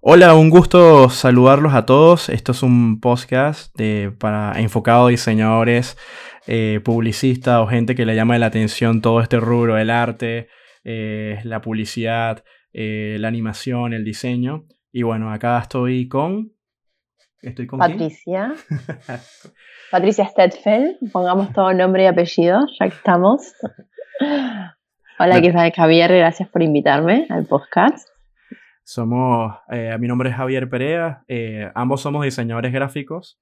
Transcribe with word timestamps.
Hola, 0.00 0.34
un 0.34 0.50
gusto 0.50 1.08
saludarlos 1.08 1.72
a 1.72 1.86
todos. 1.86 2.28
Esto 2.28 2.52
es 2.52 2.62
un 2.62 3.00
podcast 3.00 3.74
para, 4.18 4.60
enfocado 4.60 5.06
a 5.06 5.10
diseñadores, 5.10 5.96
eh, 6.46 6.80
publicistas 6.84 7.60
o 7.60 7.66
gente 7.66 7.94
que 7.94 8.04
le 8.04 8.14
llama 8.14 8.38
la 8.38 8.46
atención 8.46 9.00
todo 9.00 9.20
este 9.20 9.40
rubro 9.40 9.74
del 9.74 9.88
arte, 9.88 10.48
eh, 10.84 11.40
la 11.44 11.62
publicidad, 11.62 12.44
eh, 12.74 13.16
la 13.18 13.28
animación, 13.28 13.94
el 13.94 14.04
diseño. 14.04 14.66
Y 14.92 15.02
bueno, 15.02 15.32
acá 15.32 15.58
estoy 15.58 16.08
con... 16.08 16.52
Estoy 17.40 17.66
con 17.66 17.78
Patricia. 17.78 18.52
Patricia 19.90 20.26
Stedfeld. 20.26 21.10
Pongamos 21.10 21.52
todo 21.52 21.72
nombre 21.72 22.04
y 22.04 22.06
apellido, 22.06 22.60
ya 22.78 22.88
que 22.88 22.94
estamos. 22.94 23.54
Hola, 25.18 25.40
¿qué 25.40 25.52
tal, 25.52 25.72
Javier? 25.72 26.14
Gracias 26.14 26.48
por 26.50 26.62
invitarme 26.62 27.26
al 27.30 27.46
podcast. 27.46 28.15
Somos, 28.88 29.52
eh, 29.68 29.96
mi 29.98 30.06
nombre 30.06 30.30
es 30.30 30.36
Javier 30.36 30.68
Perea, 30.68 31.24
eh, 31.26 31.72
ambos 31.74 32.02
somos 32.02 32.24
diseñadores 32.24 32.72
gráficos 32.72 33.40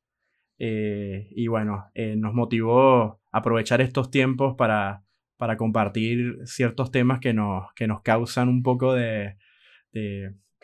eh, 0.59 1.29
y 1.33 1.49
bueno, 1.49 1.91
nos 2.17 2.33
motivó 2.33 3.21
aprovechar 3.31 3.83
estos 3.83 4.11
tiempos 4.11 4.55
para, 4.57 5.05
para 5.37 5.59
compartir 5.59 6.39
ciertos 6.47 6.91
temas 6.91 7.21
que 7.21 7.35
nos, 7.35 7.71
que 7.75 7.87
nos 7.87 8.01
causan 8.01 8.49
un 8.49 8.63
poco 8.63 8.95
de, 8.95 9.37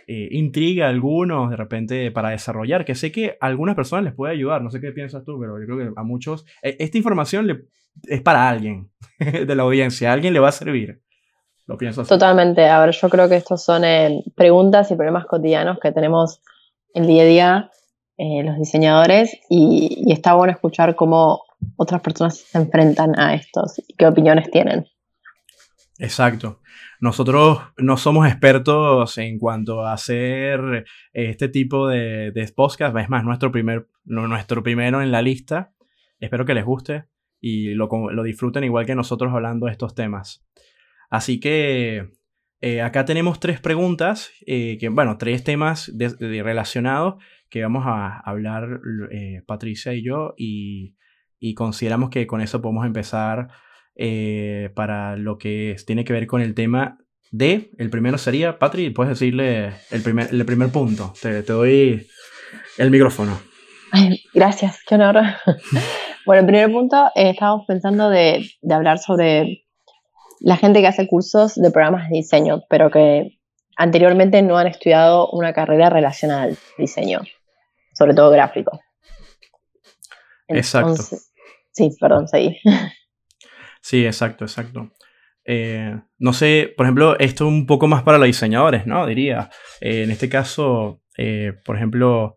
intriga 0.07 0.89
algunos 0.89 1.51
de 1.51 1.57
repente 1.57 2.11
para 2.11 2.31
desarrollar, 2.31 2.87
que 2.87 2.95
sé 2.95 3.13
que 3.13 3.37
a 3.39 3.49
algunas 3.49 3.77
personas 3.77 4.07
les 4.07 4.15
puede 4.15 4.33
ayudar, 4.33 4.63
no 4.63 4.71
sé 4.71 4.81
qué 4.81 4.93
piensas 4.93 5.27
tú, 5.27 5.39
pero 5.39 5.61
yo 5.61 5.67
creo 5.67 5.77
que 5.77 5.93
a 5.95 6.05
muchos, 6.05 6.47
esta 6.63 6.97
información 6.97 7.47
le, 7.47 7.65
es 8.05 8.23
para 8.23 8.49
alguien 8.49 8.91
de 9.19 9.55
la 9.55 9.63
audiencia, 9.63 10.11
alguien 10.11 10.33
le 10.33 10.41
va 10.41 10.49
a 10.49 10.53
servir. 10.53 11.03
Totalmente. 12.09 12.69
A 12.69 12.81
ver, 12.81 12.91
yo 12.93 13.09
creo 13.09 13.29
que 13.29 13.37
estos 13.37 13.65
son 13.65 13.85
eh, 13.85 14.23
preguntas 14.35 14.91
y 14.91 14.97
problemas 14.97 15.27
cotidianos 15.27 15.79
que 15.81 15.93
tenemos 15.93 16.41
el 16.95 17.07
día 17.07 17.23
a 17.23 17.27
día 17.27 17.71
eh, 18.23 18.43
los 18.45 18.59
diseñadores 18.59 19.35
y, 19.49 20.13
está 20.13 20.35
bueno 20.35 20.53
escuchar 20.53 20.95
cómo 20.95 21.43
otras 21.77 22.03
personas 22.03 22.37
se 22.37 22.59
enfrentan 22.59 23.19
a 23.19 23.35
estos 23.35 23.79
y 23.79 23.95
qué 23.95 24.07
opiniones 24.07 24.51
tienen. 24.51 24.87
Exacto. 25.99 26.61
Nosotros 27.01 27.61
no 27.79 27.97
somos 27.97 28.29
expertos 28.29 29.17
en 29.17 29.39
cuanto 29.39 29.87
a 29.87 29.95
hacer 29.95 30.85
este 31.15 31.49
tipo 31.49 31.89
de, 31.89 32.31
de 32.33 32.53
podcast. 32.55 32.95
Es 32.95 33.09
más, 33.09 33.25
nuestro, 33.25 33.51
primer, 33.51 33.89
nuestro 34.05 34.63
primero 34.63 35.01
en 35.01 35.13
la 35.13 35.23
lista. 35.23 35.73
Espero 36.19 36.45
que 36.45 36.53
les 36.53 36.67
guste 36.67 37.07
y 37.41 37.73
lo, 37.73 37.89
lo 38.11 38.23
disfruten 38.23 38.65
igual 38.65 38.85
que 38.85 38.95
nosotros 38.95 39.33
hablando 39.33 39.65
de 39.65 39.73
estos 39.73 39.95
temas. 39.95 40.45
Así 41.11 41.41
que 41.41 42.09
eh, 42.61 42.83
acá 42.83 43.05
tenemos 43.05 43.41
tres 43.41 43.61
preguntas, 43.61 44.31
eh, 44.47 44.79
que, 44.79 44.89
bueno, 44.89 45.19
tres 45.19 45.43
temas 45.43 45.93
relacionados 45.97 47.23
que 47.49 47.63
vamos 47.63 47.85
a 47.87 48.21
hablar 48.21 48.81
eh, 49.11 49.43
Patricia 49.47 49.93
y 49.93 50.05
yo 50.05 50.35
y, 50.37 50.95
consideramos 51.57 52.11
que 52.11 52.27
con 52.27 52.43
eso 52.43 52.61
podemos 52.61 52.87
empezar 52.87 53.49
para 54.75 55.17
lo 55.17 55.37
que 55.37 55.77
tiene 55.87 56.05
que 56.05 56.13
ver 56.13 56.27
con 56.27 56.43
el 56.43 56.55
tema 56.55 56.99
de, 57.31 57.71
el 57.79 57.91
primero 57.91 58.19
sería, 58.19 58.59
Patri, 58.59 58.91
puedes 58.91 59.19
decirle 59.19 59.73
el 59.91 60.03
primer, 60.03 60.29
el 60.33 60.45
primer 60.45 60.71
punto, 60.71 61.13
te, 61.21 61.43
doy 61.43 62.07
el 62.79 62.91
micrófono. 62.91 63.41
gracias, 64.35 64.81
qué 64.87 64.97
honor. 64.97 65.17
bueno, 66.27 66.41
el 66.41 66.47
primer 66.47 66.71
punto, 66.71 67.11
estábamos 67.15 67.67
pensando 67.67 68.11
de, 68.11 68.47
de 68.61 68.75
hablar 68.75 68.99
sobre 68.99 69.65
la 70.41 70.57
gente 70.57 70.81
que 70.81 70.87
hace 70.89 71.07
cursos 71.07 71.55
de 71.55 71.71
programas 71.71 72.09
de 72.09 72.17
diseño, 72.17 72.63
pero 72.69 72.91
que 72.91 73.39
anteriormente 73.77 74.43
no 74.43 74.59
han 74.59 74.67
estudiado 74.67 75.31
una 75.31 75.53
carrera 75.53 75.91
relacionada 75.91 76.45
al 76.45 76.59
diseño, 76.77 77.21
sobre 77.95 78.15
todo 78.15 78.31
gráfico. 78.31 78.81
exacto. 80.49 81.03
Sí, 81.73 81.91
perdón, 82.01 82.27
seguí. 82.27 82.59
Sí, 83.83 84.05
exacto, 84.05 84.45
exacto. 84.45 84.91
Eh, 85.45 85.99
no 86.19 86.33
sé, 86.35 86.73
por 86.77 86.85
ejemplo, 86.85 87.19
esto 87.19 87.45
es 87.45 87.49
un 87.49 87.67
poco 87.67 87.87
más 87.87 88.03
para 88.03 88.19
los 88.19 88.27
diseñadores, 88.27 88.87
¿no? 88.87 89.07
Diría. 89.07 89.49
Eh, 89.81 90.03
en 90.03 90.11
este 90.11 90.29
caso, 90.29 91.03
eh, 91.17 91.55
por 91.65 91.77
ejemplo, 91.77 92.37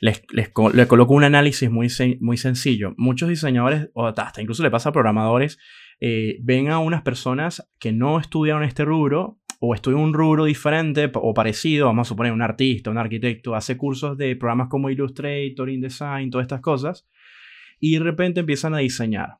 les, 0.00 0.22
les, 0.32 0.50
coloco 0.50 1.14
un 1.14 1.24
análisis 1.24 1.70
muy, 1.70 1.88
muy 2.20 2.36
sencillo. 2.36 2.92
Muchos 2.98 3.28
diseñadores, 3.28 3.88
o 3.94 4.06
hasta 4.06 4.42
incluso 4.42 4.62
le 4.62 4.70
pasa 4.70 4.90
a 4.90 4.92
programadores, 4.92 5.58
eh, 6.04 6.38
ven 6.42 6.68
a 6.68 6.80
unas 6.80 7.02
personas 7.02 7.70
que 7.78 7.92
no 7.92 8.18
estudiaron 8.18 8.64
este 8.64 8.84
rubro 8.84 9.38
o 9.60 9.72
estudian 9.72 10.00
un 10.00 10.12
rubro 10.12 10.44
diferente 10.46 11.08
o 11.14 11.32
parecido, 11.32 11.86
vamos 11.86 12.08
a 12.08 12.10
suponer 12.10 12.32
un 12.32 12.42
artista, 12.42 12.90
un 12.90 12.98
arquitecto, 12.98 13.54
hace 13.54 13.76
cursos 13.76 14.18
de 14.18 14.34
programas 14.34 14.66
como 14.68 14.90
Illustrator, 14.90 15.70
InDesign, 15.70 16.28
todas 16.30 16.46
estas 16.46 16.60
cosas, 16.60 17.08
y 17.78 17.94
de 17.94 18.00
repente 18.00 18.40
empiezan 18.40 18.74
a 18.74 18.78
diseñar. 18.78 19.38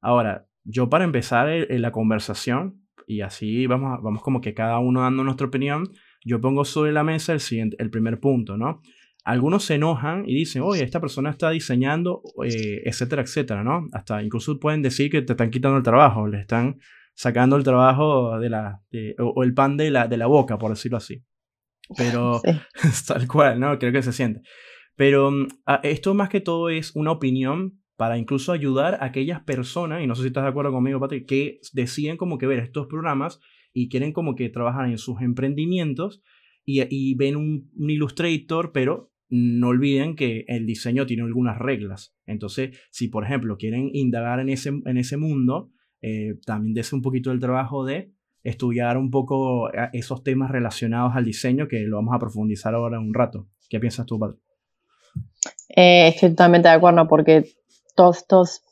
Ahora, 0.00 0.48
yo 0.64 0.90
para 0.90 1.04
empezar 1.04 1.48
la 1.70 1.92
conversación, 1.92 2.82
y 3.06 3.20
así 3.20 3.68
vamos, 3.68 4.02
vamos 4.02 4.20
como 4.20 4.40
que 4.40 4.52
cada 4.52 4.80
uno 4.80 5.02
dando 5.02 5.22
nuestra 5.22 5.46
opinión, 5.46 5.92
yo 6.24 6.40
pongo 6.40 6.64
sobre 6.64 6.90
la 6.90 7.04
mesa 7.04 7.32
el, 7.32 7.38
siguiente, 7.38 7.76
el 7.78 7.90
primer 7.90 8.18
punto, 8.18 8.56
¿no? 8.56 8.82
Algunos 9.24 9.64
se 9.64 9.76
enojan 9.76 10.28
y 10.28 10.34
dicen, 10.34 10.62
oye, 10.62 10.84
esta 10.84 11.00
persona 11.00 11.30
está 11.30 11.50
diseñando, 11.50 12.22
eh, 12.44 12.82
etcétera, 12.84 13.22
etcétera, 13.22 13.64
¿no? 13.64 13.88
Hasta 13.92 14.22
incluso 14.22 14.60
pueden 14.60 14.82
decir 14.82 15.10
que 15.10 15.22
te 15.22 15.32
están 15.32 15.50
quitando 15.50 15.78
el 15.78 15.82
trabajo, 15.82 16.28
le 16.28 16.40
están 16.40 16.78
sacando 17.14 17.56
el 17.56 17.64
trabajo 17.64 18.38
de 18.38 18.50
la, 18.50 18.82
o, 19.18 19.42
el 19.42 19.54
pan 19.54 19.78
de 19.78 19.90
la, 19.90 20.08
de 20.08 20.18
la 20.18 20.26
boca, 20.26 20.58
por 20.58 20.70
decirlo 20.70 20.98
así. 20.98 21.24
Pero 21.96 22.42
tal 23.08 23.26
cual, 23.26 23.58
¿no? 23.58 23.78
Creo 23.78 23.92
que 23.92 24.02
se 24.02 24.12
siente. 24.12 24.42
Pero 24.94 25.30
mm, 25.30 25.46
esto 25.82 26.12
más 26.12 26.28
que 26.28 26.40
todo 26.40 26.68
es 26.68 26.94
una 26.94 27.12
opinión 27.12 27.80
para 27.96 28.18
incluso 28.18 28.52
ayudar 28.52 28.94
a 28.94 29.06
aquellas 29.06 29.40
personas, 29.42 30.02
y 30.02 30.06
no 30.06 30.14
sé 30.16 30.22
si 30.22 30.28
estás 30.28 30.44
de 30.44 30.50
acuerdo 30.50 30.70
conmigo, 30.70 31.00
Patrick, 31.00 31.26
que 31.26 31.60
deciden 31.72 32.18
como 32.18 32.36
que 32.36 32.46
ver 32.46 32.58
estos 32.58 32.88
programas 32.88 33.40
y 33.72 33.88
quieren 33.88 34.12
como 34.12 34.34
que 34.34 34.50
trabajar 34.50 34.86
en 34.88 34.98
sus 34.98 35.22
emprendimientos 35.22 36.22
y, 36.66 36.82
y 36.90 37.14
ven 37.14 37.36
un, 37.36 37.70
un 37.74 37.90
Illustrator, 37.90 38.72
pero 38.72 39.13
no 39.36 39.68
olviden 39.68 40.14
que 40.14 40.44
el 40.46 40.64
diseño 40.64 41.06
tiene 41.06 41.24
algunas 41.24 41.58
reglas. 41.58 42.14
Entonces, 42.24 42.78
si 42.92 43.08
por 43.08 43.24
ejemplo 43.24 43.56
quieren 43.56 43.90
indagar 43.92 44.38
en 44.38 44.48
ese, 44.48 44.68
en 44.68 44.96
ese 44.96 45.16
mundo, 45.16 45.72
eh, 46.00 46.38
también 46.46 46.72
des 46.72 46.92
un 46.92 47.02
poquito 47.02 47.30
del 47.30 47.40
trabajo 47.40 47.84
de 47.84 48.12
estudiar 48.44 48.96
un 48.96 49.10
poco 49.10 49.72
eh, 49.72 49.88
esos 49.92 50.22
temas 50.22 50.52
relacionados 50.52 51.16
al 51.16 51.24
diseño, 51.24 51.66
que 51.66 51.80
lo 51.80 51.96
vamos 51.96 52.14
a 52.14 52.20
profundizar 52.20 52.74
ahora 52.74 52.96
en 52.98 53.08
un 53.08 53.14
rato. 53.14 53.48
¿Qué 53.68 53.80
piensas 53.80 54.06
tú, 54.06 54.20
Padre? 54.20 54.36
Eh, 55.70 56.08
estoy 56.08 56.30
totalmente 56.30 56.68
de 56.68 56.74
acuerdo, 56.74 57.08
porque 57.08 57.46
todos 57.96 58.18
estos 58.18 58.62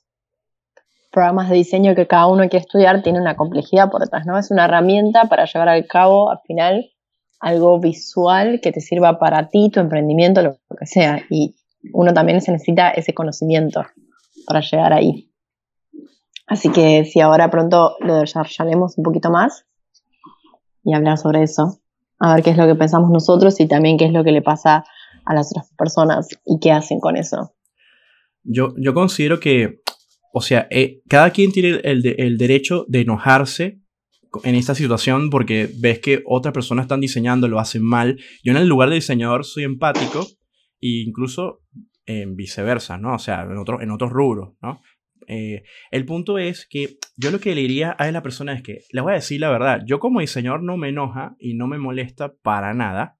programas 1.10 1.50
de 1.50 1.56
diseño 1.56 1.96
que 1.96 2.06
cada 2.06 2.28
uno 2.28 2.48
quiere 2.48 2.58
estudiar 2.58 3.02
tienen 3.02 3.22
una 3.22 3.34
complejidad 3.34 3.90
por 3.90 4.00
detrás, 4.00 4.26
¿no? 4.26 4.38
Es 4.38 4.52
una 4.52 4.66
herramienta 4.66 5.24
para 5.24 5.44
llevar 5.44 5.68
al 5.70 5.86
cabo, 5.88 6.30
al 6.30 6.38
final, 6.46 6.91
algo 7.42 7.80
visual 7.80 8.60
que 8.62 8.70
te 8.70 8.80
sirva 8.80 9.18
para 9.18 9.48
ti, 9.48 9.68
tu 9.68 9.80
emprendimiento, 9.80 10.42
lo, 10.42 10.58
que 10.78 10.86
sea. 10.86 11.24
Y 11.28 11.56
uno 11.92 12.14
también 12.14 12.40
se 12.40 12.52
necesita 12.52 12.90
ese 12.90 13.12
conocimiento 13.12 13.82
para 14.46 14.60
llegar 14.60 14.92
ahí. 14.92 15.28
Así 16.46 16.70
que 16.70 17.04
si 17.04 17.20
ahora 17.20 17.50
pronto 17.50 17.96
lo 18.00 18.20
desarrollaremos 18.20 18.96
un 18.96 19.04
poquito 19.04 19.30
más 19.30 19.66
y 20.84 20.94
hablar 20.94 21.18
sobre 21.18 21.42
eso, 21.42 21.80
a 22.20 22.34
ver 22.34 22.44
qué 22.44 22.50
es 22.50 22.56
lo 22.56 22.66
que 22.66 22.76
pensamos 22.76 23.10
nosotros 23.10 23.58
y 23.58 23.66
también 23.66 23.98
qué 23.98 24.04
es 24.04 24.12
lo 24.12 24.22
que 24.22 24.30
le 24.30 24.42
pasa 24.42 24.84
a 25.24 25.34
las 25.34 25.50
otras 25.50 25.72
personas 25.76 26.28
y 26.46 26.60
qué 26.60 26.70
hacen 26.70 27.00
con 27.00 27.16
eso. 27.16 27.54
Yo, 28.44 28.72
yo 28.76 28.94
considero 28.94 29.40
que, 29.40 29.82
o 30.32 30.40
sea, 30.40 30.68
eh, 30.70 31.02
cada 31.08 31.30
quien 31.30 31.50
tiene 31.50 31.80
el, 31.82 32.06
el 32.06 32.38
derecho 32.38 32.84
de 32.86 33.00
enojarse 33.00 33.81
en 34.44 34.54
esta 34.54 34.74
situación 34.74 35.30
porque 35.30 35.68
ves 35.78 35.98
que 36.00 36.22
otras 36.26 36.54
personas 36.54 36.84
están 36.84 37.00
diseñando, 37.00 37.48
lo 37.48 37.58
hacen 37.58 37.82
mal. 37.82 38.18
Yo 38.42 38.52
en 38.52 38.58
el 38.58 38.68
lugar 38.68 38.88
de 38.88 38.96
diseñador 38.96 39.44
soy 39.44 39.64
empático 39.64 40.26
e 40.80 41.04
incluso 41.06 41.60
en 42.06 42.36
viceversa, 42.36 42.98
¿no? 42.98 43.14
O 43.14 43.18
sea, 43.18 43.42
en, 43.42 43.56
otro, 43.58 43.80
en 43.80 43.90
otros 43.90 44.10
rubros, 44.10 44.54
¿no? 44.62 44.80
Eh, 45.28 45.62
el 45.90 46.04
punto 46.04 46.38
es 46.38 46.66
que 46.68 46.96
yo 47.16 47.30
lo 47.30 47.38
que 47.38 47.54
le 47.54 47.60
diría 47.60 47.92
a 47.92 48.10
la 48.10 48.22
persona 48.22 48.52
es 48.54 48.62
que, 48.62 48.80
les 48.90 49.02
voy 49.02 49.12
a 49.12 49.16
decir 49.16 49.40
la 49.40 49.50
verdad, 49.50 49.82
yo 49.86 50.00
como 50.00 50.20
diseñador 50.20 50.62
no 50.62 50.76
me 50.76 50.88
enoja 50.88 51.36
y 51.38 51.54
no 51.54 51.68
me 51.68 51.78
molesta 51.78 52.34
para 52.42 52.74
nada 52.74 53.18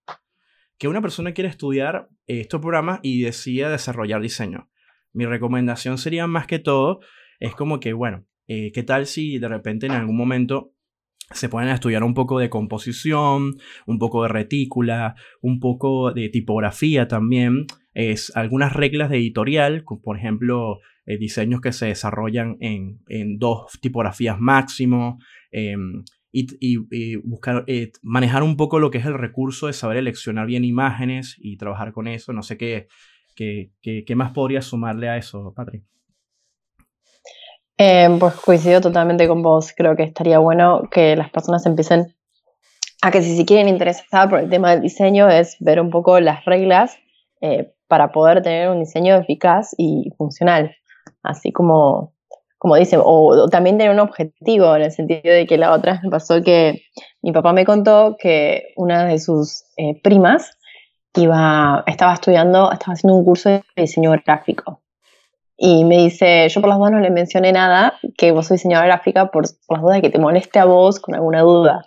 que 0.79 0.89
una 0.89 1.01
persona 1.01 1.33
quiera 1.33 1.49
estudiar 1.49 2.09
estos 2.27 2.61
programas 2.61 2.99
y 3.03 3.23
decida 3.23 3.71
desarrollar 3.71 4.21
diseño. 4.21 4.69
Mi 5.13 5.27
recomendación 5.27 5.97
sería 5.97 6.27
más 6.27 6.49
que 6.49 6.59
todo, 6.59 7.01
es 7.39 7.55
como 7.55 7.79
que, 7.79 7.93
bueno, 7.93 8.27
eh, 8.49 8.73
¿qué 8.73 8.83
tal 8.83 9.07
si 9.07 9.39
de 9.39 9.49
repente 9.49 9.87
en 9.87 9.93
algún 9.93 10.17
momento 10.17 10.73
se 11.35 11.49
pueden 11.49 11.69
estudiar 11.69 12.05
un 12.05 12.15
poco 12.15 12.39
de 12.39 12.51
composición, 12.51 13.55
un 13.87 13.99
poco 13.99 14.23
de 14.23 14.29
retícula, 14.29 15.15
un 15.41 15.61
poco 15.61 16.13
de 16.13 16.29
tipografía 16.29 17.09
también, 17.09 17.67
es 17.95 18.35
algunas 18.37 18.73
reglas 18.73 19.11
de 19.11 19.19
editorial, 19.19 19.85
por 20.03 20.17
ejemplo, 20.17 20.79
eh, 21.07 21.19
diseños 21.19 21.61
que 21.61 21.73
se 21.73 21.87
desarrollan 21.87 22.57
en, 22.61 23.39
dos 23.39 23.79
tipografías 23.81 24.39
máximo, 24.39 25.19
em, 25.51 26.05
y, 26.33 27.17
buscar, 27.17 27.65
eh, 27.67 27.93
manejar 28.03 28.43
un 28.43 28.57
poco 28.57 28.79
lo 28.79 28.91
que 28.91 28.99
es 28.99 29.07
el 29.07 29.19
recurso 29.19 29.67
de 29.67 29.75
saber 29.75 29.99
eleccionar 29.99 30.47
bien 30.47 30.65
imágenes 30.65 31.37
y 31.39 31.59
trabajar 31.59 31.93
con 31.93 32.09
eso. 32.09 32.33
No 32.33 32.43
sé 32.43 32.57
qué, 32.57 32.89
qué, 33.37 33.73
qué, 33.83 34.17
más 34.17 34.33
podría 34.33 34.63
sumarle 34.63 35.09
a 35.11 35.19
eso, 35.19 35.53
Patrick. 35.55 35.85
Eh, 37.85 38.09
pues 38.21 38.35
coincido 38.35 38.81
totalmente 38.81 39.27
con 39.27 39.43
vos. 39.43 39.73
Creo 39.77 39.97
que 39.97 40.05
estaría 40.05 40.39
bueno 40.39 40.89
que 40.89 41.17
las 41.17 41.31
personas 41.31 41.67
empiecen 41.67 42.15
a 43.03 43.11
que 43.11 43.23
si 43.23 43.37
se 43.37 43.45
quieren 43.45 43.69
interesar 43.69 44.31
por 44.31 44.39
el 44.39 44.49
tema 44.49 44.71
del 44.71 44.83
diseño 44.83 45.29
es 45.29 45.57
ver 45.59 45.81
un 45.81 45.91
poco 45.91 46.21
las 46.21 46.45
reglas 46.45 46.97
eh, 47.41 47.73
para 47.89 48.13
poder 48.13 48.41
tener 48.41 48.69
un 48.69 48.79
diseño 48.79 49.17
eficaz 49.17 49.75
y 49.77 50.13
funcional. 50.17 50.77
Así 51.25 51.51
como, 51.51 52.13
como 52.57 52.77
dicen, 52.77 53.01
o, 53.03 53.49
también 53.49 53.79
tener 53.79 53.93
un 53.93 53.99
objetivo 53.99 54.77
en 54.77 54.83
el 54.83 54.93
sentido 54.93 55.35
de 55.35 55.45
que 55.49 55.59
la 55.59 55.73
otra 55.73 56.01
me 56.05 56.11
pasó 56.11 56.41
que 56.41 56.85
mi 57.21 57.33
papá 57.33 57.53
me 57.53 57.65
contó 57.65 58.15
que 58.17 58.75
una 58.77 59.07
de 59.07 59.19
sus 59.19 59.65
eh, 59.77 60.01
primas 60.01 60.57
iba, 61.17 61.83
estaba 61.89 62.15
estudiando, 62.15 62.71
estaba 62.71 62.93
haciendo 62.93 63.17
un 63.17 63.25
curso 63.25 63.51
de 63.51 63.63
diseño 63.75 64.13
gráfico. 64.25 64.82
Y 65.57 65.85
me 65.85 65.99
dice, 65.99 66.49
yo 66.49 66.61
por 66.61 66.69
las 66.69 66.79
dudas 66.79 66.93
no 66.93 67.01
le 67.01 67.11
mencioné 67.11 67.53
nada, 67.53 67.95
que 68.17 68.33
vos 68.33 68.47
sos 68.47 68.57
diseñadora 68.57 68.89
gráfica 68.89 69.31
por, 69.31 69.45
por 69.67 69.79
las 69.79 69.83
dudas 69.83 69.97
de 69.97 70.03
que 70.03 70.11
te 70.11 70.19
moleste 70.19 70.59
a 70.59 70.65
vos 70.65 70.99
con 70.99 71.15
alguna 71.15 71.43
duda. 71.43 71.87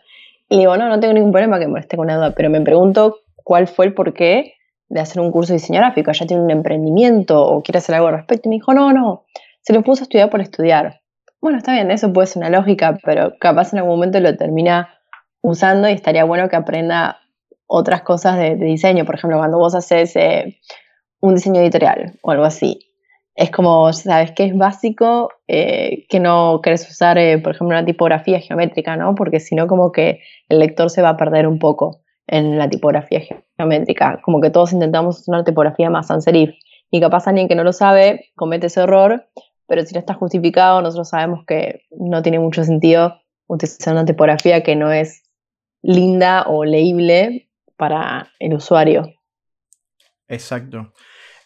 Y 0.49 0.59
digo, 0.59 0.77
no, 0.77 0.87
no 0.87 0.99
tengo 0.99 1.13
ningún 1.13 1.31
problema 1.31 1.59
que 1.59 1.67
moleste 1.67 1.97
con 1.97 2.07
nada, 2.07 2.31
pero 2.31 2.49
me 2.49 2.61
pregunto 2.61 3.17
cuál 3.35 3.67
fue 3.67 3.85
el 3.85 3.93
porqué 3.93 4.53
de 4.89 4.99
hacer 4.99 5.21
un 5.21 5.31
curso 5.31 5.53
de 5.53 5.59
diseño 5.59 5.79
gráfico. 5.79 6.11
¿Ya 6.11 6.25
tiene 6.25 6.43
un 6.43 6.51
emprendimiento 6.51 7.41
o 7.43 7.63
quiere 7.63 7.79
hacer 7.79 7.95
algo 7.95 8.07
al 8.07 8.15
respecto? 8.15 8.47
Y 8.47 8.49
me 8.49 8.55
dijo, 8.55 8.73
no, 8.73 8.93
no, 8.93 9.25
se 9.61 9.73
lo 9.73 9.81
puso 9.81 10.03
a 10.03 10.05
estudiar 10.05 10.29
por 10.29 10.41
estudiar. 10.41 11.01
Bueno, 11.41 11.57
está 11.57 11.73
bien, 11.73 11.91
eso 11.91 12.13
puede 12.13 12.27
ser 12.27 12.41
una 12.41 12.49
lógica, 12.49 12.97
pero 13.03 13.33
capaz 13.39 13.73
en 13.73 13.79
algún 13.79 13.95
momento 13.95 14.19
lo 14.19 14.35
termina 14.35 14.89
usando 15.41 15.89
y 15.89 15.93
estaría 15.93 16.23
bueno 16.23 16.49
que 16.49 16.55
aprenda 16.55 17.19
otras 17.67 18.01
cosas 18.01 18.37
de, 18.37 18.55
diseño. 18.55 19.05
Por 19.05 19.15
ejemplo, 19.15 19.37
cuando 19.37 19.57
vos 19.57 19.75
haces 19.75 20.15
eh, 20.15 20.59
un 21.19 21.35
diseño 21.35 21.61
editorial 21.61 22.13
o 22.21 22.31
algo 22.31 22.45
así, 22.45 22.79
es 23.35 23.51
como, 23.51 23.91
sabes 23.91 24.31
que 24.31 24.45
es 24.45 24.57
básico 24.57 25.29
eh, 25.47 26.05
que 26.07 26.21
no 26.21 26.61
querés 26.63 26.89
usar, 26.89 27.17
eh, 27.17 27.37
por 27.37 27.53
ejemplo, 27.53 27.77
una 27.77 27.85
tipografía 27.85 28.39
geométrica, 28.39 28.95
¿no? 28.95 29.13
Porque 29.13 29.41
si 29.41 29.55
no, 29.55 29.67
como 29.67 29.91
que 29.91 30.21
el 30.47 30.59
lector 30.59 30.89
se 30.89 31.01
va 31.01 31.09
a 31.09 31.17
perder 31.17 31.45
un 31.45 31.59
poco 31.59 32.01
en 32.27 32.57
la 32.57 32.69
tipografía 32.69 33.21
geométrica. 33.57 34.21
Como 34.23 34.39
que 34.39 34.49
todos 34.49 34.71
intentamos 34.71 35.19
usar 35.19 35.35
una 35.35 35.43
tipografía 35.43 35.89
más 35.89 36.07
sans 36.07 36.23
serif. 36.23 36.51
Y 36.89 37.01
capaz 37.01 37.27
alguien 37.27 37.49
que 37.49 37.55
no 37.55 37.65
lo 37.65 37.73
sabe 37.73 38.31
comete 38.35 38.67
ese 38.67 38.81
error, 38.81 39.27
pero 39.67 39.85
si 39.85 39.93
no 39.93 39.99
está 39.99 40.13
justificado, 40.13 40.81
nosotros 40.81 41.09
sabemos 41.09 41.45
que 41.45 41.81
no 41.91 42.21
tiene 42.21 42.39
mucho 42.39 42.63
sentido 42.63 43.19
utilizar 43.47 43.93
una 43.93 44.05
tipografía 44.05 44.63
que 44.63 44.77
no 44.77 44.91
es 44.93 45.23
linda 45.81 46.43
o 46.47 46.63
leíble 46.63 47.49
para 47.75 48.29
el 48.39 48.53
usuario. 48.53 49.13
Exacto. 50.29 50.93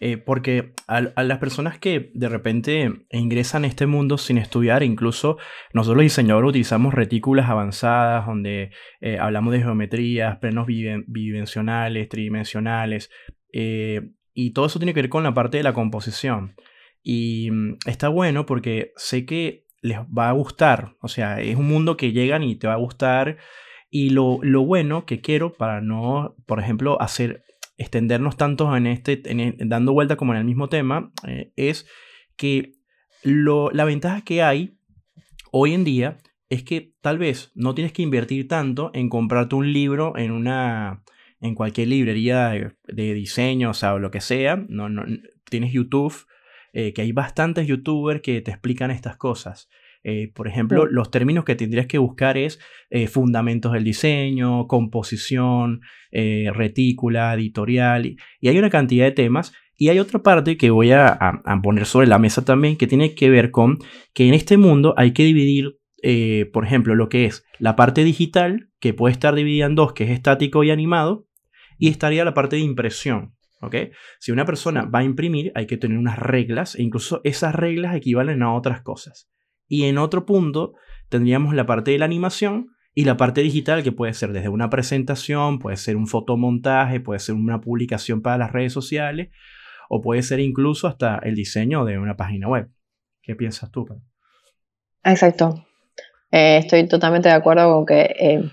Eh, 0.01 0.15
porque 0.15 0.73
a, 0.87 1.01
las 1.01 1.39
personas 1.39 1.77
que 1.77 2.11
de 2.13 2.29
repente 2.29 2.89
ingresan 3.11 3.65
a 3.65 3.67
este 3.67 3.85
mundo 3.85 4.17
sin 4.17 4.37
estudiar, 4.37 4.81
incluso 4.81 5.37
nosotros 5.73 5.97
los 5.97 6.03
diseñadores 6.03 6.49
utilizamos 6.49 6.93
retículas 6.93 7.49
avanzadas 7.49 8.25
donde 8.25 8.71
eh, 9.01 9.17
hablamos 9.19 9.51
de 9.51 9.59
geometrías, 9.59 10.37
plenos 10.37 10.67
bidimensionales, 10.67 12.07
tridimensionales, 12.07 13.09
eh, 13.51 14.11
y 14.33 14.53
todo 14.53 14.67
eso 14.67 14.79
tiene 14.79 14.93
que 14.93 15.01
ver 15.01 15.09
con 15.09 15.23
la 15.23 15.33
parte 15.33 15.57
de 15.57 15.63
la 15.63 15.73
composición. 15.73 16.55
Y 17.03 17.51
mm, 17.51 17.79
está 17.85 18.07
bueno 18.07 18.45
porque 18.45 18.93
sé 18.95 19.25
que 19.25 19.65
les 19.81 19.99
va 19.99 20.29
a 20.29 20.33
gustar, 20.33 20.95
o 21.01 21.09
sea, 21.09 21.41
es 21.41 21.57
un 21.57 21.67
mundo 21.67 21.97
que 21.97 22.13
llegan 22.13 22.43
y 22.43 22.55
te 22.55 22.67
va 22.67 22.73
a 22.73 22.77
gustar. 22.77 23.37
Y 23.91 24.11
lo 24.11 24.39
bueno 24.65 25.05
que 25.05 25.19
quiero 25.19 25.53
para 25.53 25.81
no, 25.81 26.35
por 26.45 26.59
ejemplo, 26.59 27.01
hacer 27.01 27.43
extendernos 27.79 28.37
tanto 28.37 28.75
en 28.75 28.85
este, 28.85 29.21
e, 29.25 29.55
dando 29.59 29.93
vuelta 29.93 30.17
como 30.17 30.33
en 30.33 30.39
el 30.39 30.45
mismo 30.45 30.69
tema, 30.69 31.11
eh, 31.27 31.51
es 31.55 31.87
que 32.35 32.73
la 33.23 33.85
ventaja 33.85 34.21
que 34.21 34.43
hay 34.43 34.77
hoy 35.51 35.73
en 35.73 35.83
día 35.83 36.17
es 36.49 36.63
que 36.63 36.93
tal 37.01 37.17
vez 37.17 37.51
no 37.55 37.73
tienes 37.73 37.93
que 37.93 38.01
invertir 38.01 38.47
tanto 38.47 38.91
en 38.93 39.09
comprarte 39.09 39.55
un 39.55 39.71
libro 39.73 40.17
en 40.17 40.31
una 40.31 41.03
en 41.41 41.55
cualquier 41.55 41.87
librería 41.87 42.49
de, 42.49 43.13
diseño, 43.13 43.69
o 43.69 43.73
sea, 43.73 43.93
o 43.93 43.99
lo 43.99 44.11
que 44.11 44.19
sea. 44.19 44.57
No, 44.67 44.89
tienes 45.49 45.71
YouTube, 45.71 46.25
eh, 46.73 46.91
que 46.91 47.01
hay 47.01 47.13
bastantes 47.13 47.65
youtubers 47.65 48.21
que 48.21 48.41
te 48.41 48.51
explican 48.51 48.91
estas 48.91 49.15
cosas. 49.15 49.69
Eh, 50.03 50.31
por 50.33 50.47
ejemplo, 50.47 50.85
los 50.85 51.11
términos 51.11 51.43
que 51.43 51.55
tendrías 51.55 51.87
que 51.87 51.97
buscar 51.97 52.37
es 52.37 52.59
eh, 52.89 53.07
fundamentos 53.07 53.73
del 53.73 53.83
diseño, 53.83 54.67
composición, 54.67 55.81
eh, 56.11 56.49
retícula, 56.53 57.33
editorial, 57.33 58.05
y, 58.05 58.17
hay 58.47 58.57
una 58.57 58.69
cantidad 58.69 59.05
de 59.05 59.11
temas. 59.11 59.53
Y 59.75 59.89
hay 59.89 59.99
otra 59.99 60.21
parte 60.21 60.57
que 60.57 60.71
voy 60.71 60.91
a, 60.91 61.17
poner 61.63 61.85
sobre 61.85 62.07
la 62.07 62.19
mesa 62.19 62.43
también, 62.43 62.75
que 62.75 62.85
tiene 62.85 63.15
que 63.15 63.29
ver 63.29 63.49
con 63.49 63.77
que 64.13 64.27
en 64.27 64.33
este 64.33 64.57
mundo 64.57 64.93
hay 64.97 65.13
que 65.13 65.23
dividir, 65.23 65.79
por 66.51 66.65
ejemplo, 66.65 66.95
lo 66.95 67.07
que 67.07 67.23
es 67.23 67.45
la 67.59 67.77
parte 67.77 68.03
digital, 68.03 68.69
que 68.81 68.93
puede 68.93 69.13
estar 69.13 69.33
dividida 69.35 69.67
en 69.67 69.75
dos, 69.75 69.93
que 69.93 70.03
es 70.03 70.09
estático 70.09 70.65
y 70.65 70.71
animado, 70.71 71.27
y 71.77 71.87
estaría 71.87 72.25
la 72.25 72.33
parte 72.33 72.57
de 72.57 72.63
impresión. 72.63 73.35
Si 74.19 74.31
una 74.31 74.45
persona 74.45 74.83
va 74.83 74.99
a 74.99 75.03
imprimir, 75.03 75.51
hay 75.55 75.65
que 75.65 75.77
tener 75.77 75.97
unas 75.97 76.19
reglas, 76.19 76.75
e 76.75 76.83
incluso 76.83 77.21
esas 77.23 77.55
reglas 77.55 77.95
equivalen 77.95 78.43
a 78.43 78.53
otras 78.53 78.81
cosas. 78.81 79.29
Y 79.69 79.85
en 79.85 79.97
otro 79.97 80.25
punto 80.25 80.73
tendríamos 81.07 81.53
la 81.53 81.65
parte 81.65 81.91
de 81.91 81.99
la 81.99 82.05
animación 82.05 82.71
y 82.93 83.05
la 83.05 83.15
parte 83.15 83.41
digital 83.41 83.83
que 83.83 83.93
puede 83.93 84.13
ser 84.13 84.33
desde 84.33 84.49
una 84.49 84.69
presentación, 84.69 85.59
puede 85.59 85.77
ser 85.77 85.95
un 85.95 86.07
fotomontaje, 86.07 86.99
puede 86.99 87.19
ser 87.19 87.35
una 87.35 87.61
publicación 87.61 88.21
para 88.21 88.37
las 88.37 88.51
redes 88.51 88.73
sociales 88.73 89.29
o 89.89 90.01
puede 90.01 90.23
ser 90.23 90.39
incluso 90.39 90.87
hasta 90.87 91.19
el 91.23 91.35
diseño 91.35 91.85
de 91.85 91.97
una 91.97 92.17
página 92.17 92.49
web. 92.49 92.69
¿Qué 93.21 93.35
piensas 93.35 93.71
tú? 93.71 93.87
Exacto. 95.03 95.65
Eh, 96.31 96.57
estoy 96.57 96.87
totalmente 96.87 97.29
de 97.29 97.35
acuerdo 97.35 97.73
con 97.73 97.85
que 97.85 98.01
eh, 98.19 98.51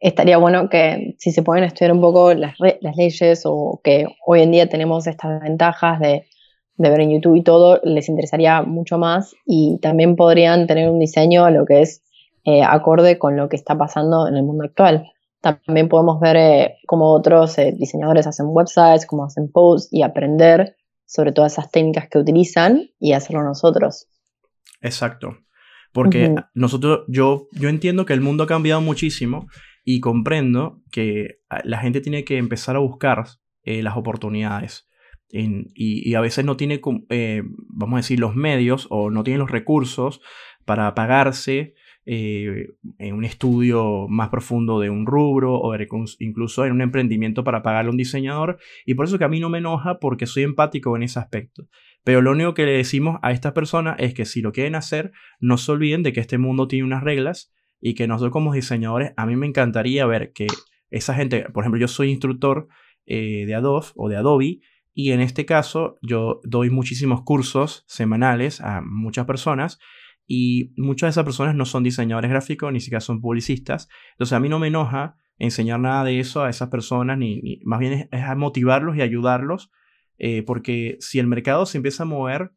estaría 0.00 0.38
bueno 0.38 0.68
que 0.68 1.14
si 1.18 1.32
se 1.32 1.42
pueden 1.42 1.64
estudiar 1.64 1.92
un 1.92 2.00
poco 2.00 2.32
las, 2.34 2.54
las 2.58 2.96
leyes 2.96 3.42
o 3.44 3.80
que 3.82 4.06
hoy 4.24 4.42
en 4.42 4.52
día 4.52 4.68
tenemos 4.68 5.06
estas 5.06 5.40
ventajas 5.42 6.00
de 6.00 6.26
de 6.78 6.90
ver 6.90 7.00
en 7.00 7.10
YouTube 7.10 7.36
y 7.36 7.42
todo, 7.42 7.80
les 7.82 8.08
interesaría 8.08 8.62
mucho 8.62 8.98
más 8.98 9.34
y 9.44 9.78
también 9.82 10.16
podrían 10.16 10.66
tener 10.66 10.88
un 10.88 11.00
diseño 11.00 11.44
a 11.44 11.50
lo 11.50 11.66
que 11.66 11.82
es 11.82 12.02
eh, 12.44 12.62
acorde 12.62 13.18
con 13.18 13.36
lo 13.36 13.48
que 13.48 13.56
está 13.56 13.76
pasando 13.76 14.28
en 14.28 14.36
el 14.36 14.44
mundo 14.44 14.64
actual. 14.64 15.10
También 15.40 15.88
podemos 15.88 16.20
ver 16.20 16.36
eh, 16.36 16.76
cómo 16.86 17.12
otros 17.12 17.58
eh, 17.58 17.74
diseñadores 17.76 18.26
hacen 18.26 18.46
websites, 18.48 19.06
cómo 19.06 19.24
hacen 19.24 19.50
posts 19.50 19.92
y 19.92 20.02
aprender 20.02 20.76
sobre 21.04 21.32
todas 21.32 21.52
esas 21.52 21.70
técnicas 21.70 22.08
que 22.08 22.18
utilizan 22.18 22.90
y 23.00 23.12
hacerlo 23.12 23.42
nosotros. 23.42 24.06
Exacto. 24.80 25.36
Porque 25.92 26.34
nosotros, 26.54 27.00
yo, 27.08 27.48
yo 27.52 27.68
entiendo 27.68 28.06
que 28.06 28.12
el 28.12 28.20
mundo 28.20 28.44
ha 28.44 28.46
cambiado 28.46 28.80
muchísimo 28.80 29.46
y 29.84 30.00
comprendo 30.00 30.82
que 30.92 31.40
ah, 31.50 31.62
la 31.64 31.78
gente 31.78 32.00
tiene 32.00 32.24
que 32.24 32.36
empezar 32.36 32.76
a 32.76 32.80
buscar 32.80 33.24
las 33.64 33.96
oportunidades 33.98 34.87
y, 35.30 36.14
a 36.14 36.20
veces 36.20 36.44
no 36.44 36.56
tiene, 36.56 36.80
eh, 37.10 37.42
vamos 37.68 37.96
a 37.96 38.00
decir, 38.00 38.18
los 38.18 38.34
medios 38.34 38.86
o 38.90 39.10
no 39.10 39.24
tiene 39.24 39.38
los 39.38 39.50
recursos 39.50 40.20
para 40.64 40.94
pagarse 40.94 41.74
eh, 42.10 42.68
en 42.98 43.14
un 43.14 43.24
estudio 43.24 44.06
más 44.08 44.30
profundo 44.30 44.80
de 44.80 44.88
un 44.88 45.04
rubro 45.04 45.56
o 45.60 45.76
incluso 46.20 46.64
en 46.64 46.72
un 46.72 46.80
emprendimiento 46.80 47.44
para 47.44 47.62
pagarle 47.62 47.88
a 47.88 47.92
un 47.92 47.98
diseñador. 47.98 48.58
Y 48.86 48.94
por 48.94 49.04
eso 49.04 49.18
que 49.18 49.24
a 49.24 49.28
mí 49.28 49.40
no 49.40 49.50
me 49.50 49.58
enoja 49.58 49.98
porque 49.98 50.26
soy 50.26 50.44
empático 50.44 50.96
en 50.96 51.02
ese 51.02 51.18
aspecto. 51.18 51.68
Pero 52.04 52.22
lo 52.22 52.30
único 52.30 52.54
que 52.54 52.64
le 52.64 52.72
decimos 52.72 53.18
a 53.22 53.32
estas 53.32 53.52
personas 53.52 53.96
es 53.98 54.14
que 54.14 54.24
si 54.24 54.40
lo 54.40 54.52
quieren 54.52 54.74
hacer, 54.74 55.12
no 55.40 55.58
se 55.58 55.70
olviden 55.70 56.02
de 56.02 56.14
que 56.14 56.20
este 56.20 56.38
mundo 56.38 56.66
tiene 56.66 56.86
unas 56.86 57.02
reglas 57.02 57.52
y 57.80 57.92
que 57.94 58.08
nosotros 58.08 58.32
como 58.32 58.54
diseñadores, 58.54 59.12
a 59.18 59.26
mí 59.26 59.36
me 59.36 59.46
encantaría 59.46 60.06
ver 60.06 60.32
que 60.32 60.46
esa 60.90 61.14
gente, 61.14 61.42
por 61.52 61.62
ejemplo, 61.62 61.78
yo 61.78 61.88
soy 61.88 62.10
instructor 62.10 62.68
eh, 63.04 63.44
de 63.46 63.54
Adobe 63.54 63.86
o 63.96 64.08
de 64.08 64.16
Adobe 64.16 64.60
y 64.98 65.12
en 65.12 65.20
este 65.20 65.46
caso 65.46 65.96
yo 66.02 66.40
doy 66.42 66.70
muchísimos 66.70 67.22
cursos 67.22 67.84
semanales 67.86 68.60
a 68.60 68.80
muchas 68.80 69.26
personas 69.26 69.78
y 70.26 70.72
muchas 70.76 71.06
de 71.06 71.10
esas 71.10 71.24
personas 71.24 71.54
no 71.54 71.66
son 71.66 71.84
diseñadores 71.84 72.28
gráficos, 72.28 72.72
ni 72.72 72.80
siquiera 72.80 73.00
son 73.00 73.20
publicistas. 73.20 73.88
Entonces 74.14 74.32
a 74.32 74.40
mí 74.40 74.48
no 74.48 74.58
me 74.58 74.66
enoja 74.66 75.14
enseñar 75.38 75.78
nada 75.78 76.02
de 76.02 76.18
eso 76.18 76.42
a 76.42 76.50
esas 76.50 76.68
personas, 76.68 77.16
ni, 77.16 77.60
más 77.64 77.78
bien 77.78 78.08
es, 78.10 78.36
motivarlos 78.36 78.96
y 78.96 79.02
ayudarlos, 79.02 79.70
eh, 80.18 80.42
porque 80.42 80.96
si 80.98 81.20
el 81.20 81.28
mercado 81.28 81.64
se 81.64 81.78
empieza 81.78 82.02
a 82.02 82.06
mover 82.06 82.50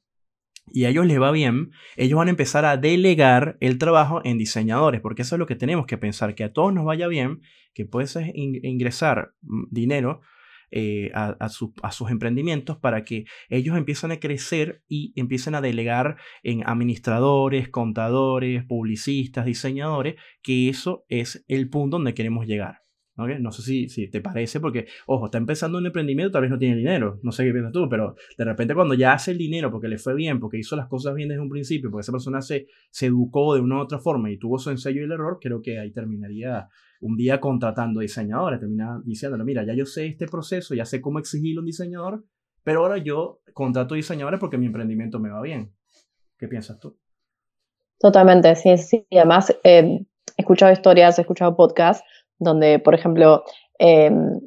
y 0.73 0.85
a 0.85 0.89
ellos 0.89 1.05
les 1.05 1.21
va 1.21 1.29
bien, 1.29 1.69
ellos 1.95 2.17
van 2.17 2.29
a 2.29 2.31
empezar 2.31 2.65
a 2.65 2.75
delegar 2.75 3.55
el 3.59 3.77
trabajo 3.77 4.21
en 4.23 4.39
diseñadores, 4.39 4.99
porque 4.99 5.21
eso 5.21 5.35
es 5.35 5.39
lo 5.39 5.45
que 5.45 5.55
tenemos 5.55 5.85
que 5.85 5.99
pensar, 5.99 6.33
que 6.33 6.45
a 6.45 6.53
todos 6.53 6.73
nos 6.73 6.85
vaya 6.85 7.07
bien, 7.07 7.41
que 7.75 7.85
puedes 7.85 8.17
ingresar 8.33 9.35
mm, 9.43 9.65
dinero 9.69 10.21
eh, 10.71 11.11
a, 11.13 11.35
a, 11.39 11.49
sus 11.91 12.11
emprendimientos 12.11 12.77
para 12.77 13.03
que 13.03 13.25
ellos 13.49 13.77
empiecen 13.77 14.11
a 14.11 14.19
crecer 14.19 14.83
y 14.87 15.13
empiecen 15.15 15.55
a 15.55 15.61
delegar 15.61 16.17
en 16.43 16.67
administradores, 16.67 17.69
contadores, 17.69 18.63
publicistas, 18.65 19.45
diseñadores, 19.45 20.15
que 20.41 20.69
eso 20.69 21.05
es 21.09 21.43
el 21.47 21.69
punto 21.69 21.97
donde 21.97 22.13
queremos 22.13 22.45
llegar. 22.47 22.80
No 23.27 23.51
sé 23.51 23.61
si, 23.61 24.07
te 24.07 24.21
parece, 24.21 24.59
porque, 24.59 24.87
ojo, 25.05 25.25
está 25.25 25.37
empezando 25.37 25.77
un 25.77 25.85
emprendimiento, 25.85 26.31
tal 26.31 26.41
vez 26.41 26.51
no 26.51 26.57
tiene 26.57 26.75
dinero, 26.75 27.19
no 27.23 27.31
sé 27.31 27.43
qué 27.43 27.51
piensas 27.51 27.71
tú, 27.71 27.87
pero 27.89 28.15
de 28.37 28.45
repente 28.45 28.73
cuando 28.73 28.93
ya 28.93 29.13
hace 29.13 29.31
el 29.31 29.37
dinero 29.37 29.71
porque 29.71 29.87
le 29.87 29.97
fue 29.97 30.13
bien, 30.15 30.39
porque 30.39 30.57
hizo 30.57 30.75
las 30.75 30.87
cosas 30.87 31.13
bien 31.13 31.29
desde 31.29 31.41
un 31.41 31.49
principio, 31.49 31.89
porque 31.89 32.01
esa 32.01 32.11
persona 32.11 32.41
se, 32.41 32.67
se 32.89 33.07
educó 33.07 33.55
de 33.55 33.61
una 33.61 33.77
u 33.77 33.79
otra 33.81 33.99
forma 33.99 34.31
y 34.31 34.37
tuvo 34.37 34.57
su 34.57 34.69
ensayo 34.69 35.01
y 35.01 35.05
el 35.05 35.11
error, 35.11 35.39
creo 35.41 35.61
que 35.61 35.79
ahí 35.79 35.91
terminaría 35.91 36.67
un 37.01 37.17
día 37.17 37.39
contratando 37.39 37.99
diseñadores, 37.99 38.59
termina 38.59 39.01
diciéndole, 39.03 39.43
mira, 39.43 39.63
ya 39.65 39.73
yo 39.73 39.85
sé 39.85 40.05
este 40.05 40.27
proceso, 40.27 40.75
ya 40.75 40.85
sé 40.85 41.01
cómo 41.01 41.19
exigirle 41.19 41.57
a 41.57 41.61
un 41.61 41.65
diseñador, 41.65 42.23
pero 42.63 42.81
ahora 42.81 42.97
yo 42.97 43.41
contrato 43.53 43.95
diseñadores 43.95 44.39
porque 44.39 44.57
mi 44.57 44.67
emprendimiento 44.67 45.19
me 45.19 45.29
va 45.29 45.41
bien. 45.41 45.73
¿Qué 46.37 46.47
piensas 46.47 46.79
tú? 46.79 46.97
Totalmente, 47.99 48.55
sí, 48.55 48.77
sí. 48.77 49.05
Además, 49.11 49.55
eh, 49.63 50.05
he 50.37 50.41
escuchado 50.41 50.71
historias, 50.71 51.17
he 51.17 51.21
escuchado 51.21 51.55
podcasts 51.55 52.03
donde, 52.41 52.79
por 52.79 52.95
ejemplo, 52.95 53.43
em, 53.79 54.41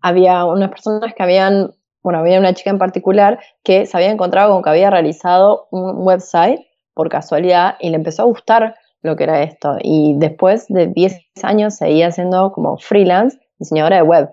había 0.00 0.44
unas 0.44 0.70
personas 0.70 1.12
que 1.14 1.22
habían, 1.22 1.72
bueno, 2.02 2.20
había 2.20 2.38
una 2.38 2.54
chica 2.54 2.70
en 2.70 2.78
particular 2.78 3.40
que 3.64 3.86
se 3.86 3.96
había 3.96 4.10
encontrado 4.10 4.52
con 4.52 4.62
que 4.62 4.70
había 4.70 4.88
realizado 4.88 5.66
un 5.70 6.06
website 6.06 6.60
por 6.94 7.08
casualidad 7.08 7.74
y 7.80 7.90
le 7.90 7.96
empezó 7.96 8.22
a 8.22 8.26
gustar 8.26 8.76
lo 9.02 9.16
que 9.16 9.24
era 9.24 9.42
esto. 9.42 9.76
Y 9.82 10.14
después 10.16 10.66
de 10.68 10.86
10 10.86 11.20
años 11.42 11.74
seguía 11.74 12.10
siendo 12.12 12.52
como 12.52 12.78
freelance 12.78 13.38
diseñadora 13.58 13.96
de 13.96 14.02
web. 14.02 14.30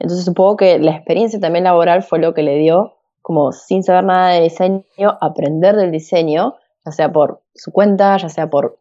Entonces 0.00 0.24
supongo 0.24 0.56
que 0.56 0.78
la 0.78 0.90
experiencia 0.90 1.38
también 1.38 1.64
laboral 1.64 2.02
fue 2.02 2.18
lo 2.18 2.34
que 2.34 2.42
le 2.42 2.56
dio, 2.58 2.96
como 3.22 3.52
sin 3.52 3.84
saber 3.84 4.04
nada 4.04 4.32
de 4.32 4.42
diseño, 4.42 4.82
aprender 5.20 5.76
del 5.76 5.92
diseño, 5.92 6.56
ya 6.84 6.92
sea 6.92 7.12
por 7.12 7.42
su 7.54 7.72
cuenta, 7.72 8.16
ya 8.16 8.28
sea 8.28 8.50
por 8.50 8.78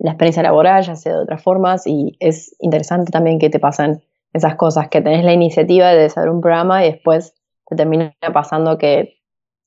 la 0.00 0.12
experiencia 0.12 0.42
laboral, 0.42 0.82
ya 0.84 0.96
sea 0.96 1.14
de 1.14 1.22
otras 1.22 1.42
formas, 1.42 1.86
y 1.86 2.16
es 2.20 2.54
interesante 2.60 3.10
también 3.10 3.38
que 3.38 3.50
te 3.50 3.58
pasen 3.58 4.02
esas 4.32 4.56
cosas, 4.56 4.88
que 4.88 5.00
tenés 5.00 5.24
la 5.24 5.32
iniciativa 5.32 5.92
de 5.92 6.08
saber 6.10 6.30
un 6.30 6.40
programa 6.40 6.84
y 6.84 6.92
después 6.92 7.34
te 7.66 7.76
termina 7.76 8.14
pasando 8.32 8.78
que 8.78 9.18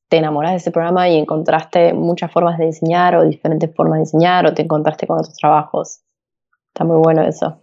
te 0.10 0.18
enamoras 0.18 0.52
de 0.52 0.58
ese 0.58 0.72
programa 0.72 1.10
y 1.10 1.18
encontraste 1.18 1.94
muchas 1.94 2.32
formas 2.32 2.58
de 2.58 2.66
diseñar 2.66 3.16
o 3.16 3.24
diferentes 3.24 3.74
formas 3.76 3.98
de 3.98 4.02
diseñar 4.02 4.46
o 4.46 4.54
te 4.54 4.64
encontraste 4.64 5.08
con 5.08 5.20
otros 5.20 5.36
trabajos. 5.36 6.02
Está 6.74 6.84
muy 6.84 6.98
bueno 6.98 7.22
eso. 7.24 7.62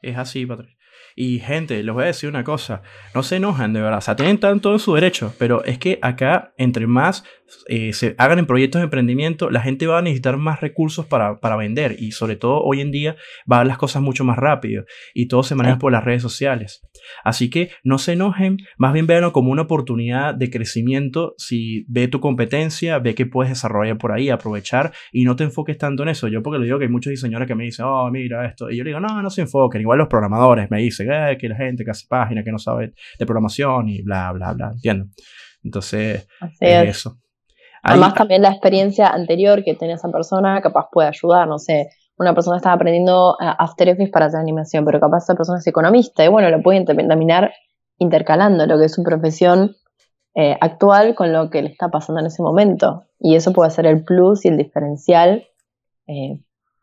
Es 0.00 0.16
así, 0.16 0.46
Patrick. 0.46 0.76
Y 1.16 1.40
gente, 1.40 1.82
les 1.82 1.92
voy 1.92 2.04
a 2.04 2.06
decir 2.06 2.28
una 2.28 2.44
cosa, 2.44 2.82
no 3.14 3.22
se 3.22 3.36
enojan 3.36 3.72
de 3.72 3.80
verdad, 3.80 3.98
o 3.98 4.00
sea, 4.00 4.16
tienen 4.16 4.38
tanto 4.38 4.78
su 4.78 4.94
derecho, 4.94 5.34
pero 5.38 5.64
es 5.64 5.78
que 5.78 5.98
acá, 6.02 6.54
entre 6.56 6.86
más 6.86 7.24
eh, 7.66 7.92
se 7.92 8.14
hagan 8.18 8.38
en 8.38 8.46
proyectos 8.46 8.80
de 8.80 8.84
emprendimiento, 8.84 9.50
la 9.50 9.60
gente 9.60 9.86
va 9.86 9.98
a 9.98 10.02
necesitar 10.02 10.36
más 10.36 10.60
recursos 10.60 11.06
para, 11.06 11.40
para, 11.40 11.56
vender 11.56 11.96
y 11.98 12.12
sobre 12.12 12.36
todo 12.36 12.62
hoy 12.62 12.80
en 12.80 12.90
día 12.90 13.16
va 13.50 13.60
a 13.60 13.64
las 13.64 13.78
cosas 13.78 14.02
mucho 14.02 14.24
más 14.24 14.38
rápido 14.38 14.84
y 15.14 15.28
todo 15.28 15.42
se 15.42 15.54
maneja 15.54 15.78
por 15.78 15.92
las 15.92 16.04
redes 16.04 16.22
sociales. 16.22 16.82
Así 17.24 17.50
que 17.50 17.70
no 17.84 17.98
se 17.98 18.12
enojen, 18.12 18.58
más 18.78 18.92
bien 18.92 19.06
véanlo 19.06 19.32
como 19.32 19.50
una 19.50 19.62
oportunidad 19.62 20.34
de 20.34 20.50
crecimiento 20.50 21.34
si 21.38 21.84
ve 21.88 22.08
tu 22.08 22.20
competencia, 22.20 22.98
ve 22.98 23.14
que 23.14 23.26
puedes 23.26 23.50
desarrollar 23.50 23.98
por 23.98 24.12
ahí, 24.12 24.30
aprovechar 24.30 24.92
y 25.12 25.24
no 25.24 25.36
te 25.36 25.44
enfoques 25.44 25.76
tanto 25.78 26.02
en 26.02 26.10
eso. 26.10 26.28
Yo 26.28 26.42
porque 26.42 26.58
le 26.58 26.64
digo 26.66 26.78
que 26.78 26.84
hay 26.84 26.90
muchos 26.90 27.10
diseñadores 27.10 27.48
que 27.48 27.54
me 27.54 27.64
dicen, 27.64 27.84
oh, 27.88 28.10
mira 28.10 28.46
esto, 28.46 28.70
y 28.70 28.76
yo 28.76 28.84
le 28.84 28.90
digo, 28.90 29.00
no, 29.00 29.22
no 29.22 29.30
se 29.30 29.42
enfoquen, 29.42 29.80
igual 29.80 29.98
los 29.98 30.08
programadores 30.08 30.70
me 30.70 30.80
dicen, 30.80 31.10
eh, 31.10 31.36
que 31.38 31.48
la 31.48 31.56
gente 31.56 31.84
que 31.84 31.90
hace 31.90 32.06
páginas, 32.08 32.44
que 32.44 32.52
no 32.52 32.58
sabe 32.58 32.94
de 33.18 33.26
programación 33.26 33.88
y 33.88 34.02
bla, 34.02 34.32
bla, 34.32 34.52
bla, 34.52 34.70
¿entiendo? 34.72 35.06
Entonces, 35.62 36.26
es 36.60 36.88
eso. 36.88 37.18
Además, 37.82 38.14
también 38.14 38.42
la 38.42 38.50
experiencia 38.50 39.08
anterior 39.08 39.64
que 39.64 39.74
tenía 39.74 39.94
esa 39.94 40.10
persona 40.10 40.60
capaz 40.60 40.88
puede 40.90 41.08
ayudar, 41.08 41.48
no 41.48 41.58
sé, 41.58 41.90
una 42.18 42.34
persona 42.34 42.58
estaba 42.58 42.74
aprendiendo 42.74 43.36
eh, 43.40 43.46
After 43.58 43.88
Effects 43.88 44.10
para 44.10 44.26
hacer 44.26 44.40
animación, 44.40 44.84
pero 44.84 45.00
capaz 45.00 45.24
esa 45.24 45.34
persona 45.34 45.58
es 45.58 45.66
economista 45.66 46.24
y 46.24 46.28
bueno, 46.28 46.50
lo 46.50 46.62
puede 46.62 46.84
terminar 46.84 47.52
intercalando 47.98 48.66
lo 48.66 48.78
que 48.78 48.84
es 48.86 48.94
su 48.94 49.02
profesión 49.02 49.74
eh, 50.34 50.56
actual 50.60 51.14
con 51.14 51.32
lo 51.32 51.48
que 51.48 51.62
le 51.62 51.70
está 51.70 51.88
pasando 51.88 52.20
en 52.20 52.26
ese 52.26 52.42
momento. 52.42 53.04
Y 53.18 53.36
eso 53.36 53.52
puede 53.52 53.70
ser 53.70 53.86
el 53.86 54.04
plus 54.04 54.44
y 54.44 54.48
el 54.48 54.58
diferencial 54.58 55.46
eh, 56.06 56.42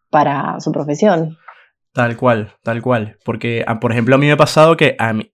para 0.10 0.60
su 0.60 0.72
profesión. 0.72 1.38
Tal 1.94 2.18
cual, 2.18 2.52
tal 2.64 2.82
cual. 2.82 3.18
Porque, 3.24 3.64
ah, 3.68 3.80
por 3.80 3.92
ejemplo, 3.92 4.16
a 4.16 4.18
mí 4.18 4.26
me 4.26 4.34
ha 4.34 4.38
pasado 4.38 4.76
que 4.76 4.96
a 4.98 5.14
mí, 5.14 5.32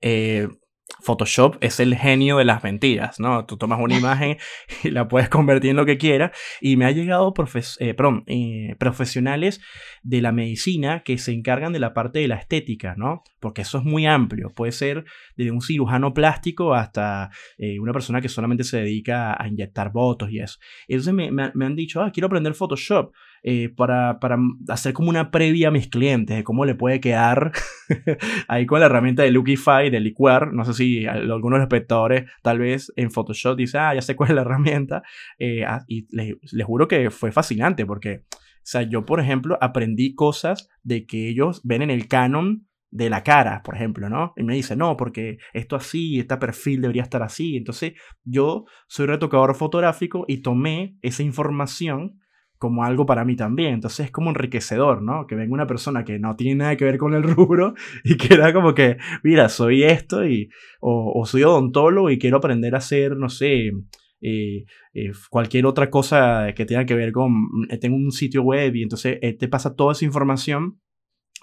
Photoshop 1.01 1.57
es 1.61 1.79
el 1.79 1.95
genio 1.95 2.37
de 2.37 2.45
las 2.45 2.63
mentiras, 2.63 3.19
¿no? 3.19 3.45
Tú 3.45 3.57
tomas 3.57 3.79
una 3.81 3.97
imagen 3.97 4.37
y 4.83 4.91
la 4.91 5.07
puedes 5.07 5.29
convertir 5.29 5.71
en 5.71 5.77
lo 5.77 5.85
que 5.85 5.97
quieras. 5.97 6.31
Y 6.61 6.77
me 6.77 6.85
ha 6.85 6.91
llegado 6.91 7.33
eh, 7.79 7.95
eh, 8.27 8.75
profesionales 8.77 9.61
de 10.03 10.21
la 10.21 10.31
medicina 10.31 11.03
que 11.03 11.17
se 11.17 11.31
encargan 11.31 11.73
de 11.73 11.79
la 11.79 11.93
parte 11.93 12.19
de 12.19 12.27
la 12.27 12.35
estética, 12.35 12.95
¿no? 12.97 13.23
Porque 13.39 13.63
eso 13.63 13.77
es 13.77 13.83
muy 13.83 14.05
amplio. 14.05 14.49
Puede 14.55 14.71
ser 14.71 15.05
desde 15.35 15.51
un 15.51 15.61
cirujano 15.61 16.13
plástico 16.13 16.73
hasta 16.73 17.29
eh, 17.57 17.79
una 17.79 17.93
persona 17.93 18.21
que 18.21 18.29
solamente 18.29 18.63
se 18.63 18.77
dedica 18.77 19.35
a 19.41 19.47
inyectar 19.47 19.91
votos 19.91 20.31
y 20.31 20.39
eso. 20.39 20.59
Entonces 20.87 21.13
me 21.13 21.65
han 21.65 21.75
dicho, 21.75 22.01
ah, 22.01 22.11
quiero 22.11 22.27
aprender 22.27 22.53
Photoshop. 22.53 23.13
Eh, 23.45 23.67
para, 23.67 24.21
para, 24.21 24.37
hacer 24.69 24.93
como 24.93 25.09
una 25.09 25.29
previa 25.29 25.67
a 25.67 25.71
mis 25.71 25.89
clientes 25.89 26.37
de 26.37 26.45
cómo 26.45 26.63
le 26.63 26.75
puede 26.75 27.01
quedar 27.01 27.51
ahí 28.47 28.65
con 28.65 28.79
la 28.79 28.85
herramienta 28.85 29.23
de 29.23 29.31
Lookify, 29.31 29.89
de 29.89 29.99
Liquar. 29.99 30.53
No 30.53 30.63
sé 30.63 30.73
si 30.73 31.05
algunos 31.05 31.59
espectadores 31.59 32.31
tal 32.41 32.59
vez 32.59 32.93
en 32.95 33.11
Photoshop 33.11 33.57
dicen, 33.57 33.81
ah, 33.81 33.95
ya 33.95 34.01
sé 34.01 34.15
cuál 34.15 34.29
es 34.29 34.35
la 34.35 34.41
herramienta. 34.43 35.03
Eh, 35.39 35.65
ah, 35.65 35.83
y 35.89 36.07
les, 36.15 36.35
les 36.53 36.65
juro 36.65 36.87
que 36.87 37.09
fue 37.11 37.33
fascinante 37.33 37.85
porque, 37.85 38.23
o 38.31 38.61
sea, 38.63 38.83
yo 38.83 39.05
por 39.05 39.19
ejemplo 39.19 39.57
aprendí 39.59 40.15
cosas 40.15 40.69
de 40.81 41.05
que 41.05 41.27
ellos 41.27 41.59
ven 41.65 41.81
en 41.81 41.91
el 41.91 42.07
canon 42.07 42.65
de 42.91 43.09
la 43.09 43.23
cara, 43.23 43.61
por 43.63 43.75
ejemplo, 43.75 44.07
¿no? 44.07 44.33
Y 44.37 44.43
me 44.43 44.53
dice, 44.53 44.75
no, 44.75 44.95
porque 44.95 45.39
esto 45.51 45.75
así, 45.75 46.19
este 46.19 46.37
perfil 46.37 46.79
debería 46.79 47.01
estar 47.01 47.23
así. 47.23 47.57
Entonces, 47.57 47.93
yo 48.23 48.65
soy 48.87 49.07
retocador 49.07 49.55
fotográfico 49.55 50.25
y 50.27 50.43
tomé 50.43 50.95
esa 51.01 51.23
información 51.23 52.19
como 52.63 52.85
algo 52.85 53.05
para 53.05 53.25
mí 53.25 53.35
también. 53.35 53.73
Entonces 53.73 54.05
es 54.05 54.11
como 54.11 54.29
enriquecedor, 54.29 55.01
¿no? 55.01 55.27
Que 55.27 55.35
venga 55.35 55.53
una 55.53 55.67
persona 55.67 56.05
que 56.05 56.17
no 56.17 56.37
tiene 56.37 56.55
nada 56.55 56.77
que 56.77 56.85
ver 56.85 56.97
con 56.97 57.13
el 57.13 57.23
rubro 57.35 57.73
y 58.05 58.15
que 58.15 58.35
era 58.35 58.53
como 58.53 58.73
que, 58.73 58.95
mira, 59.21 59.49
soy 59.49 59.83
esto 59.83 60.25
y, 60.25 60.49
o, 60.79 61.25
soy 61.25 61.43
odontólogo 61.43 62.09
y 62.09 62.17
quiero 62.17 62.37
aprender 62.37 62.73
a 62.73 62.77
hacer, 62.77 63.17
no 63.17 63.27
sé, 63.27 63.73
eh, 64.21 64.63
eh, 64.93 65.11
cualquier 65.29 65.65
otra 65.65 65.89
cosa 65.89 66.53
que 66.55 66.65
tenga 66.65 66.85
que 66.85 66.95
ver 66.95 67.11
con, 67.11 67.33
eh, 67.69 67.77
tengo 67.77 67.97
un 67.97 68.13
sitio 68.13 68.43
web 68.43 68.73
y 68.77 68.83
entonces 68.83 69.19
te 69.37 69.47
pasa 69.49 69.75
toda 69.75 69.91
esa 69.91 70.05
información. 70.05 70.79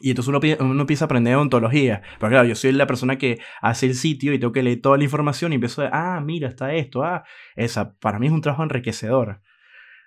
Y 0.01 0.09
entonces 0.09 0.35
uno, 0.35 0.41
uno, 0.65 0.81
empieza 0.81 1.05
a 1.05 1.07
aprender 1.07 1.37
odontología. 1.37 2.01
Pero 2.19 2.31
claro, 2.31 2.49
yo 2.49 2.55
soy 2.55 2.73
la 2.73 2.87
persona 2.87 3.19
que 3.19 3.41
hace 3.61 3.85
el 3.85 3.95
sitio 3.95 4.33
y 4.33 4.39
tengo 4.39 4.55
que 4.55 4.63
leer 4.63 4.81
toda 4.81 4.97
la 4.97 5.05
información 5.05 5.53
y 5.53 5.57
empiezo 5.57 5.83
a, 5.83 5.91
ah, 6.17 6.21
mira, 6.23 6.49
está 6.49 6.73
esto, 6.73 7.03
ah, 7.03 7.25
esa. 7.57 7.99
Para 7.99 8.19
mí 8.19 8.27
es 8.29 8.33
un 8.33 8.41
trabajo 8.41 8.63
enriquecedor. 8.63 9.43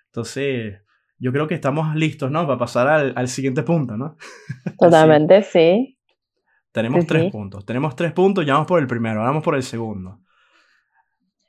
Entonces, 0.08 0.84
yo 1.18 1.32
creo 1.32 1.48
que 1.48 1.56
estamos 1.56 1.96
listos, 1.96 2.32
¿no? 2.32 2.46
Para 2.46 2.58
pasar 2.58 2.88
al, 3.16 3.28
siguiente 3.28 3.64
punto, 3.64 3.98
¿no? 3.98 4.18
Totalmente, 4.80 5.44
sí. 5.44 5.98
Tenemos 6.72 7.06
tres 7.06 7.32
puntos. 7.32 7.66
Tenemos 7.66 7.96
tres 7.96 8.14
puntos, 8.14 8.46
ya 8.46 8.54
vamos 8.54 8.68
por 8.68 8.80
el 8.80 8.88
primero, 8.88 9.22
vamos 9.22 9.44
por 9.44 9.56
el 9.56 9.64
segundo. 9.64 10.20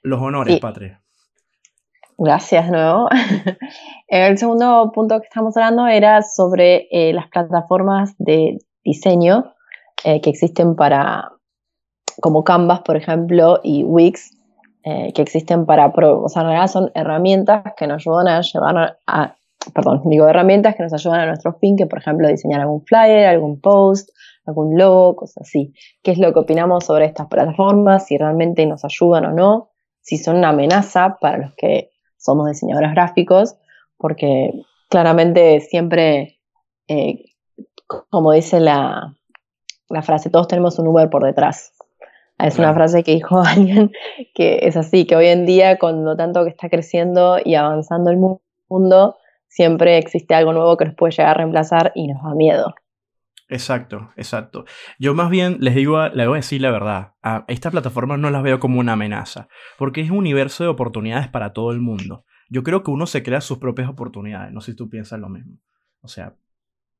Los 0.03 0.21
honores, 0.21 0.61
Patria. 0.61 1.01
Gracias, 2.17 2.71
nuevo. 2.71 3.09
el 4.09 4.39
segundo 4.39 4.93
punto 4.95 5.19
que 5.21 5.27
estamos 5.27 5.57
hablando 5.57 5.87
era 5.87 6.23
sobre 6.23 6.87
eh, 6.91 7.13
las 7.13 7.29
plataformas 7.29 8.15
de 8.19 8.59
diseño 8.85 9.55
eh, 10.05 10.21
que 10.21 10.31
existen 10.31 10.77
para, 10.77 11.33
como 12.21 12.45
Canvas, 12.45 12.83
por 12.83 12.97
ejemplo, 12.97 13.61
y 13.65 13.83
Wix, 13.83 14.37
eh, 14.85 15.13
que 15.15 15.23
existen 15.23 15.65
para, 15.65 15.87
o 15.87 16.29
sea, 16.29 16.43
en 16.43 16.49
realidad 16.49 16.69
son 16.69 16.91
herramientas 16.95 17.73
que 17.77 17.87
nos 17.87 18.07
ayudan 18.07 18.29
a 18.29 18.41
llevar 18.43 18.99
a, 19.07 19.37
perdón, 19.73 20.03
digo 20.07 20.29
herramientas 20.29 20.75
que 20.77 20.83
nos 20.83 20.93
ayudan 20.93 21.21
a 21.21 21.27
nuestro 21.27 21.55
fin, 21.55 21.77
que 21.77 21.87
por 21.87 21.99
ejemplo 21.99 22.29
diseñar 22.29 22.61
algún 22.61 22.85
flyer, 22.85 23.27
algún 23.27 23.61
post, 23.61 24.11
algún 24.47 24.77
logo, 24.77 25.17
cosas 25.17 25.43
así. 25.43 25.73
¿Qué 26.03 26.11
es 26.11 26.19
lo 26.19 26.33
que 26.33 26.41
opinamos 26.41 26.85
sobre 26.85 27.07
estas 27.07 27.29
plataformas? 27.29 28.07
Si 28.07 28.19
realmente 28.19 28.67
nos 28.67 28.85
ayudan 28.85 29.27
o 29.27 29.33
no, 29.33 29.71
si 30.01 30.19
son 30.19 30.37
una 30.37 30.51
amenaza 30.51 31.17
para 31.21 31.39
los 31.39 31.55
que 31.57 31.91
somos 32.17 32.49
diseñadores 32.49 32.93
gráficos, 32.93 33.57
porque 33.97 34.53
claramente 34.89 35.61
siempre, 35.61 36.39
eh, 36.89 37.25
como 38.11 38.33
dice 38.33 38.61
la, 38.61 39.17
la 39.89 40.03
frase, 40.03 40.31
todos 40.31 40.49
tenemos 40.49 40.79
un 40.79 40.89
Uber 40.89 41.09
por 41.09 41.25
detrás. 41.25 41.73
Es 42.39 42.59
una 42.59 42.75
frase 42.75 43.05
que 43.05 43.13
dijo 43.13 43.41
alguien 43.45 43.93
que 44.35 44.61
es 44.63 44.77
así, 44.77 45.07
que 45.07 45.17
hoy 45.17 45.27
en 45.27 45.47
día, 45.47 45.79
con 45.79 46.05
lo 46.05 46.17
tanto 46.17 46.45
que 46.45 46.51
está 46.51 46.69
creciendo 46.69 47.39
y 47.43 47.55
avanzando 47.55 48.11
el 48.11 48.19
mundo, 48.69 49.17
siempre 49.55 49.99
existe 49.99 50.35
algo 50.35 50.53
nuevo 50.53 50.77
que 50.77 50.85
nos 50.85 50.97
puede 50.97 51.13
llegar 51.13 51.31
a 51.31 51.35
reemplazar 51.35 51.93
y 51.95 52.09
nos 52.09 52.23
da 52.23 52.35
miedo. 52.35 52.75
Exacto, 53.49 54.11
exacto. 54.17 54.65
Yo 54.99 55.15
más 55.15 55.31
bien 55.31 55.59
les 55.61 55.77
digo, 55.77 56.09
le 56.09 56.27
voy 56.27 56.37
a 56.37 56.43
decir 56.43 56.61
la 56.61 56.73
verdad, 56.73 57.13
a 57.23 57.45
estas 57.47 57.71
plataformas 57.71 58.19
no 58.19 58.31
las 58.31 58.43
veo 58.43 58.59
como 58.59 58.81
una 58.81 58.95
amenaza, 58.95 59.49
porque 59.79 60.01
es 60.01 60.11
un 60.11 60.19
universo 60.19 60.65
de 60.65 60.71
oportunidades 60.71 61.29
para 61.29 61.53
todo 61.53 61.71
el 61.71 61.81
mundo. 61.81 62.25
Yo 62.49 62.65
creo 62.65 62.83
que 62.83 62.91
uno 62.91 63.07
se 63.07 63.23
crea 63.23 63.41
sus 63.41 63.59
propias 63.59 63.89
oportunidades, 63.89 64.53
no 64.53 64.61
sé 64.61 64.73
si 64.73 64.77
tú 64.77 64.89
piensas 64.89 65.21
lo 65.21 65.29
mismo. 65.29 65.59
O 66.01 66.09
sea... 66.09 66.35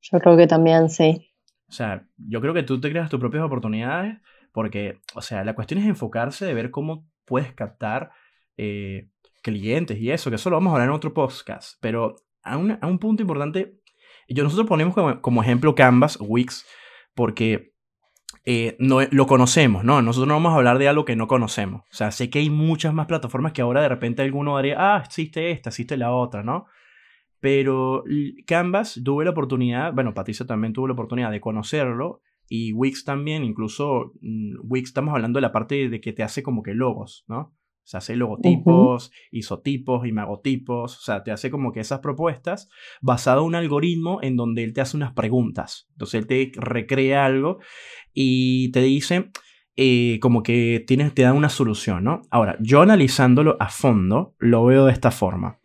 Yo 0.01 0.19
creo 0.19 0.37
que 0.37 0.47
también 0.47 0.89
sí. 0.89 1.29
O 1.67 1.73
sea, 1.73 2.07
yo 2.17 2.39
creo 2.39 2.53
que 2.53 2.63
tú 2.63 2.79
te 2.79 2.89
creas 2.89 3.09
tus 3.09 3.19
propias 3.19 3.43
oportunidades 3.43 4.17
porque, 4.53 4.99
o 5.13 5.21
sea, 5.21 5.43
la 5.43 5.55
cuestión 5.55 5.81
es 5.81 5.87
enfocarse 5.87 6.45
de 6.45 6.53
ver 6.53 6.71
cómo 6.71 7.05
puedes 7.25 7.51
captar 7.53 8.11
eh, 8.55 9.09
clientes 9.41 9.99
y 9.99 10.11
eso, 10.11 10.29
que 10.29 10.37
eso 10.37 10.49
lo 10.49 10.55
vamos 10.55 10.71
a 10.71 10.75
hablar 10.75 10.89
en 10.89 10.95
otro 10.95 11.13
podcast, 11.13 11.77
pero 11.81 12.15
a 12.45 12.57
un, 12.57 12.77
a 12.79 12.87
un 12.87 12.99
punto 12.99 13.21
importante 13.21 13.81
yo, 14.27 14.43
nosotros 14.43 14.67
ponemos 14.67 14.95
como, 15.21 15.41
ejemplo 15.41 15.75
Canvas, 15.75 16.17
Wix, 16.19 16.65
porque 17.13 17.73
eh, 18.43 18.75
no, 18.79 18.99
lo 19.11 19.27
conocemos, 19.27 19.83
¿no? 19.83 20.01
Nosotros 20.01 20.27
no 20.27 20.35
vamos 20.35 20.53
a 20.53 20.55
hablar 20.55 20.77
de 20.79 20.87
algo 20.87 21.05
que 21.05 21.15
no 21.15 21.27
conocemos. 21.27 21.81
O 21.81 21.95
sea, 21.95 22.11
sé 22.11 22.29
que 22.29 22.39
hay 22.39 22.49
muchas 22.49 22.93
más 22.93 23.05
plataformas 23.05 23.53
que 23.53 23.61
ahora 23.61 23.81
de 23.81 23.89
repente 23.89 24.21
alguno 24.21 24.57
diría, 24.57 24.77
ah, 24.79 25.03
existe 25.05 25.51
esta, 25.51 25.69
existe 25.69 25.97
la 25.97 26.11
otra, 26.11 26.43
¿no? 26.43 26.65
Pero 27.39 28.03
Canvas 28.47 28.99
tuve 29.03 29.25
la 29.25 29.31
oportunidad, 29.31 29.93
bueno, 29.93 30.13
Patricia 30.13 30.47
también 30.47 30.73
tuvo 30.73 30.87
la 30.87 30.93
oportunidad 30.93 31.31
de 31.31 31.41
conocerlo 31.41 32.21
y 32.47 32.73
Wix 32.73 33.03
también, 33.03 33.43
incluso 33.43 34.13
mm, 34.21 34.57
Wix 34.63 34.89
estamos 34.89 35.13
hablando 35.13 35.37
de 35.37 35.41
la 35.41 35.51
parte 35.51 35.89
de 35.89 36.01
que 36.01 36.13
te 36.13 36.23
hace 36.23 36.41
como 36.41 36.63
que 36.63 36.73
logos, 36.73 37.25
¿no? 37.27 37.54
O 37.85 37.87
sea, 37.87 37.99
hace 37.99 38.15
logotipos, 38.15 39.11
isotipos, 39.31 40.07
imagotipos. 40.07 40.97
O 40.97 41.01
sea, 41.01 41.23
te 41.23 41.31
hace 41.31 41.51
como 41.51 41.71
que 41.71 41.81
esas 41.81 41.99
propuestas 41.99 42.67
basado 42.99 43.41
en 43.41 43.47
un 43.47 43.55
algoritmo 43.55 44.17
en 44.23 44.35
donde 44.35 44.63
él 44.63 44.73
te 44.73 44.81
hace 44.81 44.97
unas 44.97 45.13
preguntas. 45.13 45.87
Entonces 45.91 46.21
él 46.21 46.27
te 46.27 46.51
recrea 46.55 47.25
algo 47.25 47.59
y 48.11 48.71
te 48.71 48.81
dice 48.81 49.29
eh, 49.75 50.17
como 50.19 50.41
que 50.41 50.83
tienes, 50.87 51.13
te 51.13 51.21
da 51.21 51.33
una 51.33 51.49
solución, 51.49 52.05
¿no? 52.05 52.23
Ahora, 52.31 52.57
yo 52.59 52.81
analizándolo 52.81 53.55
a 53.59 53.69
fondo, 53.69 54.33
lo 54.39 54.65
veo 54.65 54.87
de 54.87 54.93
esta 54.93 55.11
forma. 55.11 55.59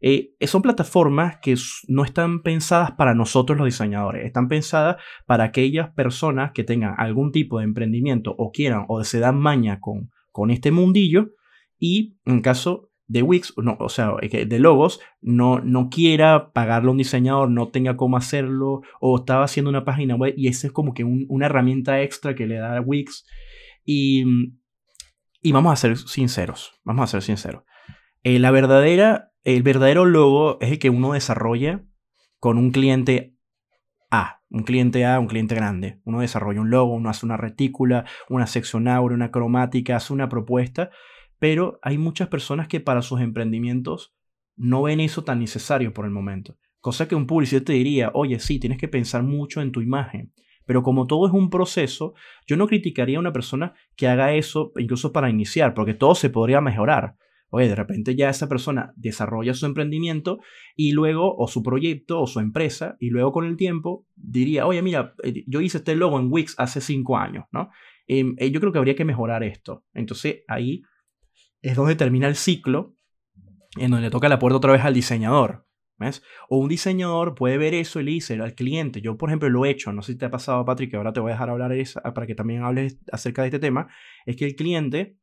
Eh, 0.00 0.36
son 0.46 0.62
plataformas 0.62 1.36
que 1.42 1.54
no 1.88 2.04
están 2.04 2.42
pensadas 2.42 2.92
para 2.92 3.14
nosotros 3.14 3.58
los 3.58 3.66
diseñadores, 3.66 4.24
están 4.24 4.48
pensadas 4.48 4.96
para 5.26 5.44
aquellas 5.44 5.90
personas 5.90 6.52
que 6.52 6.64
tengan 6.64 6.94
algún 6.96 7.30
tipo 7.30 7.58
de 7.58 7.64
emprendimiento 7.64 8.34
o 8.38 8.52
quieran 8.52 8.86
o 8.88 9.04
se 9.04 9.18
dan 9.18 9.38
maña 9.38 9.80
con, 9.80 10.12
con 10.30 10.50
este 10.50 10.70
mundillo 10.70 11.30
y 11.78 12.18
en 12.24 12.40
caso 12.40 12.88
de 13.08 13.22
Wix, 13.22 13.54
no, 13.56 13.76
o 13.80 13.88
sea, 13.88 14.12
de 14.20 14.58
logos, 14.58 15.00
no, 15.22 15.60
no 15.60 15.88
quiera 15.88 16.52
pagarle 16.52 16.88
a 16.88 16.92
un 16.92 16.98
diseñador, 16.98 17.50
no 17.50 17.68
tenga 17.68 17.96
cómo 17.96 18.18
hacerlo, 18.18 18.82
o 19.00 19.18
estaba 19.18 19.44
haciendo 19.44 19.70
una 19.70 19.84
página 19.84 20.14
web 20.14 20.34
y 20.36 20.48
esa 20.48 20.66
es 20.66 20.72
como 20.72 20.92
que 20.92 21.04
una 21.04 21.46
herramienta 21.46 22.02
extra 22.02 22.34
que 22.34 22.46
le 22.46 22.56
da 22.56 22.76
a 22.76 22.80
Wix. 22.82 23.26
Y, 23.84 24.24
y 25.40 25.52
vamos 25.52 25.72
a 25.72 25.76
ser 25.76 25.96
sinceros, 25.96 26.74
vamos 26.84 27.04
a 27.04 27.06
ser 27.06 27.22
sinceros. 27.22 27.62
Eh, 28.24 28.38
la 28.38 28.50
verdadera, 28.50 29.32
el 29.42 29.62
verdadero 29.62 30.04
logo 30.04 30.58
es 30.60 30.72
el 30.72 30.78
que 30.78 30.90
uno 30.90 31.14
desarrolla 31.14 31.82
con 32.38 32.58
un 32.58 32.72
cliente 32.72 33.34
A, 34.10 34.42
un 34.50 34.64
cliente 34.64 35.06
A, 35.06 35.18
un 35.18 35.28
cliente 35.28 35.54
grande. 35.54 36.00
Uno 36.04 36.20
desarrolla 36.20 36.60
un 36.60 36.68
logo, 36.68 36.92
uno 36.92 37.08
hace 37.08 37.24
una 37.24 37.38
retícula, 37.38 38.04
una 38.28 38.46
sección 38.46 38.86
aura, 38.86 39.14
una 39.14 39.30
cromática, 39.30 39.96
hace 39.96 40.12
una 40.12 40.28
propuesta 40.28 40.90
pero 41.38 41.78
hay 41.82 41.98
muchas 41.98 42.28
personas 42.28 42.68
que 42.68 42.80
para 42.80 43.02
sus 43.02 43.20
emprendimientos 43.20 44.14
no 44.56 44.82
ven 44.82 45.00
eso 45.00 45.24
tan 45.24 45.38
necesario 45.38 45.94
por 45.94 46.04
el 46.04 46.10
momento. 46.10 46.56
Cosa 46.80 47.08
que 47.08 47.14
un 47.14 47.26
publicista 47.26 47.66
te 47.66 47.72
diría, 47.74 48.10
oye, 48.14 48.38
sí, 48.40 48.58
tienes 48.58 48.78
que 48.78 48.88
pensar 48.88 49.22
mucho 49.22 49.60
en 49.60 49.72
tu 49.72 49.80
imagen. 49.80 50.32
Pero 50.66 50.82
como 50.82 51.06
todo 51.06 51.26
es 51.26 51.32
un 51.32 51.48
proceso, 51.48 52.14
yo 52.46 52.56
no 52.56 52.66
criticaría 52.66 53.16
a 53.16 53.20
una 53.20 53.32
persona 53.32 53.74
que 53.96 54.06
haga 54.06 54.34
eso 54.34 54.72
incluso 54.76 55.12
para 55.12 55.30
iniciar, 55.30 55.74
porque 55.74 55.94
todo 55.94 56.14
se 56.14 56.28
podría 56.28 56.60
mejorar. 56.60 57.16
Oye, 57.50 57.68
de 57.68 57.74
repente 57.74 58.14
ya 58.14 58.28
esa 58.28 58.48
persona 58.48 58.92
desarrolla 58.94 59.54
su 59.54 59.64
emprendimiento 59.64 60.40
y 60.76 60.92
luego, 60.92 61.34
o 61.36 61.48
su 61.48 61.62
proyecto, 61.62 62.20
o 62.20 62.26
su 62.26 62.40
empresa, 62.40 62.96
y 63.00 63.08
luego 63.08 63.32
con 63.32 63.46
el 63.46 63.56
tiempo 63.56 64.06
diría, 64.14 64.66
oye, 64.66 64.82
mira, 64.82 65.14
eh, 65.22 65.44
yo 65.46 65.62
hice 65.62 65.78
este 65.78 65.96
logo 65.96 66.20
en 66.20 66.30
Wix 66.30 66.54
hace 66.58 66.82
cinco 66.82 67.16
años, 67.16 67.46
¿no? 67.50 67.70
Em, 68.06 68.34
eh, 68.38 68.50
yo 68.50 68.60
creo 68.60 68.72
que 68.72 68.78
habría 68.78 68.96
que 68.96 69.06
mejorar 69.06 69.42
esto. 69.44 69.84
Entonces 69.94 70.42
ahí 70.48 70.82
es 71.62 71.76
donde 71.76 71.96
termina 71.96 72.28
el 72.28 72.36
ciclo, 72.36 72.96
en 73.76 73.90
donde 73.90 74.10
toca 74.10 74.28
la 74.28 74.38
puerta 74.38 74.56
otra 74.56 74.72
vez 74.72 74.82
al 74.82 74.94
diseñador. 74.94 75.66
¿Ves? 75.98 76.22
O 76.48 76.58
un 76.58 76.68
diseñador 76.68 77.34
puede 77.34 77.58
ver 77.58 77.74
eso 77.74 77.98
y 77.98 78.04
le 78.04 78.12
dice 78.12 78.34
al 78.34 78.54
cliente, 78.54 79.00
yo 79.00 79.16
por 79.16 79.30
ejemplo 79.30 79.48
lo 79.48 79.64
he 79.64 79.70
hecho, 79.70 79.92
no 79.92 80.02
sé 80.02 80.12
si 80.12 80.18
te 80.18 80.26
ha 80.26 80.30
pasado 80.30 80.64
Patrick, 80.64 80.94
ahora 80.94 81.12
te 81.12 81.18
voy 81.18 81.30
a 81.30 81.34
dejar 81.34 81.50
hablar 81.50 81.72
eso, 81.72 82.00
para 82.14 82.24
que 82.24 82.36
también 82.36 82.62
hables 82.62 83.00
acerca 83.10 83.42
de 83.42 83.48
este 83.48 83.58
tema, 83.58 83.88
es 84.24 84.36
que 84.36 84.44
el 84.44 84.54
cliente, 84.54 85.16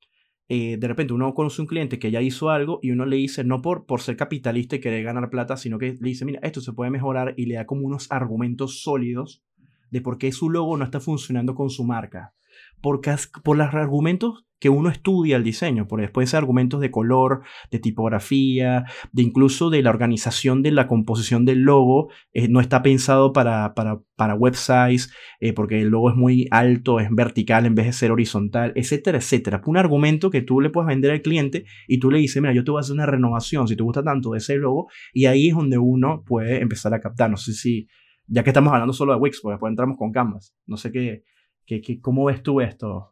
eh, 0.49 0.75
de 0.77 0.87
repente 0.89 1.13
uno 1.13 1.33
conoce 1.33 1.61
un 1.61 1.67
cliente 1.67 1.97
que 1.97 2.11
ya 2.11 2.21
hizo 2.21 2.49
algo 2.49 2.79
y 2.81 2.91
uno 2.91 3.05
le 3.05 3.15
dice, 3.15 3.45
no 3.45 3.61
por, 3.61 3.85
por 3.85 4.01
ser 4.01 4.17
capitalista 4.17 4.75
y 4.75 4.81
querer 4.81 5.03
ganar 5.05 5.29
plata, 5.29 5.55
sino 5.55 5.79
que 5.79 5.93
le 5.93 6.09
dice, 6.09 6.25
mira, 6.25 6.41
esto 6.43 6.59
se 6.59 6.73
puede 6.73 6.91
mejorar 6.91 7.35
y 7.37 7.45
le 7.45 7.55
da 7.55 7.65
como 7.65 7.85
unos 7.85 8.11
argumentos 8.11 8.81
sólidos 8.81 9.45
de 9.91 10.01
por 10.01 10.17
qué 10.17 10.33
su 10.33 10.49
logo 10.49 10.75
no 10.75 10.83
está 10.83 10.99
funcionando 10.99 11.55
con 11.55 11.69
su 11.69 11.85
marca. 11.85 12.33
Porque, 12.81 13.15
por 13.43 13.55
los 13.55 13.73
argumentos 13.73 14.45
que 14.65 14.69
uno 14.69 14.89
estudia 14.89 15.37
el 15.37 15.43
diseño, 15.43 15.87
por 15.87 16.01
después 16.01 16.33
argumentos 16.33 16.81
de 16.81 16.89
color, 16.89 17.43
de 17.69 17.77
tipografía, 17.77 18.85
de 19.11 19.21
incluso 19.21 19.69
de 19.69 19.83
la 19.83 19.91
organización 19.91 20.63
de 20.63 20.71
la 20.71 20.87
composición 20.87 21.45
del 21.45 21.59
logo, 21.61 22.09
eh, 22.33 22.47
no 22.47 22.61
está 22.61 22.81
pensado 22.81 23.31
para, 23.31 23.75
para, 23.75 23.99
para 24.15 24.33
websites, 24.33 25.13
eh, 25.39 25.53
porque 25.53 25.83
el 25.83 25.89
logo 25.89 26.09
es 26.09 26.15
muy 26.15 26.47
alto, 26.49 26.99
es 26.99 27.09
vertical 27.11 27.67
en 27.67 27.75
vez 27.75 27.85
de 27.85 27.93
ser 27.93 28.11
horizontal, 28.11 28.73
etcétera, 28.75 29.19
etcétera. 29.19 29.61
Un 29.67 29.77
argumento 29.77 30.31
que 30.31 30.41
tú 30.41 30.61
le 30.61 30.71
puedes 30.71 30.87
vender 30.87 31.11
al 31.11 31.21
cliente 31.21 31.65
y 31.87 31.99
tú 31.99 32.09
le 32.09 32.17
dices, 32.17 32.41
mira, 32.41 32.55
yo 32.55 32.63
te 32.63 32.71
voy 32.71 32.79
a 32.79 32.81
hacer 32.81 32.95
una 32.95 33.05
renovación 33.05 33.67
si 33.67 33.75
te 33.75 33.83
gusta 33.83 34.01
tanto 34.01 34.31
de 34.31 34.39
ese 34.39 34.55
logo, 34.55 34.87
y 35.13 35.25
ahí 35.25 35.49
es 35.49 35.55
donde 35.55 35.77
uno 35.77 36.23
puede 36.25 36.59
empezar 36.59 36.91
a 36.95 36.99
captar. 36.99 37.29
No 37.29 37.37
sé 37.37 37.53
si, 37.53 37.87
ya 38.25 38.43
que 38.43 38.49
estamos 38.49 38.73
hablando 38.73 38.93
solo 38.93 39.13
de 39.13 39.19
Wix, 39.19 39.41
pues 39.43 39.53
después 39.53 39.69
entramos 39.69 39.95
con 39.95 40.11
Canvas. 40.11 40.55
No 40.65 40.75
sé 40.75 40.91
qué, 40.91 41.21
qué, 41.67 41.81
qué 41.81 41.99
cómo 41.99 42.25
ves 42.25 42.41
tú 42.41 42.61
esto, 42.61 43.11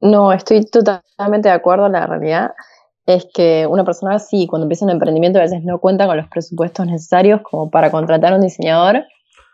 no, 0.00 0.32
estoy 0.32 0.64
totalmente 0.64 1.48
de 1.48 1.54
acuerdo. 1.54 1.88
La 1.88 2.06
realidad 2.06 2.52
es 3.06 3.26
que 3.32 3.66
una 3.66 3.84
persona 3.84 4.18
sí, 4.18 4.46
cuando 4.46 4.64
empieza 4.64 4.84
un 4.84 4.90
emprendimiento 4.90 5.38
a 5.38 5.42
veces 5.42 5.62
no 5.62 5.78
cuenta 5.78 6.06
con 6.06 6.16
los 6.16 6.28
presupuestos 6.28 6.86
necesarios 6.86 7.40
como 7.42 7.70
para 7.70 7.90
contratar 7.90 8.32
a 8.32 8.36
un 8.36 8.42
diseñador 8.42 9.04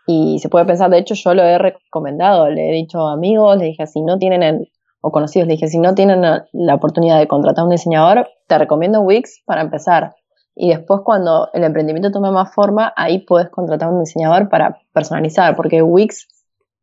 y 0.05 0.39
se 0.39 0.49
puede 0.49 0.65
pensar, 0.65 0.89
de 0.89 0.97
hecho 0.97 1.13
yo 1.13 1.33
lo 1.33 1.43
he 1.43 1.57
recomendado, 1.57 2.49
le 2.49 2.69
he 2.69 2.73
dicho 2.73 3.07
a 3.07 3.13
amigos, 3.13 3.57
le 3.57 3.65
dije, 3.65 3.87
si 3.87 4.01
no 4.01 4.17
tienen, 4.17 4.67
o 5.01 5.11
conocidos, 5.11 5.47
le 5.47 5.53
dije, 5.53 5.67
si 5.67 5.79
no 5.79 5.95
tienen 5.95 6.21
la 6.21 6.75
oportunidad 6.75 7.19
de 7.19 7.27
contratar 7.27 7.61
a 7.61 7.65
un 7.65 7.71
diseñador, 7.71 8.27
te 8.47 8.57
recomiendo 8.57 9.01
Wix 9.01 9.41
para 9.45 9.61
empezar. 9.61 10.15
Y 10.55 10.69
después 10.69 11.01
cuando 11.05 11.49
el 11.53 11.63
emprendimiento 11.63 12.11
tome 12.11 12.31
más 12.31 12.53
forma, 12.53 12.93
ahí 12.95 13.19
puedes 13.19 13.49
contratar 13.49 13.89
a 13.89 13.91
un 13.91 14.01
diseñador 14.01 14.49
para 14.49 14.77
personalizar, 14.91 15.55
porque 15.55 15.81
Wix 15.81 16.27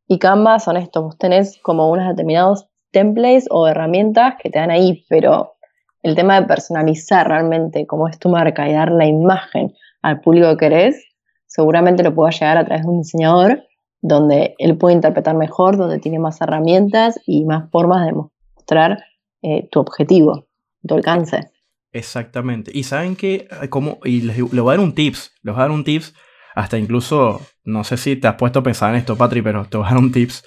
y 0.09 0.19
Canva 0.19 0.59
son 0.59 0.77
estos, 0.77 1.03
vos 1.03 1.19
tenés 1.19 1.61
como 1.63 1.91
unos 1.91 2.09
determinados 2.09 2.70
templates 2.91 3.47
o 3.51 3.67
herramientas 3.69 4.35
que 4.43 4.51
te 4.51 4.59
dan 4.59 4.71
ahí, 4.71 5.05
pero 5.09 5.55
el 6.03 6.15
tema 6.15 6.41
de 6.41 6.47
personalizar 6.47 7.29
realmente 7.29 7.87
cómo 7.87 8.09
es 8.09 8.19
tu 8.19 8.29
marca 8.29 8.69
y 8.69 8.73
dar 8.73 8.91
la 8.91 9.07
imagen 9.07 9.75
al 10.03 10.21
público 10.21 10.51
que 10.51 10.57
querés, 10.57 11.05
seguramente 11.47 12.03
lo 12.03 12.15
pueda 12.15 12.31
llegar 12.31 12.57
a 12.57 12.65
través 12.65 12.85
de 12.85 12.91
un 12.91 13.03
diseñador 13.03 13.63
donde 14.03 14.55
él 14.59 14.79
puede 14.79 14.95
interpretar 14.95 15.37
mejor, 15.37 15.77
donde 15.77 15.99
tiene 15.99 16.19
más 16.19 16.41
herramientas 16.41 17.21
y 17.27 17.45
más 17.45 17.71
formas 17.71 18.07
de 18.07 18.13
mostrar 18.13 19.05
eh, 19.43 19.69
tu 19.71 19.81
objetivo, 19.81 20.47
tu 20.87 20.95
alcance. 20.95 21.51
Exactamente. 21.93 22.71
Y 22.73 22.85
saben 22.85 23.17
que, 23.17 23.49
como, 23.69 23.99
y 24.05 24.23
les, 24.23 24.41
voy 24.41 24.61
a 24.61 24.77
dar 24.77 24.81
un 24.81 24.95
tips, 24.95 25.33
les 25.43 25.55
voy 25.55 25.61
a 25.61 25.65
dar 25.65 25.71
un 25.71 25.85
tips, 25.85 26.15
hasta 26.55 26.79
incluso, 26.79 27.41
no 27.65 27.85
sé 27.85 27.97
si 27.97 28.17
te 28.17 28.29
has 28.29 28.37
puesto 28.37 28.61
a 28.61 28.63
pensar 28.63 28.91
en 28.91 28.97
esto, 28.97 29.17
Patri, 29.17 29.43
pero 29.43 29.65
te 29.65 29.77
voy 29.77 29.87
a 29.87 29.91
dar 29.91 29.99
un 29.99 30.13
tips. 30.13 30.45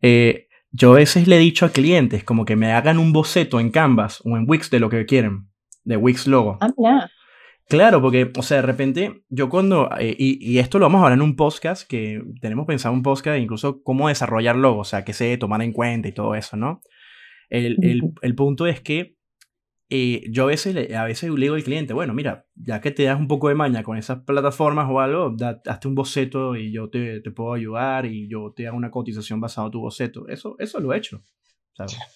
Eh, 0.00 0.43
yo 0.76 0.92
a 0.92 0.96
veces 0.96 1.28
le 1.28 1.36
he 1.36 1.38
dicho 1.38 1.64
a 1.64 1.70
clientes 1.70 2.24
como 2.24 2.44
que 2.44 2.56
me 2.56 2.72
hagan 2.72 2.98
un 2.98 3.12
boceto 3.12 3.60
en 3.60 3.70
Canvas 3.70 4.20
o 4.24 4.36
en 4.36 4.44
Wix 4.48 4.70
de 4.70 4.80
lo 4.80 4.90
que 4.90 5.06
quieren, 5.06 5.48
de 5.84 5.96
Wix 5.96 6.26
logo. 6.26 6.58
Ah, 6.60 7.08
Claro, 7.66 8.02
porque, 8.02 8.30
o 8.36 8.42
sea, 8.42 8.58
de 8.58 8.62
repente, 8.64 9.22
yo 9.30 9.48
cuando, 9.48 9.88
eh, 9.98 10.14
y, 10.18 10.58
esto 10.58 10.78
lo 10.78 10.84
vamos 10.84 10.98
a 10.98 11.04
hablar 11.04 11.18
en 11.18 11.22
un 11.22 11.36
podcast, 11.36 11.88
que 11.88 12.22
tenemos 12.40 12.66
pensado 12.66 12.92
un 12.92 13.02
podcast, 13.02 13.40
incluso 13.40 13.82
cómo 13.82 14.08
desarrollar 14.08 14.56
logos, 14.56 14.88
o 14.88 14.90
sea, 14.90 15.04
qué 15.04 15.14
se 15.14 15.38
tomar 15.38 15.62
en 15.62 15.72
cuenta 15.72 16.08
y 16.08 16.12
todo 16.12 16.34
eso, 16.34 16.56
¿no? 16.56 16.82
El, 17.48 17.78
el, 17.82 18.02
el 18.20 18.34
punto 18.34 18.66
es 18.66 18.80
que 18.80 19.16
eh, 19.90 20.22
yo 20.30 20.44
a 20.44 20.46
veces, 20.46 20.74
le, 20.74 20.96
a 20.96 21.04
veces 21.04 21.30
le 21.30 21.40
digo 21.40 21.54
al 21.54 21.62
cliente, 21.62 21.92
bueno, 21.92 22.14
mira, 22.14 22.46
ya 22.54 22.80
que 22.80 22.90
te 22.90 23.04
das 23.04 23.18
un 23.18 23.28
poco 23.28 23.48
de 23.48 23.54
maña 23.54 23.82
con 23.82 23.96
esas 23.96 24.20
plataformas 24.20 24.88
o 24.90 25.00
algo, 25.00 25.34
hazte 25.66 25.88
un 25.88 25.94
boceto 25.94 26.56
y 26.56 26.72
yo 26.72 26.88
te, 26.88 27.20
te, 27.20 27.30
puedo 27.30 27.52
ayudar 27.54 28.06
y 28.06 28.28
yo 28.28 28.52
te 28.56 28.66
hago 28.66 28.76
una 28.76 28.90
cotización 28.90 29.40
basada 29.40 29.66
en 29.66 29.72
tu 29.72 29.80
boceto. 29.80 30.26
Eso, 30.28 30.56
eso 30.58 30.80
lo 30.80 30.92
he 30.92 30.98
hecho. 30.98 31.22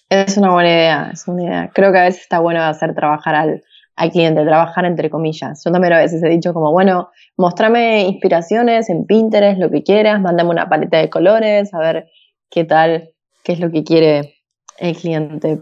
Es 0.09 0.37
una 0.37 0.53
buena 0.53 0.69
idea, 0.69 1.09
es 1.11 1.27
una 1.27 1.43
idea. 1.43 1.71
Creo 1.73 1.91
que 1.91 1.99
a 1.99 2.03
veces 2.03 2.21
está 2.21 2.39
bueno 2.39 2.61
hacer 2.63 2.95
trabajar 2.95 3.35
al, 3.35 3.61
al 3.95 4.11
cliente, 4.11 4.45
trabajar 4.45 4.85
entre 4.85 5.09
comillas. 5.09 5.61
Yo 5.63 5.71
también 5.71 5.93
a 5.93 5.99
veces 5.99 6.23
he 6.23 6.29
dicho 6.29 6.53
como, 6.53 6.71
bueno, 6.71 7.09
mostrame 7.37 8.03
inspiraciones 8.03 8.89
en 8.89 9.05
Pinterest, 9.05 9.59
lo 9.59 9.69
que 9.69 9.83
quieras, 9.83 10.21
mándame 10.21 10.49
una 10.49 10.69
paleta 10.69 10.97
de 10.97 11.09
colores, 11.09 11.73
a 11.73 11.79
ver 11.79 12.09
qué 12.49 12.63
tal, 12.63 13.09
qué 13.43 13.53
es 13.53 13.59
lo 13.59 13.69
que 13.69 13.83
quiere 13.83 14.35
el 14.77 14.95
cliente. 14.95 15.59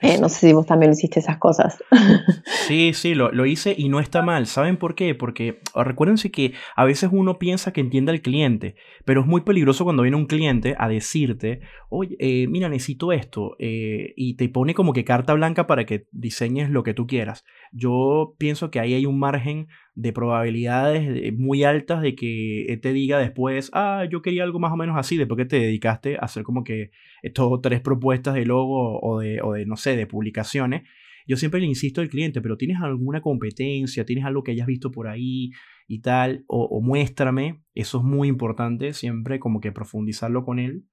Eh, 0.00 0.18
no 0.20 0.28
sé 0.28 0.48
si 0.48 0.52
vos 0.52 0.66
también 0.66 0.92
hiciste 0.92 1.20
esas 1.20 1.38
cosas. 1.38 1.82
Sí, 2.66 2.94
sí, 2.94 3.14
lo, 3.14 3.30
lo, 3.30 3.46
hice 3.46 3.76
y 3.78 3.88
no 3.88 4.00
está 4.00 4.22
mal. 4.22 4.48
¿Saben 4.48 4.76
por 4.76 4.96
qué? 4.96 5.14
Porque 5.14 5.60
ah, 5.74 5.84
recuérdense 5.84 6.32
que 6.32 6.52
a 6.74 6.84
veces 6.84 7.10
uno 7.12 7.38
piensa 7.38 7.72
que 7.72 7.80
entiende 7.80 8.10
al 8.10 8.22
cliente, 8.22 8.74
pero 9.04 9.20
es 9.20 9.26
muy 9.28 9.42
peligroso 9.42 9.84
cuando 9.84 10.02
viene 10.02 10.16
un 10.16 10.26
cliente 10.26 10.74
a 10.76 10.88
decirte, 10.88 11.60
oye, 11.90 12.16
eh, 12.18 12.48
mira, 12.48 12.68
necesito 12.68 13.12
esto, 13.12 13.54
eh, 13.60 14.14
y 14.16 14.34
te 14.34 14.48
pone 14.48 14.74
como 14.74 14.92
que 14.92 15.04
carta 15.04 15.32
blanca 15.34 15.68
para 15.68 15.86
que 15.86 16.08
diseñes 16.10 16.70
lo 16.70 16.82
que 16.82 16.92
tú 16.92 17.06
quieras. 17.06 17.44
Yo 17.70 18.34
pienso 18.36 18.72
que 18.72 18.80
ahí 18.80 18.94
hay 18.94 19.06
un 19.06 19.20
margen 19.20 19.68
de 19.96 20.12
probabilidades 20.12 21.32
muy 21.38 21.64
altas 21.64 22.02
de 22.02 22.14
que 22.14 22.78
te 22.82 22.92
diga 22.92 23.18
después, 23.18 23.70
ah, 23.72 24.06
yo 24.10 24.20
quería 24.20 24.44
algo 24.44 24.58
más 24.58 24.70
o 24.70 24.76
menos 24.76 24.96
así, 24.98 25.16
después 25.16 25.38
que 25.38 25.46
te 25.46 25.58
dedicaste 25.58 26.16
a 26.16 26.26
hacer 26.26 26.42
como 26.42 26.64
que 26.64 26.90
estos 27.22 27.60
tres 27.62 27.80
propuestas 27.80 28.34
de 28.34 28.44
logo 28.44 29.00
o 29.00 29.18
de, 29.20 29.40
o 29.40 29.54
de, 29.54 29.64
no 29.64 29.76
sé, 29.76 29.96
de 29.96 30.06
publicaciones. 30.06 30.82
Yo 31.26 31.36
siempre 31.38 31.60
le 31.60 31.66
insisto 31.66 32.02
al 32.02 32.10
cliente, 32.10 32.42
pero 32.42 32.58
¿tienes 32.58 32.78
alguna 32.80 33.22
competencia? 33.22 34.04
¿Tienes 34.04 34.26
algo 34.26 34.44
que 34.44 34.52
hayas 34.52 34.66
visto 34.66 34.92
por 34.92 35.08
ahí 35.08 35.50
y 35.88 36.00
tal? 36.02 36.44
O, 36.46 36.80
muéstrame, 36.82 37.62
eso 37.74 37.98
es 37.98 38.04
muy 38.04 38.28
importante, 38.28 38.92
siempre 38.92 39.40
como 39.40 39.60
que 39.60 39.72
profundizarlo 39.72 40.44
con 40.44 40.58
él 40.58 40.84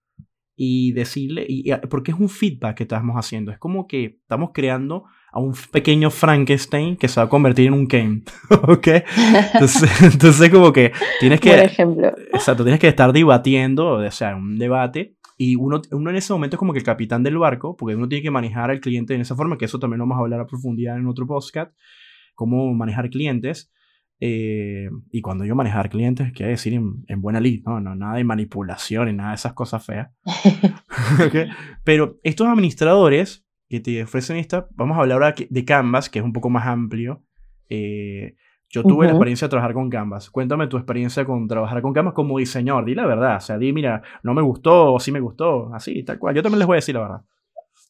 y 0.56 0.94
decirle, 0.94 1.46
y, 1.48 1.72
porque 1.90 2.12
es 2.12 2.20
un 2.20 2.30
feedback 2.30 2.78
que 2.78 2.84
estamos 2.84 3.16
haciendo, 3.16 3.52
es 3.52 3.58
como 3.58 3.86
que 3.86 4.06
estamos 4.22 4.52
creando 4.54 5.04
a 5.34 5.40
un 5.40 5.54
pequeño 5.72 6.12
Frankenstein 6.12 6.96
que 6.96 7.08
se 7.08 7.20
va 7.20 7.26
a 7.26 7.30
convertir 7.30 7.68
en 7.68 7.74
un 7.74 7.88
Ken, 7.88 8.24
¿ok? 8.50 8.88
Entonces, 9.54 10.02
entonces 10.14 10.50
como 10.52 10.72
que 10.72 10.92
tienes 11.20 11.40
que... 11.40 11.50
Por 11.50 11.60
ejemplo. 11.60 12.14
Exacto, 12.32 12.64
tienes 12.64 12.80
que 12.80 12.88
estar 12.88 13.12
debatiendo, 13.12 13.94
o 13.94 14.12
sea, 14.12 14.36
un 14.36 14.60
debate, 14.60 15.16
y 15.36 15.56
uno, 15.56 15.82
uno 15.92 16.10
en 16.12 16.16
ese 16.16 16.32
momento 16.34 16.56
es 16.56 16.60
como 16.60 16.72
que 16.72 16.80
el 16.80 16.86
capitán 16.86 17.24
del 17.24 17.40
barco, 17.40 17.76
porque 17.76 17.96
uno 17.96 18.08
tiene 18.08 18.22
que 18.22 18.30
manejar 18.30 18.70
al 18.70 18.80
cliente 18.80 19.16
en 19.16 19.22
esa 19.22 19.36
forma, 19.36 19.58
que 19.58 19.66
eso 19.66 19.80
también 19.80 19.98
lo 19.98 20.04
vamos 20.04 20.18
a 20.18 20.22
hablar 20.22 20.40
a 20.40 20.46
profundidad 20.46 20.98
en 20.98 21.08
otro 21.08 21.26
podcast, 21.26 21.76
cómo 22.36 22.72
manejar 22.76 23.10
clientes. 23.10 23.72
Eh, 24.20 24.88
y 25.12 25.22
cuando 25.22 25.44
yo 25.46 25.56
manejar 25.56 25.90
clientes, 25.90 26.32
quiere 26.32 26.52
decir 26.52 26.74
en, 26.76 27.04
en 27.08 27.22
buena 27.22 27.40
lid, 27.40 27.64
¿no? 27.66 27.80
¿no? 27.80 27.96
Nada 27.96 28.18
de 28.18 28.24
manipulación 28.24 29.10
y 29.10 29.14
nada 29.14 29.30
de 29.30 29.36
esas 29.36 29.54
cosas 29.54 29.84
feas. 29.84 30.12
¿Okay? 31.28 31.50
Pero 31.84 32.20
estos 32.24 32.48
administradores 32.48 33.43
que 33.74 33.80
te 33.80 34.04
ofrecen 34.04 34.38
esta, 34.38 34.68
vamos 34.76 34.96
a 34.96 35.02
hablar 35.02 35.16
ahora 35.16 35.36
de 35.50 35.66
Canvas, 35.66 36.08
que 36.08 36.20
es 36.20 36.26
un 36.26 36.32
poco 36.32 36.52
más 36.52 36.68
amplio. 36.68 37.24
Eh, 37.72 38.36
yo 38.70 38.84
tuve 38.84 39.08
la 39.08 39.14
experiencia 39.14 39.48
de 39.48 39.50
trabajar 39.50 39.74
con 39.74 39.90
Canvas. 39.90 40.30
Cuéntame 40.30 40.68
tu 40.68 40.78
experiencia 40.78 41.26
con 41.26 41.48
trabajar 41.48 41.82
con 41.82 41.92
Canvas 41.92 42.14
como 42.14 42.38
diseñador. 42.38 42.86
Di 42.86 42.94
la 42.94 43.08
verdad. 43.08 43.38
O 43.38 43.40
sea, 43.40 43.58
di, 43.58 43.74
mira, 43.74 44.04
no 44.22 44.36
me 44.36 44.44
gustó 44.44 44.94
o 44.94 45.00
sí 45.00 45.12
me 45.12 45.20
gustó. 45.20 45.74
Así, 45.74 46.04
tal 46.04 46.20
cual. 46.20 46.36
Yo 46.36 46.44
también 46.44 46.60
les 46.60 46.68
voy 46.68 46.76
a 46.76 46.78
decir 46.78 46.94
la 46.94 47.02
verdad. 47.02 47.22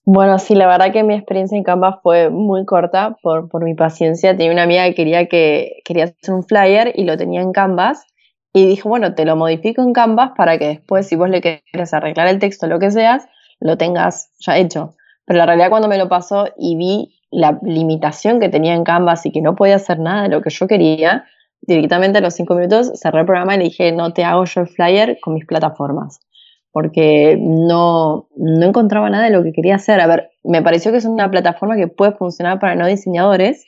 Bueno, 0.06 0.40
sí, 0.40 0.56
la 0.56 0.68
verdad 0.68 0.94
que 0.94 1.04
mi 1.04 1.16
experiencia 1.16 1.58
en 1.58 1.66
Canvas 1.66 1.96
fue 2.02 2.30
muy 2.30 2.64
corta 2.64 3.18
por, 3.22 3.50
por 3.50 3.66
mi 3.66 3.76
paciencia. 3.76 4.38
Tenía 4.38 4.54
una 4.54 4.64
amiga 4.64 4.86
que 4.86 4.96
quería, 4.96 5.28
que 5.28 5.82
quería 5.84 6.06
hacer 6.06 6.34
un 6.34 6.44
flyer 6.44 6.94
y 6.96 7.04
lo 7.04 7.18
tenía 7.18 7.42
en 7.42 7.52
Canvas. 7.52 8.06
Y 8.54 8.68
dijo, 8.68 8.88
bueno, 8.88 9.16
te 9.16 9.26
lo 9.26 9.36
modifico 9.36 9.82
en 9.82 9.92
Canvas 9.92 10.32
para 10.38 10.58
que 10.58 10.68
después, 10.68 11.08
si 11.08 11.18
vos 11.18 11.30
le 11.30 11.42
querés 11.42 11.94
arreglar 11.94 12.30
el 12.30 12.40
texto 12.40 12.68
o 12.68 12.70
lo 12.70 12.80
que 12.80 12.90
seas, 12.90 13.28
lo 13.60 13.78
tengas 13.78 14.32
ya 14.40 14.58
hecho. 14.58 14.96
Pero 15.26 15.40
la 15.40 15.46
realidad 15.46 15.70
cuando 15.70 15.88
me 15.88 15.98
lo 15.98 16.10
pasó 16.10 16.48
y 16.58 16.76
vi 16.76 17.16
la 17.32 17.60
limitación 17.64 18.40
que 18.40 18.50
tenía 18.50 18.74
en 18.76 18.84
Canvas 18.84 19.26
y 19.26 19.32
que 19.32 19.42
no 19.42 19.56
podía 19.56 19.76
hacer 19.76 20.00
nada 20.00 20.24
de 20.24 20.30
lo 20.30 20.42
que 20.42 20.50
yo 20.50 20.68
quería, 20.68 21.26
directamente 21.62 22.20
a 22.20 22.22
los 22.22 22.34
cinco 22.34 22.56
minutos 22.56 22.92
cerré 22.96 23.22
el 23.22 23.26
programa 23.26 23.56
y 23.56 23.58
le 23.58 23.64
dije, 23.66 23.92
no 23.92 24.14
te 24.14 24.24
hago 24.24 24.46
yo 24.46 24.62
el 24.62 24.68
flyer 24.68 25.18
con 25.22 25.34
mis 25.34 25.46
plataformas, 25.46 26.20
porque 26.72 27.38
no, 27.40 28.28
no 28.36 28.66
encontraba 28.66 29.10
nada 29.10 29.26
de 29.26 29.32
lo 29.32 29.44
que 29.44 29.54
quería 29.54 29.76
hacer. 29.76 30.00
A 30.00 30.08
ver, 30.08 30.32
me 30.44 30.62
pareció 30.62 30.92
que 30.92 30.98
es 30.98 31.06
una 31.06 31.32
plataforma 31.32 31.76
que 31.76 31.88
puede 31.88 32.12
funcionar 32.12 32.60
para 32.60 32.76
no 32.76 32.86
diseñadores, 32.86 33.66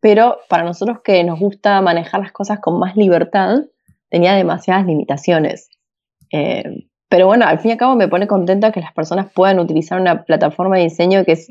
pero 0.00 0.38
para 0.48 0.64
nosotros 0.64 0.98
que 1.04 1.22
nos 1.24 1.38
gusta 1.38 1.80
manejar 1.80 2.20
las 2.20 2.32
cosas 2.32 2.58
con 2.60 2.78
más 2.78 2.96
libertad, 2.96 3.60
tenía 4.10 4.34
demasiadas 4.34 4.84
limitaciones. 4.84 5.70
Eh, 6.32 6.88
pero 7.12 7.26
bueno, 7.26 7.44
al 7.46 7.58
fin 7.58 7.68
y 7.68 7.72
al 7.72 7.78
cabo 7.78 7.94
me 7.94 8.08
pone 8.08 8.26
contenta 8.26 8.72
que 8.72 8.80
las 8.80 8.94
personas 8.94 9.30
puedan 9.34 9.58
utilizar 9.58 10.00
una 10.00 10.24
plataforma 10.24 10.78
de 10.78 10.84
diseño 10.84 11.26
que 11.26 11.32
es 11.32 11.48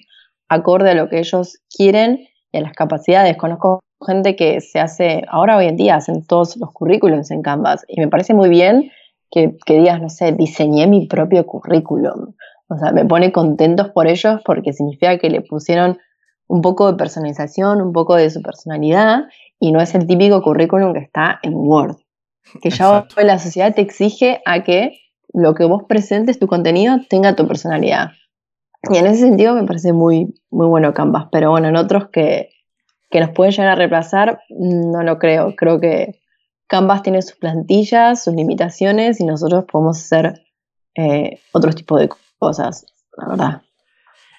acorde 0.50 0.90
a 0.90 0.96
lo 0.96 1.08
que 1.08 1.20
ellos 1.20 1.60
quieren 1.70 2.28
y 2.52 2.58
a 2.58 2.62
las 2.62 2.74
capacidades. 2.74 3.38
Conozco 3.38 3.80
gente 4.04 4.36
que 4.36 4.60
se 4.60 4.80
hace, 4.80 5.24
ahora 5.30 5.58
hoy 5.58 5.68
en 5.68 5.76
día 5.76 5.98
hacen 5.98 6.26
todos 6.26 6.58
los 6.58 6.72
currículums 6.72 7.30
en 7.30 7.44
Canvas 7.44 7.86
y 7.88 8.00
me 8.00 8.08
parece 8.08 8.34
muy 8.34 8.50
bien 8.50 8.92
que, 9.30 9.56
que 9.64 9.76
digas, 9.76 10.02
no 10.02 10.10
sé, 10.10 10.32
diseñé 10.32 10.88
mi 10.88 11.06
propio 11.06 11.46
currículum. 11.46 12.34
O 12.68 12.78
sea, 12.80 12.92
me 12.92 13.06
pone 13.06 13.32
contentos 13.32 13.90
por 13.90 14.08
ellos 14.08 14.42
porque 14.44 14.74
significa 14.74 15.20
que 15.20 15.30
le 15.30 15.42
pusieron 15.42 16.00
un 16.48 16.64
poco 16.64 16.92
de 16.92 16.98
personalización, 16.98 17.84
un 17.84 17.94
poco 17.94 18.16
de 18.16 18.32
su 18.32 18.42
personalidad 18.42 19.26
y 19.60 19.72
no 19.72 19.80
es 19.80 19.94
el 19.94 20.08
típico 20.08 20.42
currículum 20.42 20.94
que 20.94 21.02
está 21.02 21.40
en 21.44 21.54
Word. 21.54 21.98
Que 22.64 22.72
ya 22.72 23.06
hoy 23.16 23.26
la 23.26 23.38
sociedad 23.38 23.76
te 23.76 23.82
exige 23.82 24.42
a 24.48 24.64
que 24.64 24.98
lo 25.34 25.56
que 25.56 25.66
vos 25.66 25.84
presentes, 25.88 26.40
tu 26.40 26.48
contenido, 26.48 26.98
tenga 27.10 27.36
tu 27.36 27.48
personalidad. 27.48 28.12
Y 28.92 28.98
en 28.98 29.06
ese 29.08 29.22
sentido 29.22 29.54
me 29.54 29.66
parece 29.66 29.94
muy, 29.94 30.34
muy 30.50 30.68
bueno 30.68 30.94
Canvas, 30.94 31.28
pero 31.32 31.52
bueno, 31.52 31.68
en 31.68 31.76
otros 31.76 32.10
que, 32.10 32.50
que 33.10 33.20
nos 33.20 33.30
pueden 33.30 33.52
llegar 33.52 33.70
a 33.70 33.76
reemplazar, 33.76 34.42
no 34.50 35.04
lo 35.04 35.20
creo. 35.20 35.56
Creo 35.56 35.80
que 35.80 36.20
Canvas 36.68 37.04
tiene 37.04 37.22
sus 37.22 37.38
plantillas, 37.38 38.24
sus 38.24 38.34
limitaciones 38.34 39.20
y 39.20 39.26
nosotros 39.26 39.66
podemos 39.72 40.00
hacer 40.00 40.42
eh, 40.96 41.40
otros 41.52 41.76
tipos 41.76 42.00
de 42.00 42.10
cosas, 42.40 42.86
la 43.18 43.28
verdad. 43.28 43.62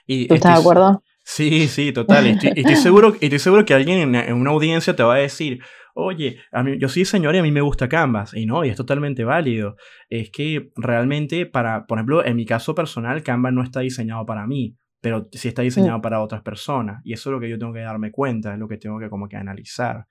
Y 0.07 0.27
¿Tú 0.27 0.35
estás 0.35 0.55
de 0.55 0.61
acuerdo? 0.61 1.03
Sí, 1.25 1.69
sí, 1.69 1.93
total. 1.93 2.27
Y 2.27 2.61
estoy, 2.61 2.77
seguro, 2.77 3.15
estoy 3.21 3.39
seguro 3.39 3.65
que 3.65 3.75
alguien 3.75 4.15
en, 4.15 4.35
una 4.35 4.51
audiencia 4.51 4.97
te 4.97 5.03
va 5.03 5.15
a 5.15 5.19
decir, 5.19 5.61
oye, 5.95 6.39
a 6.51 6.63
mí, 6.63 6.79
yo 6.79 6.89
soy 6.89 7.05
señor 7.05 7.35
y 7.35 7.39
a 7.39 7.43
mí 7.43 7.51
me 7.51 7.61
gusta 7.61 7.89
Canvas. 7.89 8.35
Y 8.35 8.47
no, 8.47 8.65
y 8.65 8.69
es 8.69 8.77
totalmente 8.77 9.25
válido. 9.25 9.77
Es 10.09 10.31
que 10.31 10.71
realmente, 10.77 11.47
para, 11.47 11.87
por 11.87 11.99
ejemplo, 11.99 12.25
en 12.25 12.37
mi 12.37 12.47
caso 12.47 12.75
personal, 12.75 13.23
Canvas 13.23 13.53
no 13.53 13.63
está 13.63 13.81
diseñado 13.81 14.25
para 14.27 14.47
mí, 14.47 14.77
pero 15.01 15.29
sí 15.33 15.49
está 15.49 15.63
diseñado 15.63 15.99
mm. 15.99 16.03
para 16.03 16.21
otras 16.21 16.43
personas. 16.43 17.01
Y 17.05 17.13
eso 17.13 17.31
es 17.31 17.33
lo 17.33 17.41
que 17.41 17.49
yo 17.49 17.59
tengo 17.59 17.73
que 17.73 17.81
darme 17.81 18.11
cuenta, 18.11 18.53
es 18.53 18.59
lo 18.59 18.69
que 18.69 18.79
tengo 18.79 18.99
que 18.99 19.09
como 19.09 19.29
que 19.29 19.37
analizar. 19.37 20.07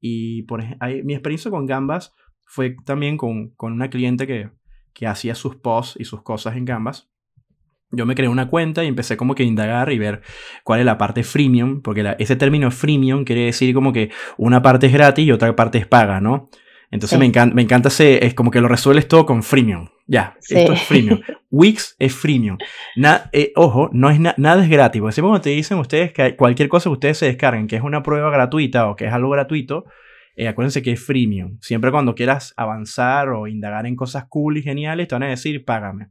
Y 0.00 0.42
por, 0.44 0.62
mi 1.04 1.14
experiencia 1.14 1.50
con 1.50 1.66
Canvas 1.66 2.14
fue 2.44 2.76
también 2.84 3.16
con, 3.16 3.50
con 3.50 3.72
una 3.72 3.90
cliente 3.90 4.26
que, 4.26 4.50
que 4.92 5.06
hacía 5.06 5.34
sus 5.34 5.56
posts 5.56 6.00
y 6.00 6.04
sus 6.04 6.22
cosas 6.22 6.56
en 6.56 6.64
Canvas 6.64 7.10
yo 7.90 8.06
me 8.06 8.14
creé 8.14 8.28
una 8.28 8.48
cuenta 8.48 8.84
y 8.84 8.88
empecé 8.88 9.16
como 9.16 9.34
que 9.34 9.42
a 9.42 9.46
indagar 9.46 9.90
y 9.92 9.98
ver 9.98 10.22
cuál 10.62 10.80
es 10.80 10.86
la 10.86 10.98
parte 10.98 11.22
freemium, 11.22 11.80
porque 11.82 12.16
ese 12.18 12.36
término 12.36 12.70
freemium 12.70 13.24
quiere 13.24 13.46
decir 13.46 13.74
como 13.74 13.92
que 13.92 14.10
una 14.36 14.62
parte 14.62 14.86
es 14.86 14.92
gratis 14.92 15.26
y 15.26 15.32
otra 15.32 15.54
parte 15.56 15.78
es 15.78 15.86
paga, 15.86 16.20
¿no? 16.20 16.48
Entonces 16.90 17.18
me, 17.18 17.26
encanta, 17.26 17.54
me 17.54 17.62
encanta 17.62 17.88
ese, 17.88 18.24
es 18.24 18.32
como 18.32 18.50
que 18.50 18.62
lo 18.62 18.68
resuelves 18.68 19.08
todo 19.08 19.26
con 19.26 19.42
freemium. 19.42 19.88
Ya, 20.06 20.36
esto 20.40 20.72
es 20.72 20.82
freemium. 20.82 21.20
Wix 21.50 21.96
es 21.98 22.14
freemium. 22.14 22.56
Eh, 23.32 23.52
ojo, 23.56 23.90
no 23.92 24.08
es 24.08 24.18
nada 24.18 24.62
es 24.62 24.70
gratis. 24.70 25.00
Porque 25.02 25.12
siempre 25.12 25.28
cuando 25.28 25.42
te 25.42 25.50
dicen 25.50 25.78
ustedes 25.78 26.14
que 26.14 26.34
cualquier 26.34 26.70
cosa 26.70 26.88
que 26.88 26.94
ustedes 26.94 27.18
se 27.18 27.26
descarguen, 27.26 27.66
que 27.66 27.76
es 27.76 27.82
una 27.82 28.02
prueba 28.02 28.30
gratuita 28.30 28.88
o 28.88 28.96
que 28.96 29.04
es 29.04 29.12
algo 29.12 29.28
gratuito, 29.28 29.84
eh, 30.34 30.48
acuérdense 30.48 30.80
que 30.82 30.92
es 30.92 31.04
freemium. 31.04 31.58
Siempre 31.60 31.90
cuando 31.90 32.14
quieras 32.14 32.54
avanzar 32.56 33.28
o 33.28 33.48
indagar 33.48 33.86
en 33.86 33.94
cosas 33.94 34.24
cool 34.28 34.56
y 34.56 34.62
geniales, 34.62 35.08
te 35.08 35.14
van 35.14 35.24
a 35.24 35.28
decir, 35.28 35.66
págame. 35.66 36.08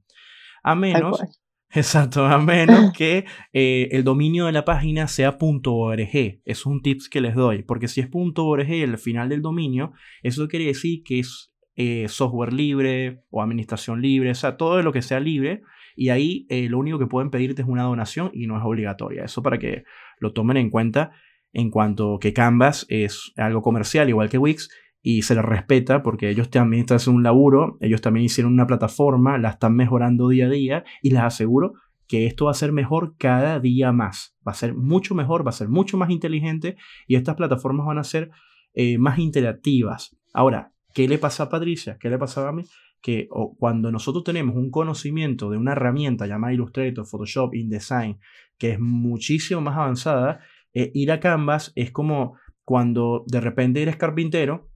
A 0.61 0.75
menos 0.75 1.23
Exacto, 1.71 2.25
a 2.25 2.38
menos 2.38 2.91
que 2.97 3.25
eh, 3.53 3.89
el 3.91 4.03
dominio 4.03 4.45
de 4.45 4.51
la 4.51 4.65
página 4.65 5.08
sea 5.08 5.38
.org. 5.39 6.41
Es 6.45 6.65
un 6.65 6.82
tips 6.82 7.10
que 7.10 7.21
les 7.21 7.36
doy, 7.36 7.63
porque 7.63 7.88
si 7.88 8.01
es 8.01 8.10
.org 8.12 8.69
el 8.69 8.97
final 8.97 9.30
del 9.30 9.41
dominio, 9.41 9.91
eso 10.23 10.47
quiere 10.47 10.65
decir 10.65 11.03
que 11.03 11.19
es 11.19 11.51
eh, 11.75 12.08
software 12.08 12.53
libre 12.53 13.21
o 13.30 13.41
administración 13.41 14.01
libre, 14.01 14.32
o 14.32 14.36
sea, 14.36 14.58
todo 14.58 14.82
lo 14.82 14.91
que 14.91 15.01
sea 15.01 15.19
libre. 15.19 15.62
Y 15.95 16.10
ahí 16.10 16.45
eh, 16.49 16.69
lo 16.69 16.77
único 16.77 16.99
que 16.99 17.08
pueden 17.08 17.32
pedirte 17.32 17.63
es 17.63 17.67
una 17.67 17.84
donación 17.84 18.30
y 18.34 18.47
no 18.47 18.58
es 18.58 18.63
obligatoria. 18.63 19.25
Eso 19.25 19.41
para 19.41 19.58
que 19.58 19.84
lo 20.19 20.32
tomen 20.32 20.58
en 20.58 20.69
cuenta 20.69 21.12
en 21.53 21.71
cuanto 21.71 22.19
que 22.19 22.34
Canvas 22.34 22.86
es 22.89 23.34
algo 23.36 23.62
comercial, 23.62 24.10
igual 24.10 24.30
que 24.30 24.38
Wix, 24.38 24.69
y 25.01 25.21
se 25.21 25.36
les 25.36 25.45
respeta 25.45 26.03
porque 26.03 26.29
ellos 26.29 26.49
también 26.49 26.81
están 26.81 26.97
haciendo 26.97 27.17
un 27.17 27.23
laburo, 27.23 27.77
ellos 27.81 28.01
también 28.01 28.25
hicieron 28.25 28.53
una 28.53 28.67
plataforma, 28.67 29.38
la 29.38 29.49
están 29.49 29.75
mejorando 29.75 30.29
día 30.29 30.47
a 30.47 30.49
día 30.49 30.83
y 31.01 31.12
les 31.12 31.21
aseguro 31.21 31.73
que 32.07 32.25
esto 32.25 32.45
va 32.45 32.51
a 32.51 32.55
ser 32.55 32.71
mejor 32.71 33.15
cada 33.17 33.60
día 33.60 33.91
más, 33.91 34.38
va 34.47 34.53
a 34.53 34.55
ser 34.55 34.75
mucho 34.75 35.13
mejor, 35.13 35.45
va 35.45 35.49
a 35.49 35.53
ser 35.53 35.69
mucho 35.69 35.97
más 35.97 36.10
inteligente 36.10 36.77
y 37.05 37.15
estas 37.15 37.36
plataformas 37.36 37.86
van 37.86 37.97
a 37.97 38.03
ser 38.03 38.31
eh, 38.73 38.97
más 38.97 39.19
interactivas. 39.19 40.15
Ahora, 40.33 40.71
¿qué 40.93 41.07
le 41.07 41.17
pasa 41.17 41.43
a 41.43 41.49
Patricia? 41.49 41.97
¿Qué 41.99 42.10
le 42.10 42.17
pasaba 42.17 42.49
a 42.49 42.53
mí? 42.53 42.63
Que 43.01 43.27
cuando 43.57 43.91
nosotros 43.91 44.23
tenemos 44.23 44.55
un 44.55 44.71
conocimiento 44.71 45.49
de 45.49 45.57
una 45.57 45.73
herramienta 45.73 46.25
llamada 46.25 46.53
Illustrator, 46.53 47.05
Photoshop, 47.05 47.53
InDesign, 47.53 48.19
que 48.57 48.71
es 48.71 48.79
muchísimo 48.79 49.62
más 49.62 49.77
avanzada, 49.77 50.39
eh, 50.73 50.91
ir 50.93 51.12
a 51.12 51.19
Canvas 51.19 51.71
es 51.75 51.91
como 51.91 52.38
cuando 52.63 53.23
de 53.27 53.39
repente 53.39 53.81
eres 53.81 53.97
carpintero 53.97 54.69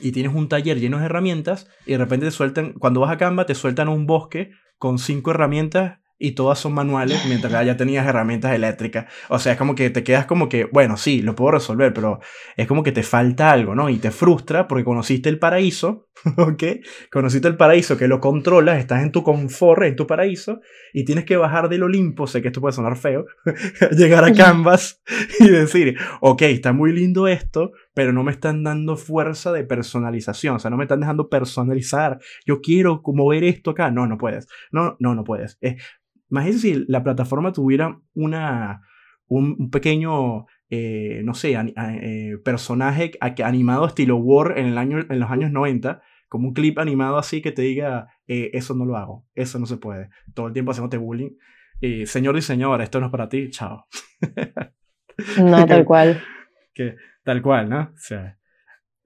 y 0.00 0.12
tienes 0.12 0.34
un 0.34 0.48
taller 0.48 0.80
lleno 0.80 0.98
de 0.98 1.06
herramientas 1.06 1.68
y 1.86 1.92
de 1.92 1.98
repente 1.98 2.26
te 2.26 2.32
sueltan, 2.32 2.72
cuando 2.74 3.00
vas 3.00 3.10
a 3.10 3.18
Canva 3.18 3.46
te 3.46 3.54
sueltan 3.54 3.88
un 3.88 4.06
bosque 4.06 4.50
con 4.78 4.98
cinco 4.98 5.30
herramientas 5.30 5.98
y 6.18 6.32
todas 6.32 6.58
son 6.58 6.72
manuales, 6.72 7.24
mientras 7.26 7.52
que 7.52 7.66
ya 7.66 7.76
tenías 7.76 8.06
herramientas 8.06 8.54
eléctricas. 8.54 9.12
O 9.28 9.38
sea, 9.38 9.52
es 9.52 9.58
como 9.58 9.74
que 9.74 9.90
te 9.90 10.04
quedas 10.04 10.26
como 10.26 10.48
que, 10.48 10.64
bueno, 10.64 10.96
sí, 10.96 11.22
lo 11.22 11.34
puedo 11.34 11.52
resolver, 11.52 11.92
pero 11.92 12.20
es 12.56 12.66
como 12.66 12.82
que 12.82 12.92
te 12.92 13.02
falta 13.02 13.50
algo, 13.50 13.74
¿no? 13.74 13.90
Y 13.90 13.98
te 13.98 14.10
frustra 14.10 14.68
porque 14.68 14.84
conociste 14.84 15.28
el 15.28 15.38
paraíso, 15.38 16.08
¿ok? 16.38 16.62
Conociste 17.10 17.48
el 17.48 17.56
paraíso 17.56 17.96
que 17.96 18.08
lo 18.08 18.20
controlas, 18.20 18.78
estás 18.78 19.02
en 19.02 19.10
tu 19.10 19.22
confort, 19.22 19.82
en 19.82 19.96
tu 19.96 20.06
paraíso, 20.06 20.60
y 20.92 21.04
tienes 21.04 21.24
que 21.24 21.36
bajar 21.36 21.68
del 21.68 21.82
Olimpo, 21.82 22.26
sé 22.26 22.40
que 22.40 22.48
esto 22.48 22.60
puede 22.60 22.74
sonar 22.74 22.96
feo, 22.96 23.26
llegar 23.96 24.24
a 24.24 24.32
Canvas 24.32 25.02
y 25.40 25.48
decir, 25.48 25.98
ok, 26.20 26.42
está 26.42 26.72
muy 26.72 26.92
lindo 26.92 27.26
esto, 27.26 27.72
pero 27.94 28.12
no 28.12 28.22
me 28.24 28.32
están 28.32 28.64
dando 28.64 28.96
fuerza 28.96 29.52
de 29.52 29.64
personalización, 29.64 30.56
o 30.56 30.58
sea, 30.58 30.70
no 30.70 30.76
me 30.76 30.84
están 30.84 31.00
dejando 31.00 31.28
personalizar. 31.28 32.18
Yo 32.44 32.60
quiero 32.60 33.00
mover 33.04 33.44
esto 33.44 33.70
acá. 33.70 33.90
No, 33.90 34.06
no 34.06 34.18
puedes. 34.18 34.48
No, 34.72 34.96
no, 34.98 35.14
no 35.14 35.24
puedes. 35.24 35.56
Es, 35.60 35.76
Imagínense 36.34 36.60
si 36.60 36.84
la 36.88 37.04
plataforma 37.04 37.52
tuviera 37.52 38.00
una, 38.14 38.80
un, 39.28 39.70
pequeño, 39.70 40.46
eh, 40.68 41.22
no 41.24 41.32
sé, 41.34 41.54
eh, 41.54 42.38
personaje 42.44 43.12
animado 43.20 43.86
estilo 43.86 44.16
War 44.16 44.58
en, 44.58 44.66
el 44.66 44.78
año, 44.78 44.98
en 44.98 45.20
los 45.20 45.30
años 45.30 45.52
90, 45.52 46.02
como 46.28 46.48
un 46.48 46.54
clip 46.54 46.80
animado 46.80 47.18
así 47.18 47.40
que 47.40 47.52
te 47.52 47.62
diga, 47.62 48.08
eh, 48.26 48.50
eso 48.54 48.74
no 48.74 48.84
lo 48.84 48.96
hago, 48.96 49.26
eso 49.36 49.60
no 49.60 49.66
se 49.66 49.76
puede. 49.76 50.08
Todo 50.34 50.48
el 50.48 50.52
tiempo 50.52 50.72
haciéndote 50.72 50.96
bullying. 50.96 51.30
señor 52.06 52.34
diseñador, 52.34 52.82
esto 52.82 52.98
no 52.98 53.06
es 53.06 53.12
para 53.12 53.28
ti, 53.28 53.50
chao. 53.50 53.86
No, 55.38 55.64
tal 55.64 55.84
cual. 55.84 56.20
Que, 56.74 56.96
tal 57.24 57.42
cual, 57.42 57.68
¿no? 57.68 57.80
O 57.80 57.96
sea, 57.96 58.38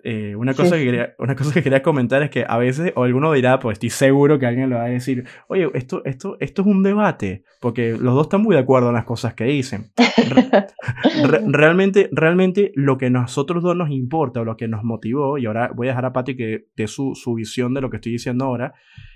eh, 0.05 0.37
una, 0.37 0.55
cosa 0.55 0.77
que 0.77 0.85
quería, 0.85 1.15
una 1.19 1.35
cosa 1.35 1.53
que 1.53 1.63
quería 1.63 1.83
comentar 1.83 2.23
es 2.23 2.31
que 2.31 2.45
a 2.49 2.57
veces, 2.57 2.93
o 2.95 3.03
alguno 3.03 3.33
dirá, 3.33 3.59
pues 3.59 3.75
estoy 3.75 3.91
seguro 3.91 4.39
que 4.39 4.47
alguien 4.47 4.71
lo 4.71 4.77
va 4.77 4.85
a 4.85 4.89
decir, 4.89 5.25
oye, 5.49 5.69
esto, 5.75 6.05
esto, 6.05 6.37
esto 6.39 6.63
es 6.63 6.69
un 6.69 6.85
debate, 6.85 7.43
porque 7.61 7.97
los 7.99 8.15
dos 8.15 8.27
están 8.27 8.43
muy 8.43 8.55
de 8.55 8.63
acuerdo 8.63 8.89
en 8.89 8.95
las 8.95 9.05
cosas 9.05 9.35
que 9.35 9.45
dicen. 9.45 9.91
realmente, 11.49 12.09
realmente 12.13 12.71
lo 12.77 12.97
que 12.97 13.07
a 13.07 13.11
nosotros 13.11 13.63
dos 13.63 13.75
nos 13.75 13.91
importa, 13.91 14.41
o 14.41 14.45
lo 14.45 14.57
que 14.57 14.69
nos 14.69 14.85
motivó, 14.85 15.37
y 15.37 15.47
ahora 15.47 15.73
voy 15.75 15.89
a 15.89 15.91
dejar 15.91 16.05
a 16.05 16.13
Pati 16.13 16.37
que 16.37 16.69
dé 16.77 16.87
su, 16.87 17.17
su 17.17 17.35
visión 17.35 17.75
de 17.75 17.81
lo 17.81 17.91
que 17.91 17.97
estoy 17.97 18.13
diciendo 18.13 18.45
ahora, 18.45 18.75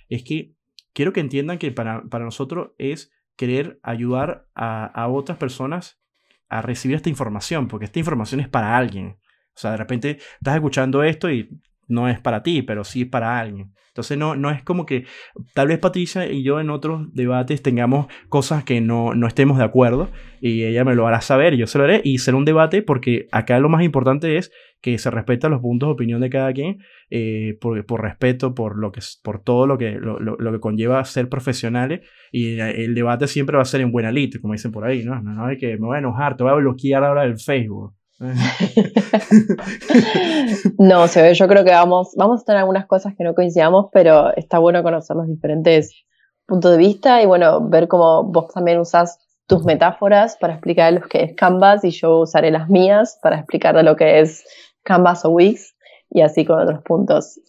es 0.09 0.25
que 0.25 0.57
quiero 0.93 1.13
que 1.13 1.21
entiendan 1.21 1.59
que 1.59 1.71
para, 1.71 2.03
para 2.11 2.25
nosotros 2.25 2.73
es 2.79 3.13
querer 3.37 3.79
ayudar 3.85 4.49
a, 4.57 4.87
a 4.87 5.09
otras 5.09 5.39
personas 5.39 6.02
a 6.59 6.63
recibir 6.63 6.97
esta 6.97 7.09
información, 7.09 7.69
porque 7.69 7.87
esta 7.87 7.99
información 7.99 8.41
es 8.41 8.49
para 8.49 8.77
alguien. 8.77 9.17
O 9.55 9.59
sea, 9.59 9.73
de 9.73 9.77
repente 9.77 10.19
estás 10.39 10.55
escuchando 10.55 11.03
esto 11.03 11.31
y 11.31 11.49
no 11.89 12.09
es 12.09 12.21
para 12.21 12.43
ti, 12.43 12.63
pero 12.63 12.85
sí 12.85 13.05
para 13.05 13.39
alguien. 13.39 13.73
Entonces 13.89 14.17
no, 14.17 14.35
no 14.37 14.51
es 14.51 14.63
como 14.63 14.87
que 14.87 15.05
tal 15.53 15.69
vez 15.69 15.79
Patricia 15.79 16.27
y 16.27 16.43
yo 16.43 16.61
en 16.61 16.71
otros 16.71 17.13
debates 17.13 17.61
tengamos 17.63 18.07
cosas 18.31 18.65
que 18.65 18.81
no, 18.81 19.15
no 19.15 19.27
estemos 19.27 19.59
de 19.59 19.65
acuerdo 19.65 20.11
y 20.41 20.65
ella 20.65 20.83
me 20.83 20.95
lo 20.95 21.07
hará 21.07 21.21
saber, 21.21 21.57
yo 21.57 21.67
se 21.67 21.77
lo 21.77 21.85
haré 21.85 22.01
y 22.03 22.17
será 22.17 22.39
un 22.39 22.47
debate 22.47 22.81
porque 22.81 23.29
acá 23.33 23.59
lo 23.59 23.69
más 23.69 23.83
importante 23.83 24.39
es 24.39 24.51
que 24.83 24.99
se 24.99 25.11
respeten 25.11 25.53
los 25.53 25.61
puntos 25.61 25.89
de 25.89 25.93
opinión 25.93 26.21
de 26.21 26.29
cada 26.29 26.53
quien 26.53 26.79
eh, 27.09 27.57
por, 27.61 27.87
por, 27.87 28.03
respeto, 28.03 28.55
por, 28.55 28.77
lo 28.77 28.93
que, 28.93 29.01
por 29.23 29.43
todo 29.43 29.67
lo 29.67 29.79
que, 29.79 29.93
lo, 29.93 30.19
lo, 30.19 30.53
que 30.53 30.61
conlleva 30.61 31.05
ser 31.05 31.29
profesionales 31.29 32.01
y 32.33 32.59
el 32.59 32.95
debate 32.95 33.29
siempre 33.29 33.57
va 33.57 33.63
a 33.63 33.67
ser 33.67 33.81
en 33.81 33.93
buena 33.93 34.11
lid, 34.11 34.35
como 34.41 34.53
dicen 34.53 34.73
por 34.73 34.85
ahí, 34.85 35.05
¿no? 35.05 35.23
No, 35.23 35.33
no 35.33 35.47
hay 35.47 35.57
que 35.57 35.79
me 35.79 35.87
voy 35.87 35.97
a 35.97 36.01
enojar, 36.01 36.37
te 36.37 36.43
voy 36.43 36.53
a 36.53 36.57
bloquear 36.57 37.05
ahora 37.05 37.23
del 37.23 37.39
Facebook. 37.39 37.95
no, 40.79 41.09
se 41.09 41.35
yo 41.35 41.49
creo 41.49 41.65
que 41.65 41.71
vamos, 41.71 42.15
vamos 42.17 42.43
a 42.43 42.45
tener 42.45 42.61
algunas 42.61 42.87
cosas 42.87 43.15
que 43.17 43.25
no 43.25 43.35
coincidamos, 43.35 43.87
pero 43.93 44.35
está 44.37 44.59
bueno 44.59 44.83
conocer 44.83 45.17
los 45.17 45.29
diferentes 45.29 46.05
puntos 46.47 46.73
de 46.73 46.79
vista 46.79 47.23
y 47.23 47.27
bueno, 47.27 47.69
ver 47.69 47.89
cómo 47.89 48.25
vos 48.25 48.53
también 48.53 48.79
usás 48.79 49.19
tus 49.47 49.65
metáforas 49.65 50.37
para 50.41 50.55
explicar 50.55 50.93
lo 50.93 51.03
que 51.03 51.25
es 51.25 51.37
Canvas 51.37 51.85
y 51.85 51.91
yo 51.91 52.21
usaré 52.21 52.51
las 52.51 52.69
mías 52.69 53.19
para 53.23 53.39
explicar 53.39 53.83
lo 53.83 53.97
que 53.97 54.21
es 54.21 54.45
Canvas 54.83 55.25
o 55.25 55.31
Wix 55.31 55.75
y 56.11 56.21
así 56.21 56.45
con 56.45 56.61
otros 56.61 56.83
puntos. 56.83 57.41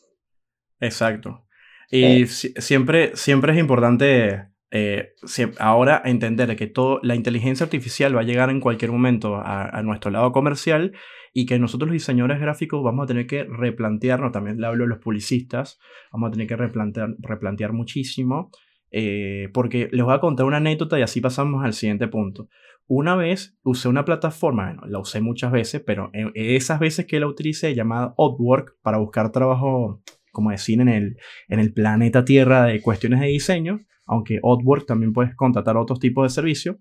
Exacto. 0.79 1.45
Y 1.89 2.25
siempre, 2.25 3.15
siempre 3.15 3.53
es 3.53 3.59
importante 3.59 4.47
eh, 4.71 5.13
ahora 5.59 6.01
entender 6.03 6.55
que 6.55 6.65
todo, 6.65 6.99
la 7.03 7.13
inteligencia 7.13 7.63
artificial 7.63 8.15
va 8.15 8.21
a 8.21 8.23
llegar 8.23 8.49
en 8.49 8.59
cualquier 8.59 8.91
momento 8.91 9.35
a, 9.35 9.79
nuestro 9.83 10.09
lado 10.09 10.31
comercial 10.31 10.93
y 11.31 11.45
que 11.45 11.59
nosotros 11.59 11.89
los 11.89 11.93
diseñadores 11.93 12.39
gráficos 12.39 12.83
vamos 12.83 13.03
a 13.03 13.07
tener 13.07 13.27
que 13.27 13.43
replantearnos, 13.43 14.31
también 14.31 14.59
le 14.59 14.65
hablo 14.65 14.85
a 14.85 14.87
los 14.87 14.97
publicistas, 14.97 15.79
vamos 16.11 16.29
a 16.29 16.31
tener 16.31 16.47
que 16.47 16.55
replantear, 16.55 17.09
replantear 17.19 17.71
muchísimo, 17.73 18.49
eh, 18.93 19.49
porque 19.53 19.89
les 19.91 20.05
voy 20.05 20.13
a 20.13 20.19
contar 20.19 20.45
una 20.45 20.57
anécdota 20.57 20.99
y 20.99 21.01
así 21.01 21.19
pasamos 21.19 21.65
al 21.65 21.73
siguiente 21.73 22.07
punto. 22.07 22.47
Una 22.85 23.15
vez 23.15 23.57
usé 23.63 23.89
una 23.89 24.05
plataforma, 24.05 24.65
bueno, 24.65 24.83
la 24.85 24.99
usé 24.99 25.19
muchas 25.19 25.51
veces, 25.51 25.81
pero 25.83 26.11
esas 26.35 26.79
veces 26.79 27.07
que 27.07 27.19
la 27.19 27.27
utilicé 27.27 27.73
llamada 27.73 28.13
Upwork 28.17 28.77
para 28.83 28.99
buscar 28.99 29.31
trabajo, 29.31 30.03
como 30.31 30.51
decir, 30.51 30.79
en 30.79 30.89
el, 30.89 31.17
en 31.47 31.59
el 31.59 31.73
planeta 31.73 32.23
Tierra 32.23 32.65
de 32.65 32.81
cuestiones 32.81 33.19
de 33.21 33.27
diseño, 33.27 33.79
aunque 34.05 34.39
Upwork 34.43 34.85
también 34.85 35.11
puedes 35.11 35.35
contratar 35.35 35.75
otros 35.75 35.99
tipos 35.99 36.23
de 36.25 36.29
servicios. 36.29 36.75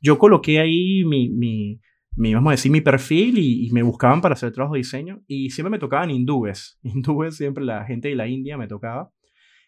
Yo 0.00 0.18
coloqué 0.18 0.58
ahí 0.58 1.04
mi, 1.04 1.28
mi, 1.28 1.80
mi, 2.16 2.34
vamos 2.34 2.50
a 2.50 2.54
decir, 2.54 2.72
mi 2.72 2.80
perfil 2.80 3.38
y, 3.38 3.70
me 3.70 3.82
buscaban 3.82 4.20
para 4.20 4.32
hacer 4.32 4.52
trabajo 4.52 4.74
de 4.74 4.78
diseño 4.78 5.22
y 5.28 5.50
siempre 5.50 5.70
me 5.70 5.78
tocaban 5.78 6.10
hindúes. 6.10 6.80
Hindúes, 6.82 7.36
siempre 7.36 7.64
la 7.64 7.84
gente 7.84 8.08
de 8.08 8.16
la 8.16 8.26
India 8.26 8.56
me 8.58 8.66
tocaba. 8.66 9.12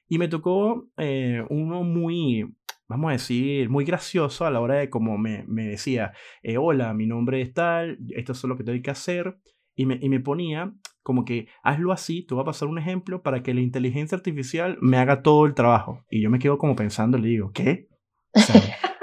Y 0.09 0.19
me 0.19 0.29
tocó 0.29 0.89
eh, 0.97 1.45
uno 1.51 1.83
muy, 1.83 2.45
vamos 2.89 3.09
a 3.09 3.13
decir, 3.13 3.69
muy 3.71 3.85
gracioso 3.85 4.45
a 4.45 4.51
la 4.51 4.61
hora 4.61 4.77
de 4.77 4.91
como 4.91 5.19
me, 5.19 5.45
me 5.47 5.67
decía, 5.67 6.13
eh, 6.43 6.59
hola, 6.59 6.95
mi 6.95 7.07
nombre 7.07 7.41
es 7.41 7.53
tal, 7.53 7.99
esto 8.11 8.33
es 8.33 8.45
lo 8.45 8.57
que 8.57 8.65
tengo 8.65 8.83
que 8.83 8.91
hacer. 8.91 9.39
Y 9.77 9.87
me, 9.87 9.99
y 10.01 10.09
me 10.09 10.21
ponía 10.21 10.73
como 11.03 11.25
que 11.25 11.49
hazlo 11.63 11.93
así, 11.93 12.27
te 12.27 12.35
voy 12.35 12.43
a 12.43 12.47
pasar 12.47 12.69
un 12.69 12.79
ejemplo 12.79 13.23
para 13.23 13.43
que 13.43 13.55
la 13.55 13.61
inteligencia 13.61 14.17
artificial 14.17 14.79
me 14.81 14.97
haga 14.97 15.23
todo 15.23 15.47
el 15.47 15.55
trabajo. 15.55 16.05
Y 16.11 16.23
yo 16.23 16.31
me 16.31 16.39
quedo 16.39 16.59
como 16.59 16.75
pensando, 16.75 17.19
le 17.19 17.29
digo, 17.29 17.53
¿qué? 17.53 17.89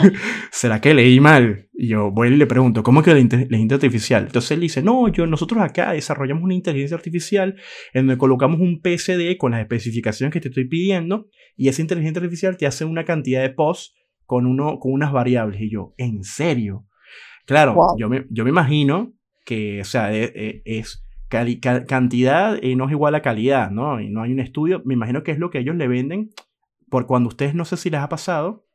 ¿Será 0.50 0.80
que 0.80 0.94
leí 0.94 1.20
mal? 1.20 1.68
Y 1.72 1.88
yo 1.88 2.10
voy 2.10 2.28
y 2.28 2.36
le 2.36 2.46
pregunto, 2.46 2.82
¿cómo 2.82 3.02
que 3.02 3.12
la, 3.12 3.20
inteligencia 3.20 3.76
artificial? 3.76 4.24
Entonces 4.26 4.50
él 4.52 4.60
dice, 4.60 4.82
no, 4.82 5.08
yo, 5.08 5.26
nosotros 5.26 5.62
acá 5.62 5.92
desarrollamos 5.92 6.44
una 6.44 6.54
inteligencia 6.54 6.96
artificial 6.96 7.56
en 7.92 8.06
donde 8.06 8.18
colocamos 8.18 8.60
un 8.60 8.80
PSD 8.80 9.36
con 9.38 9.52
las 9.52 9.60
especificaciones 9.60 10.32
que 10.32 10.40
te 10.40 10.48
estoy 10.48 10.68
pidiendo 10.68 11.28
y 11.56 11.68
esa 11.68 11.82
inteligencia 11.82 12.20
artificial 12.20 12.56
te 12.56 12.66
hace 12.66 12.84
una 12.84 13.04
cantidad 13.04 13.42
de 13.42 13.50
posts 13.50 13.94
con, 14.24 14.46
uno, 14.46 14.78
con 14.78 14.92
unas 14.92 15.12
variables. 15.12 15.60
Y 15.60 15.70
yo, 15.70 15.94
¿en 15.96 16.22
serio? 16.22 16.86
Claro, 17.46 17.76
yo, 17.98 18.08
me, 18.08 18.26
yo 18.30 18.44
me 18.44 18.50
imagino 18.50 19.14
que, 19.44 19.80
o 19.80 19.84
sea, 19.84 20.14
e, 20.14 20.32
e, 20.34 20.62
es 20.64 21.04
cantidad 21.28 22.60
y 22.60 22.74
no 22.76 22.86
es 22.86 22.90
igual 22.90 23.14
a 23.14 23.22
calidad, 23.22 23.70
¿no? 23.70 24.00
Y 24.00 24.10
no 24.10 24.22
hay 24.22 24.32
un 24.32 24.40
estudio, 24.40 24.82
me 24.84 24.94
imagino 24.94 25.22
que 25.22 25.30
es 25.30 25.38
lo 25.38 25.50
que 25.50 25.58
ellos 25.58 25.76
le 25.76 25.88
venden, 25.88 26.30
por 26.88 27.06
cuando 27.06 27.28
ustedes 27.28 27.54
no 27.54 27.64
sé 27.64 27.76
si 27.76 27.88
les 27.88 28.00
ha 28.00 28.08
pasado, 28.08 28.66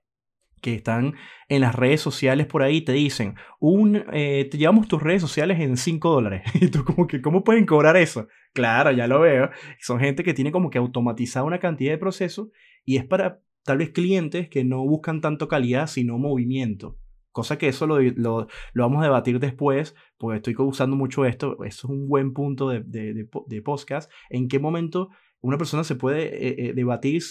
que 0.61 0.75
están 0.75 1.13
en 1.49 1.61
las 1.61 1.75
redes 1.75 2.01
sociales 2.01 2.47
por 2.47 2.63
ahí, 2.63 2.81
te 2.81 2.93
dicen, 2.93 3.35
un, 3.59 4.03
eh, 4.11 4.47
te 4.49 4.57
llevamos 4.57 4.87
tus 4.87 5.01
redes 5.01 5.21
sociales 5.21 5.59
en 5.59 5.77
5 5.77 6.09
dólares. 6.09 6.43
Y 6.61 6.67
tú 6.67 6.83
como 6.83 7.07
que, 7.07 7.21
¿cómo 7.21 7.43
pueden 7.43 7.65
cobrar 7.65 7.97
eso? 7.97 8.27
Claro, 8.53 8.91
ya 8.91 9.07
lo 9.07 9.19
veo. 9.19 9.49
Son 9.79 9.99
gente 9.99 10.23
que 10.23 10.33
tiene 10.33 10.51
como 10.51 10.69
que 10.69 10.77
automatizar 10.77 11.43
una 11.43 11.59
cantidad 11.59 11.91
de 11.91 11.97
procesos 11.97 12.49
y 12.85 12.97
es 12.97 13.05
para 13.05 13.41
tal 13.63 13.79
vez 13.79 13.89
clientes 13.89 14.47
que 14.47 14.63
no 14.63 14.85
buscan 14.85 15.21
tanto 15.21 15.47
calidad, 15.47 15.87
sino 15.87 16.17
movimiento. 16.17 16.97
Cosa 17.31 17.57
que 17.57 17.67
eso 17.67 17.85
lo, 17.85 17.99
lo, 17.99 18.47
vamos 18.73 19.01
a 19.01 19.05
debatir 19.05 19.41
después, 19.41 19.93
porque 20.17 20.37
estoy 20.37 20.55
usando 20.59 20.95
mucho 20.95 21.25
esto. 21.25 21.65
Eso 21.65 21.87
es 21.87 21.91
un 21.91 22.07
buen 22.07 22.31
punto 22.31 22.69
de, 22.69 22.81
de, 22.85 23.27
de, 23.47 23.61
podcast. 23.61 24.09
¿En 24.29 24.47
qué 24.47 24.57
momento 24.57 25.09
una 25.41 25.57
persona 25.57 25.83
se 25.83 25.95
puede 25.95 26.23
eh, 26.25 26.55
eh, 26.57 26.73
debatir 26.73 27.21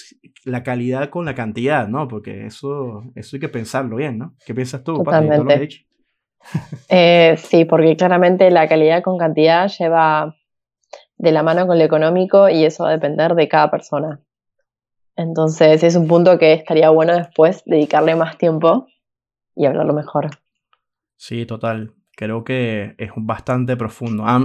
la 0.45 0.63
calidad 0.63 1.11
con 1.11 1.25
la 1.25 1.35
cantidad, 1.35 1.89
¿no? 1.89 2.07
Porque 2.09 2.47
eso, 2.47 3.05
eso 3.15 3.37
hay 3.37 3.41
que 3.41 3.49
pensarlo 3.49 3.97
bien, 3.97 4.19
¿no? 4.19 4.35
¿Qué 4.47 4.55
piensas 4.55 4.85
tú, 4.85 4.95
Totalmente. 5.03 5.87
Eh, 6.91 7.37
sí, 7.39 7.65
porque 7.65 7.97
claramente 7.97 8.51
la 8.51 8.69
calidad 8.69 9.03
con 9.03 9.17
cantidad 9.17 9.71
lleva 9.79 10.37
de 11.17 11.33
la 11.33 11.43
mano 11.43 11.67
con 11.67 11.79
lo 11.79 11.85
económico 11.85 12.49
y 12.49 12.65
eso 12.65 12.85
va 12.85 12.91
a 12.91 12.93
depender 12.93 13.35
de 13.35 13.49
cada 13.49 13.71
persona. 13.71 14.21
Entonces 15.17 15.83
es 15.83 15.97
un 15.97 16.09
punto 16.09 16.39
que 16.39 16.53
estaría 16.53 16.91
bueno 16.91 17.17
después 17.17 17.63
dedicarle 17.67 18.17
más 18.17 18.37
tiempo 18.37 18.89
y 19.55 19.67
hablarlo 19.67 19.95
mejor. 19.95 20.31
Sí, 21.17 21.47
total. 21.47 21.95
Creo 22.17 22.45
que 22.45 22.95
es 22.99 23.11
bastante 23.17 23.77
profundo. 23.77 24.25
A, 24.27 24.39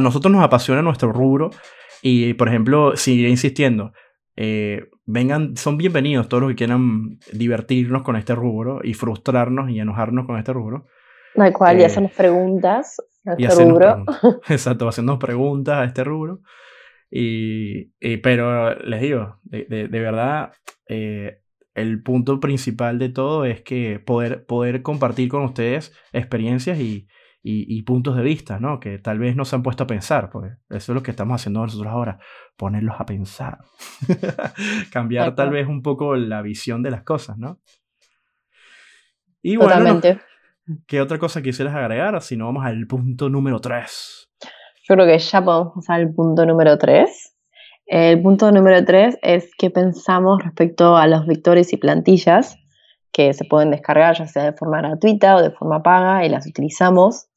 nosotros 0.00 0.32
nos 0.32 0.42
apasiona 0.42 0.82
nuestro 0.82 1.12
rubro 1.12 1.50
y, 2.02 2.34
por 2.34 2.48
ejemplo, 2.48 2.96
sigue 2.96 3.28
insistiendo. 3.28 3.92
Eh, 4.36 4.88
vengan, 5.04 5.56
son 5.56 5.76
bienvenidos 5.76 6.28
todos 6.28 6.42
los 6.42 6.50
que 6.50 6.56
quieran 6.56 7.18
divertirnos 7.32 8.02
con 8.02 8.16
este 8.16 8.34
rubro 8.34 8.80
y 8.82 8.94
frustrarnos 8.94 9.70
y 9.70 9.80
enojarnos 9.80 10.26
con 10.26 10.38
este 10.38 10.52
rubro. 10.52 10.86
Tal 11.34 11.52
cual, 11.52 11.80
y 11.80 11.84
hacernos 11.84 12.12
preguntas 12.12 12.96
a 13.26 13.34
este 13.38 13.64
rubro. 13.64 14.04
Exacto, 14.48 14.88
hacernos 14.88 15.18
preguntas 15.18 15.76
a 15.78 15.84
este 15.84 16.04
rubro. 16.04 16.40
Y, 17.10 17.92
pero 18.22 18.74
les 18.76 19.00
digo, 19.00 19.40
de, 19.42 19.88
de, 19.88 20.00
verdad, 20.00 20.52
eh, 20.88 21.40
el 21.74 22.02
punto 22.02 22.38
principal 22.38 22.98
de 22.98 23.08
todo 23.08 23.44
es 23.44 23.62
que 23.62 23.98
poder, 23.98 24.46
poder 24.46 24.82
compartir 24.82 25.28
con 25.28 25.42
ustedes 25.42 25.92
experiencias 26.12 26.78
y, 26.78 27.08
y, 27.42 27.82
puntos 27.82 28.16
de 28.16 28.22
vista, 28.22 28.60
¿no? 28.60 28.80
Que 28.80 28.98
tal 28.98 29.18
vez 29.18 29.34
no 29.34 29.44
se 29.44 29.56
han 29.56 29.62
puesto 29.62 29.84
a 29.84 29.86
pensar, 29.86 30.28
porque 30.30 30.56
eso 30.68 30.92
es 30.92 30.94
lo 30.94 31.02
que 31.02 31.10
estamos 31.10 31.40
haciendo 31.40 31.60
nosotros 31.60 31.90
ahora, 31.90 32.18
ponerlos 32.56 32.96
a 32.98 33.06
pensar. 33.06 33.58
Cambiar 34.92 35.34
tal 35.34 35.50
vez 35.50 35.66
un 35.66 35.82
poco 35.82 36.16
la 36.16 36.42
visión 36.42 36.82
de 36.82 36.90
las 36.90 37.02
cosas, 37.02 37.38
¿no? 37.38 37.58
Y 39.42 39.56
bueno, 39.56 40.00
¿qué 40.86 41.00
otra 41.00 41.18
cosa 41.18 41.40
quisieras 41.40 41.74
agregar? 41.74 42.20
Si 42.20 42.36
no, 42.36 42.46
vamos 42.46 42.66
al 42.66 42.86
punto 42.86 43.30
número 43.30 43.58
3. 43.58 44.30
Yo 44.82 44.94
creo 44.94 45.06
que 45.06 45.18
ya 45.18 45.42
podemos 45.42 45.72
pasar 45.74 46.00
al 46.00 46.12
punto 46.12 46.44
número 46.44 46.76
3. 46.76 47.36
El 47.86 48.20
punto 48.20 48.52
número 48.52 48.84
3 48.84 49.18
es 49.22 49.50
qué 49.56 49.70
pensamos 49.70 50.42
respecto 50.44 50.96
a 50.96 51.06
los 51.06 51.26
vectores 51.26 51.72
y 51.72 51.78
plantillas 51.78 52.58
que 53.12 53.32
se 53.32 53.44
pueden 53.44 53.70
descargar 53.70 54.16
ya 54.16 54.26
sea 54.26 54.44
de 54.44 54.52
forma 54.52 54.78
gratuita 54.78 55.36
o 55.36 55.42
de 55.42 55.50
forma 55.50 55.82
paga 55.82 56.24
y 56.24 56.28
las 56.28 56.46
utilizamos 56.46 57.29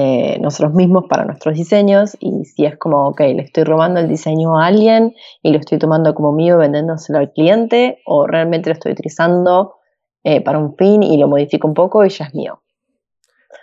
eh, 0.00 0.38
nosotros 0.38 0.74
mismos 0.74 1.06
para 1.08 1.24
nuestros 1.24 1.56
diseños 1.56 2.16
y 2.20 2.44
si 2.44 2.64
es 2.64 2.78
como, 2.78 3.08
ok, 3.08 3.18
le 3.18 3.42
estoy 3.42 3.64
robando 3.64 3.98
el 3.98 4.06
diseño 4.06 4.56
a 4.56 4.66
alguien 4.66 5.16
y 5.42 5.50
lo 5.50 5.58
estoy 5.58 5.78
tomando 5.78 6.14
como 6.14 6.30
mío 6.30 6.56
vendiéndoselo 6.56 7.18
al 7.18 7.32
cliente 7.32 8.00
o 8.06 8.24
realmente 8.24 8.70
lo 8.70 8.74
estoy 8.74 8.92
utilizando 8.92 9.74
eh, 10.22 10.40
para 10.40 10.60
un 10.60 10.76
fin 10.76 11.02
y 11.02 11.16
lo 11.16 11.26
modifico 11.26 11.66
un 11.66 11.74
poco 11.74 12.04
y 12.04 12.10
ya 12.10 12.26
es 12.26 12.34
mío. 12.36 12.62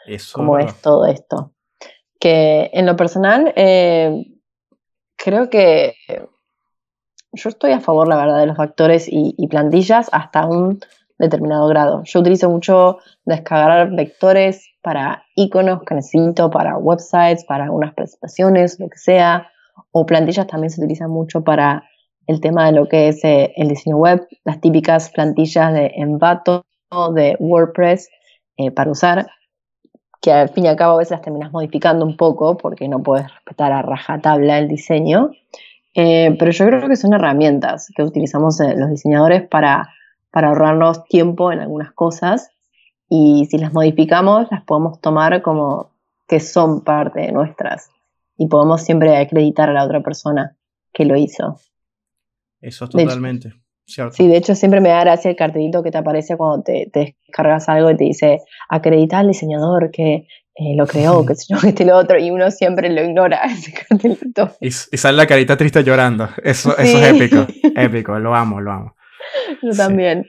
Eso 0.06 0.38
como 0.38 0.60
es 0.60 0.82
todo 0.82 1.06
esto. 1.06 1.54
Que 2.20 2.70
en 2.74 2.86
lo 2.86 2.98
personal, 2.98 3.54
eh, 3.56 4.26
creo 5.16 5.50
que 5.50 5.96
yo 7.32 7.48
estoy 7.48 7.72
a 7.72 7.80
favor, 7.80 8.10
la 8.10 8.18
verdad, 8.18 8.42
de 8.42 8.48
los 8.48 8.58
factores 8.58 9.08
y, 9.08 9.36
y 9.38 9.48
plantillas 9.48 10.10
hasta 10.12 10.46
un 10.48 10.82
determinado 11.18 11.68
grado. 11.68 12.04
Yo 12.04 12.20
utilizo 12.20 12.50
mucho 12.50 12.98
descargar 13.26 13.92
vectores 13.92 14.68
para 14.82 15.24
iconos 15.36 15.84
que 15.84 15.96
necesito, 15.96 16.50
para 16.50 16.78
websites, 16.78 17.46
para 17.46 17.66
algunas 17.66 17.94
presentaciones, 17.94 18.80
lo 18.80 18.90
que 18.90 18.98
sea, 18.98 19.50
o 19.92 20.06
plantillas 20.06 20.48
también 20.48 20.70
se 20.70 20.82
utilizan 20.82 21.10
mucho 21.10 21.44
para 21.44 21.86
el 22.28 22.42
tema 22.42 22.66
de 22.66 22.72
lo 22.74 22.88
que 22.88 23.08
es 23.08 23.24
eh, 23.24 23.54
el 23.56 23.68
diseño 23.68 23.98
web, 23.98 24.28
las 24.44 24.60
típicas 24.60 25.10
plantillas 25.10 25.74
de 25.74 25.92
Envato, 25.96 26.66
de 27.14 27.36
WordPress 27.40 28.10
eh, 28.58 28.72
para 28.72 28.92
usar, 28.92 29.28
que 30.22 30.32
al 30.32 30.50
fin 30.50 30.66
y 30.66 30.68
al 30.68 30.76
cabo 30.76 30.94
a 30.94 30.98
veces 30.98 31.12
las 31.12 31.22
terminas 31.22 31.52
modificando 31.52 32.06
un 32.06 32.16
poco 32.16 32.58
porque 32.58 32.88
no 32.88 33.04
puedes 33.04 33.32
respetar 33.32 33.72
a 33.72 33.82
rajatabla 33.82 34.58
el 34.58 34.68
diseño. 34.68 35.32
Eh, 35.94 36.36
pero 36.38 36.52
yo 36.52 36.66
creo 36.66 36.88
que 36.88 36.96
son 36.96 37.14
herramientas 37.14 37.90
que 37.96 38.04
utilizamos 38.04 38.60
los 38.60 38.90
diseñadores 38.90 39.48
para 39.48 39.90
para 40.36 40.50
ahorrarnos 40.50 41.06
tiempo 41.06 41.54
en 41.54 41.60
algunas 41.60 41.94
cosas 41.94 42.50
y 43.08 43.48
si 43.50 43.58
las 43.58 43.72
modificamos 43.72 44.48
las 44.52 44.66
podemos 44.66 45.00
tomar 45.00 45.42
como 45.42 45.94
que 46.28 46.42
son 46.42 46.84
parte 46.84 47.22
de 47.22 47.32
nuestras 47.32 47.90
y 48.38 48.48
podemos 48.48 48.84
siempre 48.84 49.16
acreditar 49.16 49.70
a 49.70 49.74
la 49.74 49.86
otra 49.86 50.04
persona 50.04 50.58
que 50.92 51.06
lo 51.06 51.16
hizo. 51.16 51.62
Eso 52.60 52.86
totalmente. 52.90 53.54
cierto. 53.86 54.12
Sí, 54.18 54.28
de 54.28 54.36
hecho 54.36 54.56
siempre 54.56 54.82
me 54.82 54.90
da 54.90 55.06
gracia 55.06 55.32
el 55.32 55.38
cartelito 55.38 55.82
que 55.82 55.92
te 55.92 56.00
aparece 56.00 56.36
cuando 56.36 56.64
te, 56.64 56.92
descargas 56.94 57.70
algo 57.70 57.90
y 57.92 57.96
te 57.96 58.04
dice 58.04 58.42
acredita 58.68 59.20
al 59.20 59.30
diseñador 59.30 59.90
que 59.90 60.28
eh, 60.56 60.76
lo 60.76 60.86
creó, 60.86 61.26
que 61.26 61.36
sé 61.36 61.46
yo, 61.48 61.62
que 61.62 61.70
este 61.70 61.86
lo 61.86 61.96
otro, 61.96 62.20
y 62.20 62.30
uno 62.30 62.52
siempre 62.52 62.90
lo 62.90 63.02
ignora 63.06 63.38
ese 63.46 63.72
cartelito. 63.72 64.52
Y, 64.60 64.72
sale 64.72 65.16
la 65.16 65.28
carita 65.28 65.56
triste 65.56 65.82
llorando. 65.82 66.28
Eso, 66.44 66.78
eso 66.78 66.98
es 66.98 67.14
épico, 67.14 67.48
épico, 67.80 68.20
lo 68.20 68.36
amo, 68.36 68.60
lo 68.60 68.72
amo. 68.74 68.96
Yo 69.62 69.72
también. 69.72 70.26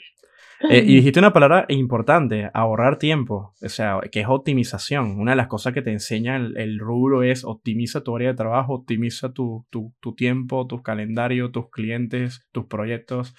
Eh, 0.71 0.83
y 0.87 0.97
dijiste 0.97 1.19
una 1.19 1.35
palabra 1.35 1.67
importante, 1.69 2.51
ahorrar 2.55 2.99
tiempo, 2.99 3.55
o 3.61 3.69
sea, 3.69 4.01
que 4.11 4.21
es 4.21 4.27
optimización. 4.27 5.19
Una 5.19 5.33
de 5.33 5.37
las 5.37 5.49
cosas 5.49 5.75
que 5.75 5.83
te 5.83 5.93
enseña 5.93 6.37
el, 6.37 6.79
rubro 6.79 7.23
es 7.23 7.45
optimiza 7.45 8.03
tu 8.03 8.17
área 8.17 8.31
de 8.31 8.37
trabajo, 8.37 8.75
optimiza 8.75 9.33
tu, 9.33 9.67
tu, 9.69 9.95
tu 10.01 10.15
tiempo, 10.15 10.67
tus 10.67 10.83
calendarios, 10.83 11.53
tus 11.53 11.71
clientes, 11.71 12.47
tus 12.53 12.67
proyectos, 12.67 13.35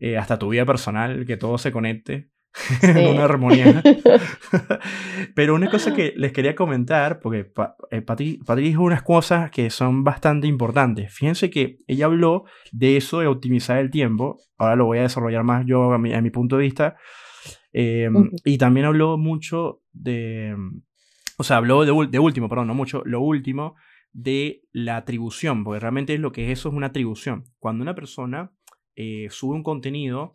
eh, 0.00 0.18
hasta 0.18 0.38
tu 0.38 0.50
vida 0.50 0.66
personal, 0.66 1.24
que 1.24 1.38
todo 1.38 1.56
se 1.56 1.72
conecte. 1.72 2.28
en 2.82 3.14
una 3.14 3.24
armonía. 3.24 3.82
Pero 5.34 5.54
una 5.54 5.70
cosa 5.70 5.94
que 5.94 6.12
les 6.16 6.32
quería 6.32 6.54
comentar, 6.54 7.20
porque 7.20 7.50
eh, 7.90 8.02
Patri, 8.02 8.40
dijo 8.56 8.82
unas 8.82 9.02
cosas 9.02 9.50
que 9.50 9.70
son 9.70 10.04
bastante 10.04 10.46
importantes. 10.46 11.12
Fíjense 11.12 11.50
que 11.50 11.78
ella 11.86 12.06
habló 12.06 12.44
de 12.72 12.96
eso 12.96 13.20
de 13.20 13.26
optimizar 13.26 13.78
el 13.78 13.90
tiempo. 13.90 14.38
Ahora 14.58 14.76
lo 14.76 14.86
voy 14.86 14.98
a 14.98 15.02
desarrollar 15.02 15.44
más 15.44 15.64
yo 15.66 15.92
a 15.92 15.98
mi, 15.98 16.12
a 16.12 16.20
mi 16.20 16.30
punto 16.30 16.56
de 16.56 16.62
vista. 16.64 16.96
Em, 17.72 18.30
y 18.44 18.58
también 18.58 18.86
habló 18.86 19.16
mucho 19.16 19.82
de. 19.92 20.56
O 21.38 21.44
sea, 21.44 21.56
habló 21.56 21.84
de, 21.84 22.08
de 22.08 22.18
último, 22.18 22.48
perdón, 22.48 22.66
no 22.66 22.74
mucho, 22.74 23.02
lo 23.06 23.20
último 23.20 23.76
de 24.12 24.62
la 24.72 24.96
atribución, 24.96 25.64
porque 25.64 25.80
realmente 25.80 26.14
es 26.14 26.20
lo 26.20 26.32
que 26.32 26.46
es 26.46 26.58
eso, 26.58 26.68
es 26.68 26.74
una 26.74 26.88
atribución. 26.88 27.44
Cuando 27.58 27.82
una 27.82 27.94
persona 27.94 28.52
eh, 28.96 29.28
sube 29.30 29.54
un 29.54 29.62
contenido, 29.62 30.32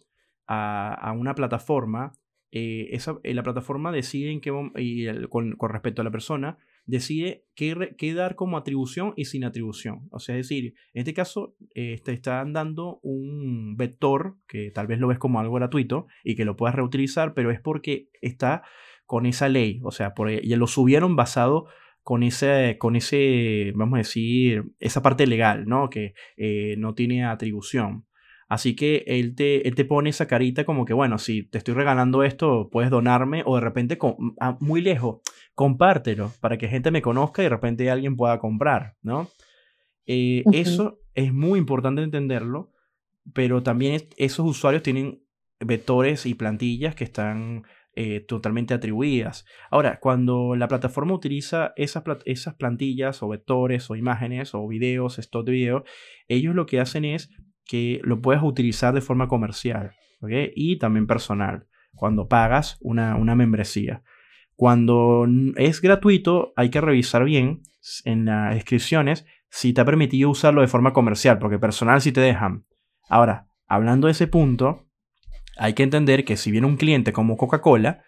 a, 0.48 1.14
una 1.18 1.36
plataforma, 1.36 2.14
eh, 2.52 2.90
esa, 2.92 3.18
eh, 3.24 3.34
la 3.34 3.44
plataforma 3.44 3.92
decide 3.92 4.32
en 4.32 4.42
qué, 4.42 4.52
y 4.78 5.08
con, 5.28 5.56
respecto 5.70 6.02
a 6.02 6.06
la 6.06 6.12
persona, 6.12 6.58
decide 6.86 7.46
qué, 7.56 7.96
qué, 7.98 8.14
dar 8.14 8.36
como 8.36 8.58
atribución 8.58 9.14
y 9.16 9.26
sin 9.26 9.44
atribución. 9.44 10.08
O 10.12 10.20
sea, 10.20 10.36
es 10.38 10.48
decir, 10.48 10.76
en 10.94 11.00
este 11.00 11.14
caso 11.14 11.56
eh, 11.74 12.00
te 12.04 12.14
están 12.14 12.54
dando 12.54 13.00
un 13.02 13.76
vector 13.76 14.38
que 14.48 14.72
tal 14.72 14.88
vez 14.88 15.00
lo 15.00 15.08
ves 15.08 15.18
como 15.18 15.40
algo 15.40 15.56
gratuito 15.56 16.08
y 16.24 16.36
que 16.36 16.46
lo 16.46 16.56
puedas 16.56 16.76
reutilizar, 16.76 17.34
pero 17.34 17.52
es 17.52 17.60
porque 17.60 18.10
está 18.22 18.64
con 19.06 19.26
esa 19.26 19.50
ley. 19.50 19.80
O 19.84 19.92
sea, 19.92 20.14
por, 20.14 20.30
ya 20.30 20.58
lo 20.58 20.68
subieron 20.68 21.16
basado 21.16 21.66
con 22.04 22.22
ese, 22.22 22.78
con 22.78 22.96
ese, 22.96 23.74
vamos 23.76 23.96
a 23.96 23.98
decir, 23.98 24.64
esa 24.80 25.02
parte 25.02 25.26
legal, 25.26 25.66
¿no? 25.66 25.90
Que 25.90 26.14
no 26.78 26.94
tiene 26.94 27.26
atribución. 27.26 28.06
Así 28.48 28.76
que 28.76 29.04
él 29.08 29.36
te, 29.36 29.68
él 29.68 29.76
te 29.76 29.86
pone 29.86 30.12
esa 30.12 30.28
carita 30.28 30.66
como 30.66 30.86
que, 30.86 30.94
bueno, 30.94 31.18
si 31.18 31.44
te 31.44 31.58
estoy 31.58 31.74
regalando 31.74 32.24
esto, 32.24 32.70
puedes 32.72 32.92
donarme 32.92 33.42
o 33.46 33.56
de 33.56 33.62
repente 33.62 33.98
muy 34.60 34.82
lejos, 34.82 35.22
compártelo 35.56 36.32
para 36.42 36.58
que 36.58 36.68
gente 36.68 36.92
me 36.92 37.02
conozca 37.02 37.42
y 37.42 37.46
de 37.46 37.50
repente 37.50 37.90
alguien 37.90 38.16
pueda 38.16 38.40
comprar, 38.40 38.96
¿no? 39.02 39.30
Eh, 40.06 40.44
eso 40.52 41.00
es 41.16 41.34
muy 41.34 41.58
importante 41.58 42.04
entenderlo, 42.04 42.72
pero 43.34 43.64
también 43.64 44.02
esos 44.18 44.46
usuarios 44.46 44.84
tienen 44.84 45.24
vectores 45.60 46.28
y 46.28 46.36
plantillas 46.36 46.94
que 46.94 47.06
están 47.06 47.64
eh, 47.96 48.20
totalmente 48.20 48.74
atribuidas. 48.74 49.46
Ahora, 49.72 50.00
cuando 50.02 50.56
la 50.56 50.68
plataforma 50.68 51.14
utiliza 51.14 51.74
esas, 51.78 52.04
esas 52.26 52.56
plantillas 52.56 53.24
o 53.24 53.30
vectores 53.30 53.90
o 53.90 53.96
imágenes 53.96 54.54
o 54.54 54.68
videos, 54.68 55.18
stock 55.18 55.46
de 55.46 55.52
video, 55.54 55.84
ellos 56.28 56.54
lo 56.54 56.66
que 56.66 56.82
hacen 56.82 57.06
es 57.06 57.32
que 57.66 58.00
lo 58.04 58.22
puedes 58.22 58.44
utilizar 58.44 58.94
de 58.94 59.02
forma 59.02 59.28
comercial 59.28 59.92
y 60.56 60.78
también 60.78 61.08
personal, 61.08 61.68
cuando 61.94 62.28
pagas 62.28 62.78
una, 62.82 63.36
membresía. 63.36 64.04
Cuando 64.56 65.28
es 65.56 65.82
gratuito, 65.82 66.54
hay 66.56 66.70
que 66.70 66.82
revisar 66.82 67.24
bien 67.26 67.62
en 68.04 68.26
las 68.26 68.56
descripciones 68.56 69.26
si 69.50 69.74
te 69.74 69.82
ha 69.82 69.86
permitido 69.86 70.30
usarlo 70.30 70.62
de 70.62 70.68
forma 70.68 70.94
comercial, 70.94 71.40
porque 71.40 71.60
personal 71.60 72.02
sí 72.02 72.12
te 72.12 72.22
dejan. 72.22 72.66
Ahora, 73.10 73.48
hablando 73.68 74.08
de 74.08 74.12
ese 74.12 74.28
punto, 74.28 74.88
hay 75.58 75.74
que 75.74 75.84
entender 75.84 76.26
que 76.26 76.38
si 76.38 76.52
viene 76.52 76.68
un 76.68 76.78
cliente 76.78 77.14
como 77.14 77.38
Coca-Cola, 77.38 78.04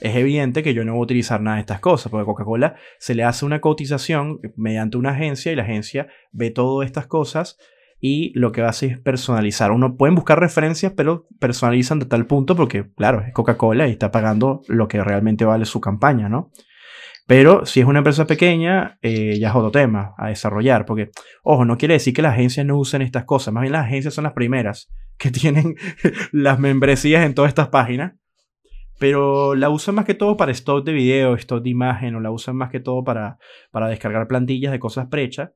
es 0.00 0.16
evidente 0.16 0.62
que 0.62 0.74
yo 0.74 0.84
no 0.84 0.92
voy 0.92 1.00
a 1.00 1.04
utilizar 1.04 1.40
nada 1.40 1.56
de 1.56 1.62
estas 1.62 1.80
cosas, 1.80 2.10
porque 2.10 2.26
Coca-Cola 2.26 2.74
se 2.98 3.14
le 3.14 3.24
hace 3.24 3.44
una 3.44 3.60
cotización 3.60 4.40
mediante 4.56 4.96
una 4.96 5.10
agencia 5.10 5.52
y 5.52 5.56
la 5.56 5.62
agencia 5.62 6.08
ve 6.32 6.50
todas 6.50 6.86
estas 6.86 7.06
cosas 7.06 7.58
y 8.04 8.36
lo 8.36 8.50
que 8.50 8.62
hace 8.62 8.86
es 8.86 8.98
personalizar. 8.98 9.70
Uno 9.70 9.96
pueden 9.96 10.16
buscar 10.16 10.40
referencias, 10.40 10.92
pero 10.96 11.28
personalizan 11.38 12.00
de 12.00 12.06
tal 12.06 12.26
punto 12.26 12.56
porque, 12.56 12.90
claro, 12.96 13.20
es 13.20 13.32
Coca-Cola 13.32 13.86
y 13.86 13.92
está 13.92 14.10
pagando 14.10 14.62
lo 14.66 14.88
que 14.88 15.02
realmente 15.04 15.44
vale 15.44 15.64
su 15.66 15.80
campaña, 15.80 16.28
¿no? 16.28 16.50
Pero 17.28 17.64
si 17.64 17.78
es 17.78 17.86
una 17.86 18.00
empresa 18.00 18.26
pequeña, 18.26 18.98
eh, 19.02 19.38
ya 19.38 19.50
es 19.50 19.54
otro 19.54 19.70
tema 19.70 20.14
a 20.18 20.28
desarrollar, 20.30 20.84
porque, 20.84 21.10
ojo, 21.44 21.64
no 21.64 21.78
quiere 21.78 21.94
decir 21.94 22.12
que 22.12 22.22
las 22.22 22.32
agencias 22.32 22.66
no 22.66 22.76
usen 22.76 23.02
estas 23.02 23.24
cosas, 23.24 23.54
más 23.54 23.62
bien 23.62 23.72
las 23.72 23.86
agencias 23.86 24.12
son 24.12 24.24
las 24.24 24.32
primeras 24.32 24.92
que 25.16 25.30
tienen 25.30 25.76
las 26.32 26.58
membresías 26.58 27.24
en 27.24 27.34
todas 27.34 27.50
estas 27.50 27.68
páginas, 27.68 28.14
pero 28.98 29.54
la 29.54 29.70
usan 29.70 29.94
más 29.94 30.06
que 30.06 30.14
todo 30.14 30.36
para 30.36 30.50
stock 30.50 30.84
de 30.84 30.92
video, 30.92 31.36
stock 31.36 31.62
de 31.62 31.70
imagen, 31.70 32.16
o 32.16 32.20
la 32.20 32.32
usan 32.32 32.56
más 32.56 32.70
que 32.70 32.80
todo 32.80 33.04
para, 33.04 33.38
para 33.70 33.86
descargar 33.86 34.26
plantillas 34.26 34.72
de 34.72 34.80
cosas 34.80 35.06
prechas 35.06 35.50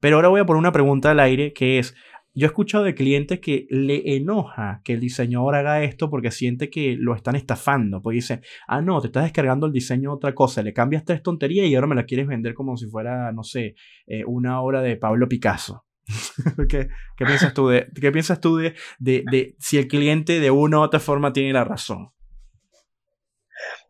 pero 0.00 0.16
ahora 0.16 0.28
voy 0.28 0.40
a 0.40 0.46
poner 0.46 0.58
una 0.58 0.72
pregunta 0.72 1.10
al 1.10 1.20
aire 1.20 1.52
que 1.52 1.78
es, 1.78 1.94
yo 2.36 2.46
he 2.46 2.48
escuchado 2.48 2.84
de 2.84 2.94
clientes 2.94 3.40
que 3.40 3.66
le 3.70 4.14
enoja 4.16 4.82
que 4.84 4.92
el 4.92 5.00
diseñador 5.00 5.54
haga 5.54 5.82
esto 5.82 6.10
porque 6.10 6.30
siente 6.30 6.68
que 6.68 6.94
lo 6.98 7.14
están 7.14 7.34
estafando. 7.34 8.02
Porque 8.02 8.16
dice, 8.16 8.42
ah, 8.68 8.82
no, 8.82 9.00
te 9.00 9.06
estás 9.06 9.22
descargando 9.22 9.66
el 9.66 9.72
diseño 9.72 10.10
de 10.10 10.16
otra 10.16 10.34
cosa, 10.34 10.62
le 10.62 10.74
cambias 10.74 11.06
tres 11.06 11.22
tonterías 11.22 11.66
y 11.66 11.74
ahora 11.74 11.86
me 11.86 11.94
la 11.94 12.04
quieres 12.04 12.26
vender 12.26 12.52
como 12.52 12.76
si 12.76 12.88
fuera, 12.88 13.32
no 13.32 13.42
sé, 13.42 13.74
eh, 14.06 14.22
una 14.26 14.60
obra 14.60 14.82
de 14.82 14.96
Pablo 14.96 15.28
Picasso. 15.28 15.86
¿Qué, 16.68 16.88
¿Qué, 17.16 17.24
piensas 17.24 17.54
tú, 17.54 17.68
de, 17.68 17.88
qué 17.98 18.12
piensas 18.12 18.38
tú 18.38 18.58
de, 18.58 18.74
de, 18.98 19.24
de 19.30 19.56
si 19.58 19.78
el 19.78 19.88
cliente 19.88 20.38
de 20.38 20.50
una 20.50 20.78
u 20.78 20.82
otra 20.82 21.00
forma 21.00 21.32
tiene 21.32 21.54
la 21.54 21.64
razón? 21.64 22.10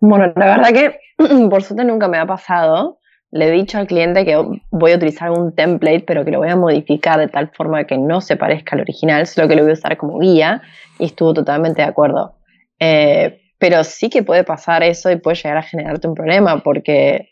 Bueno, 0.00 0.32
la 0.36 0.56
verdad 0.56 0.72
que 0.72 0.98
por 1.50 1.62
suerte 1.64 1.84
nunca 1.84 2.06
me 2.06 2.18
ha 2.18 2.26
pasado 2.26 3.00
le 3.30 3.48
he 3.48 3.50
dicho 3.50 3.78
al 3.78 3.86
cliente 3.86 4.24
que 4.24 4.36
voy 4.70 4.92
a 4.92 4.96
utilizar 4.96 5.30
un 5.30 5.54
template, 5.54 6.00
pero 6.00 6.24
que 6.24 6.30
lo 6.30 6.38
voy 6.38 6.48
a 6.48 6.56
modificar 6.56 7.18
de 7.18 7.28
tal 7.28 7.48
forma 7.48 7.84
que 7.84 7.98
no 7.98 8.20
se 8.20 8.36
parezca 8.36 8.76
al 8.76 8.82
original, 8.82 9.26
solo 9.26 9.48
que 9.48 9.56
lo 9.56 9.62
voy 9.62 9.72
a 9.72 9.74
usar 9.74 9.96
como 9.96 10.18
guía 10.18 10.62
y 10.98 11.06
estuvo 11.06 11.34
totalmente 11.34 11.82
de 11.82 11.88
acuerdo. 11.88 12.36
Eh, 12.78 13.40
pero 13.58 13.84
sí 13.84 14.10
que 14.10 14.22
puede 14.22 14.44
pasar 14.44 14.82
eso 14.82 15.10
y 15.10 15.16
puede 15.16 15.36
llegar 15.36 15.58
a 15.58 15.62
generarte 15.62 16.06
un 16.06 16.14
problema 16.14 16.62
porque 16.62 17.30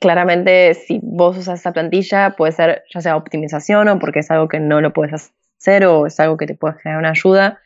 claramente 0.00 0.74
si 0.74 1.00
vos 1.02 1.38
usas 1.38 1.60
esa 1.60 1.72
plantilla 1.72 2.34
puede 2.36 2.52
ser 2.52 2.82
ya 2.92 3.00
sea 3.00 3.16
optimización 3.16 3.88
o 3.88 3.98
porque 3.98 4.18
es 4.20 4.30
algo 4.30 4.48
que 4.48 4.58
no 4.58 4.80
lo 4.80 4.92
puedes 4.92 5.32
hacer 5.58 5.86
o 5.86 6.06
es 6.06 6.18
algo 6.18 6.36
que 6.36 6.46
te 6.46 6.56
puede 6.56 6.74
generar 6.80 6.98
una 6.98 7.10
ayuda 7.10 7.60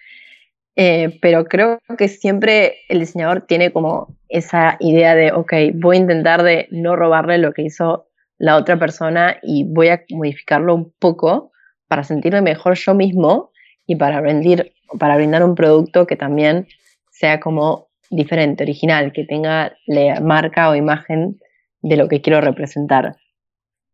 eh, 0.76 1.18
pero 1.22 1.46
creo 1.46 1.80
que 1.96 2.08
siempre 2.08 2.76
el 2.88 3.00
diseñador 3.00 3.46
tiene 3.46 3.72
como 3.72 4.14
esa 4.28 4.76
idea 4.80 5.14
de, 5.14 5.32
ok, 5.32 5.52
voy 5.74 5.96
a 5.96 6.00
intentar 6.00 6.42
de 6.42 6.68
no 6.70 6.96
robarle 6.96 7.38
lo 7.38 7.52
que 7.52 7.62
hizo 7.62 8.08
la 8.38 8.56
otra 8.56 8.78
persona 8.78 9.38
y 9.42 9.64
voy 9.64 9.88
a 9.88 10.02
modificarlo 10.10 10.74
un 10.74 10.92
poco 10.98 11.50
para 11.88 12.04
sentirme 12.04 12.42
mejor 12.42 12.74
yo 12.74 12.94
mismo 12.94 13.50
y 13.86 13.96
para, 13.96 14.20
rendir, 14.20 14.74
para 14.98 15.16
brindar 15.16 15.42
un 15.42 15.54
producto 15.54 16.06
que 16.06 16.16
también 16.16 16.66
sea 17.10 17.40
como 17.40 17.88
diferente, 18.10 18.62
original, 18.62 19.12
que 19.12 19.24
tenga 19.24 19.74
la 19.86 20.20
marca 20.20 20.68
o 20.68 20.74
imagen 20.74 21.40
de 21.80 21.96
lo 21.96 22.08
que 22.08 22.20
quiero 22.20 22.42
representar. 22.42 23.16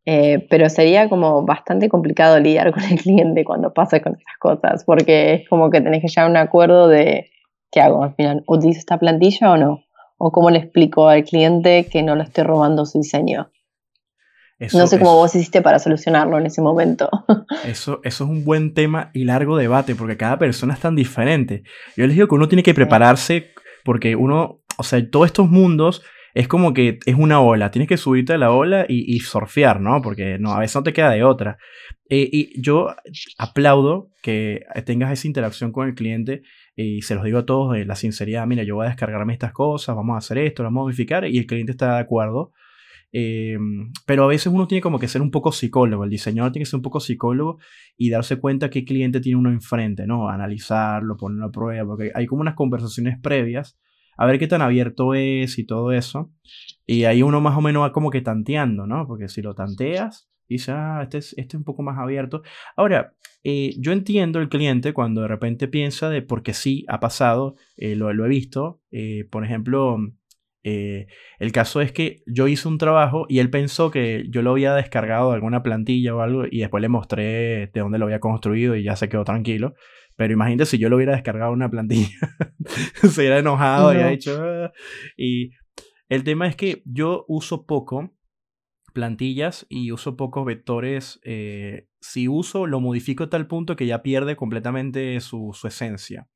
Eh, 0.05 0.47
pero 0.51 0.69
sería 0.69 1.09
como 1.09 1.45
bastante 1.45 1.89
complicado 1.89 2.41
lidiar 2.41 2.73
con 2.75 2.83
el 2.83 3.01
cliente 3.01 3.45
cuando 3.45 3.73
pasa 3.73 4.01
con 4.01 4.15
esas 4.15 4.37
cosas, 4.39 4.85
porque 4.85 5.35
es 5.35 5.49
como 5.49 5.71
que 5.71 5.81
tenés 5.81 6.03
que 6.03 6.09
llegar 6.09 6.27
a 6.27 6.31
un 6.31 6.37
acuerdo 6.37 6.89
de 6.89 7.31
qué 7.71 7.81
hago 7.81 8.03
al 8.03 8.15
final, 8.15 8.43
¿utilizo 8.47 8.81
esta 8.81 8.99
plantilla 8.99 9.53
o 9.53 9.57
no? 9.57 9.85
¿O 10.19 10.31
cómo 10.31 10.51
le 10.51 10.59
explico 10.59 11.09
al 11.09 11.25
cliente 11.25 11.89
que 11.91 12.03
no 12.03 12.15
le 12.15 12.25
estoy 12.25 12.45
robando 12.45 12.85
su 12.87 12.99
diseño? 12.99 13.51
no 14.75 14.87
sé 14.87 14.99
cómo 14.99 15.17
vos 15.17 15.35
hiciste 15.35 15.61
para 15.61 15.81
solucionarlo 15.81 16.39
en 16.39 16.47
ese 16.47 16.63
momento. 16.63 17.11
Eso, 17.65 18.01
eso 18.05 18.25
es 18.25 18.31
un 18.31 18.45
buen 18.45 18.75
tema 18.75 19.11
y 19.13 19.25
largo 19.25 19.57
debate, 19.57 19.97
porque 19.97 20.17
cada 20.17 20.39
persona 20.39 20.75
es 20.75 20.81
tan 20.81 20.95
diferente. 20.95 21.65
Yo 21.97 22.07
les 22.07 22.15
digo 22.15 22.29
que 22.29 22.35
uno 22.37 22.49
tiene 22.49 22.63
que 22.63 22.75
prepararse 22.75 23.51
porque 23.85 24.15
uno, 24.15 24.63
o 24.79 24.83
sea, 24.85 25.01
todos 25.11 25.27
estos 25.27 25.49
mundos 25.49 26.03
es 26.35 26.49
como 26.49 26.73
que 26.73 26.99
es 27.05 27.15
una 27.15 27.41
ola, 27.41 27.71
tienes 27.71 27.89
que 27.89 27.97
subirte 27.97 28.33
a 28.33 28.39
la 28.39 28.51
ola 28.51 28.87
y, 28.89 29.21
surfear, 29.21 29.81
¿no? 29.81 30.01
Porque 30.01 30.39
no, 30.39 30.53
a 30.53 30.61
veces 30.61 30.77
no 30.77 30.83
te 30.83 30.93
queda 30.93 31.11
de 31.11 31.25
otra. 31.25 31.59
Eh, 32.09 32.29
y 32.33 32.61
yo 32.61 32.89
aplaudo 33.39 34.11
que 34.23 34.65
tengas 34.87 35.13
esa 35.13 35.27
interacción 35.27 35.73
con 35.73 35.89
el 35.89 35.95
cliente 35.95 36.43
y 36.75 37.03
se 37.03 37.15
los 37.15 37.25
digo 37.25 37.39
a 37.39 37.47
todos 37.47 37.75
de 37.75 37.85
la 37.85 37.97
sinceridad, 37.97 38.47
mira, 38.47 38.63
yo 38.63 38.77
voy 38.77 38.87
a 38.87 38.91
descargarme 38.91 39.35
estas 39.35 39.53
cosas, 39.53 39.95
vamos 39.95 40.15
a 40.15 40.19
hacer 40.19 40.39
esto, 40.39 40.63
lo 40.63 40.69
vamos 40.69 40.83
a 40.83 40.85
modificar 40.85 41.27
y 41.27 41.39
el 41.39 41.47
cliente 41.47 41.73
está 41.73 41.97
de 41.97 42.01
acuerdo. 42.01 42.53
Eh, 43.15 43.59
pero 44.07 44.25
a 44.25 44.27
veces 44.27 44.47
uno 44.47 44.67
tiene 44.67 44.81
como 44.81 44.99
que 44.99 45.07
ser 45.07 45.21
un 45.21 45.31
poco 45.31 45.53
psicólogo, 45.53 46.05
el 46.05 46.11
diseñador 46.11 46.51
tiene 46.51 46.63
que 46.65 46.71
ser 46.71 46.79
un 46.79 46.83
poco 46.83 46.99
psicólogo 46.99 47.59
y 47.99 48.09
darse 48.09 48.37
cuenta 48.37 48.71
qué 48.71 48.87
cliente 48.87 49.21
tiene 49.21 49.39
uno 49.39 49.51
enfrente, 49.51 50.07
¿no? 50.07 50.31
Analizarlo, 50.31 51.19
ponerlo 51.19 51.47
a 51.47 51.51
prueba, 51.53 51.87
porque 51.87 52.11
hay 52.15 52.25
como 52.27 52.41
unas 52.41 52.55
conversaciones 52.55 53.19
previas 53.21 53.79
a 54.17 54.27
ver 54.27 54.39
qué 54.39 54.47
tan 54.47 54.63
abierto 54.63 55.15
es 55.15 55.59
y 55.59 55.67
todo 55.67 55.93
eso. 55.93 56.33
Y 56.87 57.05
ahí 57.05 57.23
uno 57.23 57.41
más 57.41 57.57
o 57.57 57.61
menos 57.61 57.83
va 57.83 57.93
como 57.93 58.11
que 58.11 58.21
tanteando, 58.21 58.87
¿no? 58.87 59.07
Porque 59.07 59.29
si 59.29 59.43
lo 59.43 59.55
tanteas, 59.55 60.29
dice, 60.49 60.73
ah, 60.73 61.01
este 61.03 61.19
es, 61.19 61.35
este 61.39 61.57
es 61.57 61.59
un 61.59 61.65
poco 61.65 61.83
más 61.83 61.99
abierto. 61.99 62.43
Ahora, 62.77 63.15
eh, 63.45 63.75
yo 63.79 63.93
entiendo 63.93 64.39
el 64.39 64.49
cliente 64.49 64.93
cuando 64.93 65.23
de 65.23 65.29
repente 65.29 65.69
piensa 65.69 66.09
de, 66.11 66.23
porque 66.23 66.55
sí, 66.55 66.85
ha 66.89 67.01
pasado, 67.01 67.57
eh, 67.77 67.97
lo, 67.97 68.11
he 68.11 68.29
visto, 68.29 68.81
eh, 68.91 69.27
por 69.31 69.45
ejemplo, 69.45 69.99
el 70.65 71.53
caso 71.53 71.81
es 71.81 71.91
que 71.91 72.23
yo 72.25 72.47
hice 72.47 72.69
un 72.69 72.79
trabajo 72.79 73.27
y 73.29 73.41
él 73.41 73.51
pensó 73.51 73.91
que 73.91 74.27
yo 74.31 74.43
lo 74.43 74.53
había 74.53 74.75
descargado 74.75 75.31
de 75.31 75.35
alguna 75.35 75.65
plantilla 75.65 76.15
o 76.15 76.21
algo 76.21 76.45
y 76.49 76.61
después 76.61 76.81
le 76.81 76.89
mostré 76.89 77.67
de 77.67 77.81
dónde 77.81 77.99
lo 77.99 78.05
había 78.05 78.21
construido 78.21 78.77
y 78.77 78.85
ya 78.85 78.95
se 78.95 79.09
quedó 79.09 79.25
tranquilo. 79.25 79.75
Pero 80.17 80.33
imagínate 80.33 80.67
si 80.67 80.79
yo 80.79 80.89
lo 80.89 80.97
hubiera 80.97 81.13
descargado 81.13 81.53
una 81.53 81.71
plantilla, 81.71 82.19
se 82.95 83.21
hubiera 83.21 83.39
enojado 83.39 83.95
y 83.95 83.99
ha 83.99 84.09
dicho... 84.09 84.43
Ah". 84.43 84.73
Y 85.17 85.51
el 86.09 86.25
tema 86.25 86.47
es 86.47 86.57
que 86.57 86.83
yo 86.85 87.25
uso 87.29 87.67
poco 87.67 88.15
plantillas 88.93 89.67
y 89.69 89.93
uso 89.93 90.17
pocos 90.17 90.45
vectores. 90.45 91.21
Eh, 91.25 91.89
si 92.01 92.29
uso, 92.29 92.67
lo 92.67 92.81
modifico 92.81 93.25
a 93.25 93.31
tal 93.31 93.47
punto 93.47 93.77
que 93.77 93.87
ya 93.87 94.03
pierde 94.03 94.37
completamente 94.37 95.19
su, 95.21 95.59
esencia. 95.65 96.29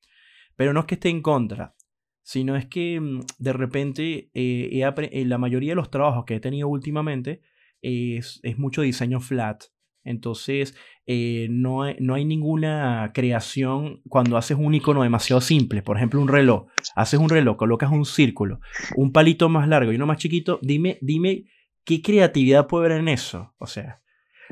Pero 0.56 0.72
no 0.72 0.80
es 0.80 0.86
que 0.86 0.94
esté 0.94 1.10
en 1.10 1.22
contra, 1.22 1.74
sino 2.22 2.56
es 2.56 2.66
que 2.66 2.98
mm, 3.00 3.20
de 3.38 3.52
repente 3.52 4.30
eh, 4.34 4.82
eh, 4.82 5.24
la 5.26 5.38
mayoría 5.38 5.72
de 5.72 5.76
los 5.76 5.90
trabajos 5.90 6.24
que 6.24 6.36
he 6.36 6.40
tenido 6.40 6.68
últimamente 6.68 7.42
es, 7.82 8.40
es 8.42 8.58
mucho 8.58 8.82
diseño 8.82 9.20
flat. 9.20 9.64
Entonces, 10.06 10.76
eh, 11.04 11.48
no, 11.50 11.82
hay, 11.82 11.96
no, 11.98 12.14
hay, 12.14 12.24
ninguna 12.24 13.10
creación 13.12 14.00
cuando 14.08 14.36
haces 14.36 14.56
un 14.58 14.74
icono 14.74 15.02
demasiado 15.02 15.40
simple. 15.40 15.82
Por 15.82 15.96
ejemplo, 15.96 16.20
un 16.20 16.28
reloj. 16.28 16.66
Haces 16.94 17.18
un 17.20 17.28
reloj, 17.28 17.56
colocas 17.56 17.90
un 17.90 18.04
círculo, 18.04 18.60
un 18.96 19.12
palito 19.12 19.48
más 19.48 19.68
largo 19.68 19.92
y 19.92 19.96
uno 19.96 20.06
más 20.06 20.18
chiquito. 20.18 20.60
Dime, 20.62 20.98
dime 21.02 21.44
qué 21.84 22.00
creatividad 22.00 22.68
puede 22.68 22.86
haber 22.86 23.00
en 23.00 23.08
eso. 23.08 23.54
O 23.58 23.66
sea, 23.66 24.00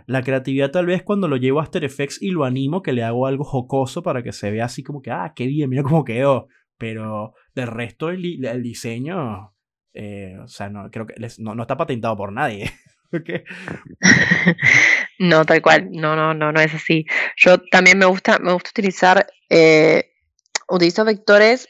la 0.07 0.23
creatividad 0.23 0.73
tal 0.73 0.87
vez 0.87 1.03
cuando 1.03 1.29
lo 1.29 1.37
llevo 1.37 1.61
a 1.61 1.63
After 1.63 1.85
Effects 1.85 2.21
y 2.21 2.31
lo 2.31 2.45
animo, 2.45 2.83
que 2.83 2.93
le 2.93 3.05
hago 3.05 3.27
algo 3.27 3.45
jocoso 3.45 4.03
para 4.03 4.23
que 4.23 4.33
se 4.33 4.51
vea 4.51 4.65
así 4.65 4.83
como 4.83 5.03
que, 5.03 5.13
ah, 5.13 5.33
qué 5.37 5.47
bien, 5.47 5.71
mira 5.71 5.85
cómo 5.85 6.05
quedó. 6.05 6.49
Pero 6.77 7.35
del 7.55 7.69
resto, 7.69 8.11
el, 8.11 8.23
diseño, 8.63 9.55
eh, 9.93 10.37
o 10.43 10.49
sea, 10.49 10.69
no, 10.69 10.91
creo 10.91 11.07
que 11.07 11.15
no, 11.39 11.55
no 11.55 11.63
está 11.63 11.77
patentado 11.77 12.17
por 12.17 12.33
nadie. 12.33 12.73
no, 15.19 15.45
tal 15.45 15.63
cual, 15.63 15.91
no, 15.93 16.17
no, 16.17 16.35
no, 16.35 16.53
no 16.53 16.61
es 16.61 16.75
así. 16.75 17.07
Yo 17.37 17.59
también 17.71 17.99
me 17.99 18.07
gusta, 18.07 18.39
me 18.39 18.53
gusta 18.53 18.71
utilizar, 18.71 19.27
eh, 19.49 20.13
utilizo 20.69 21.05
vectores. 21.05 21.69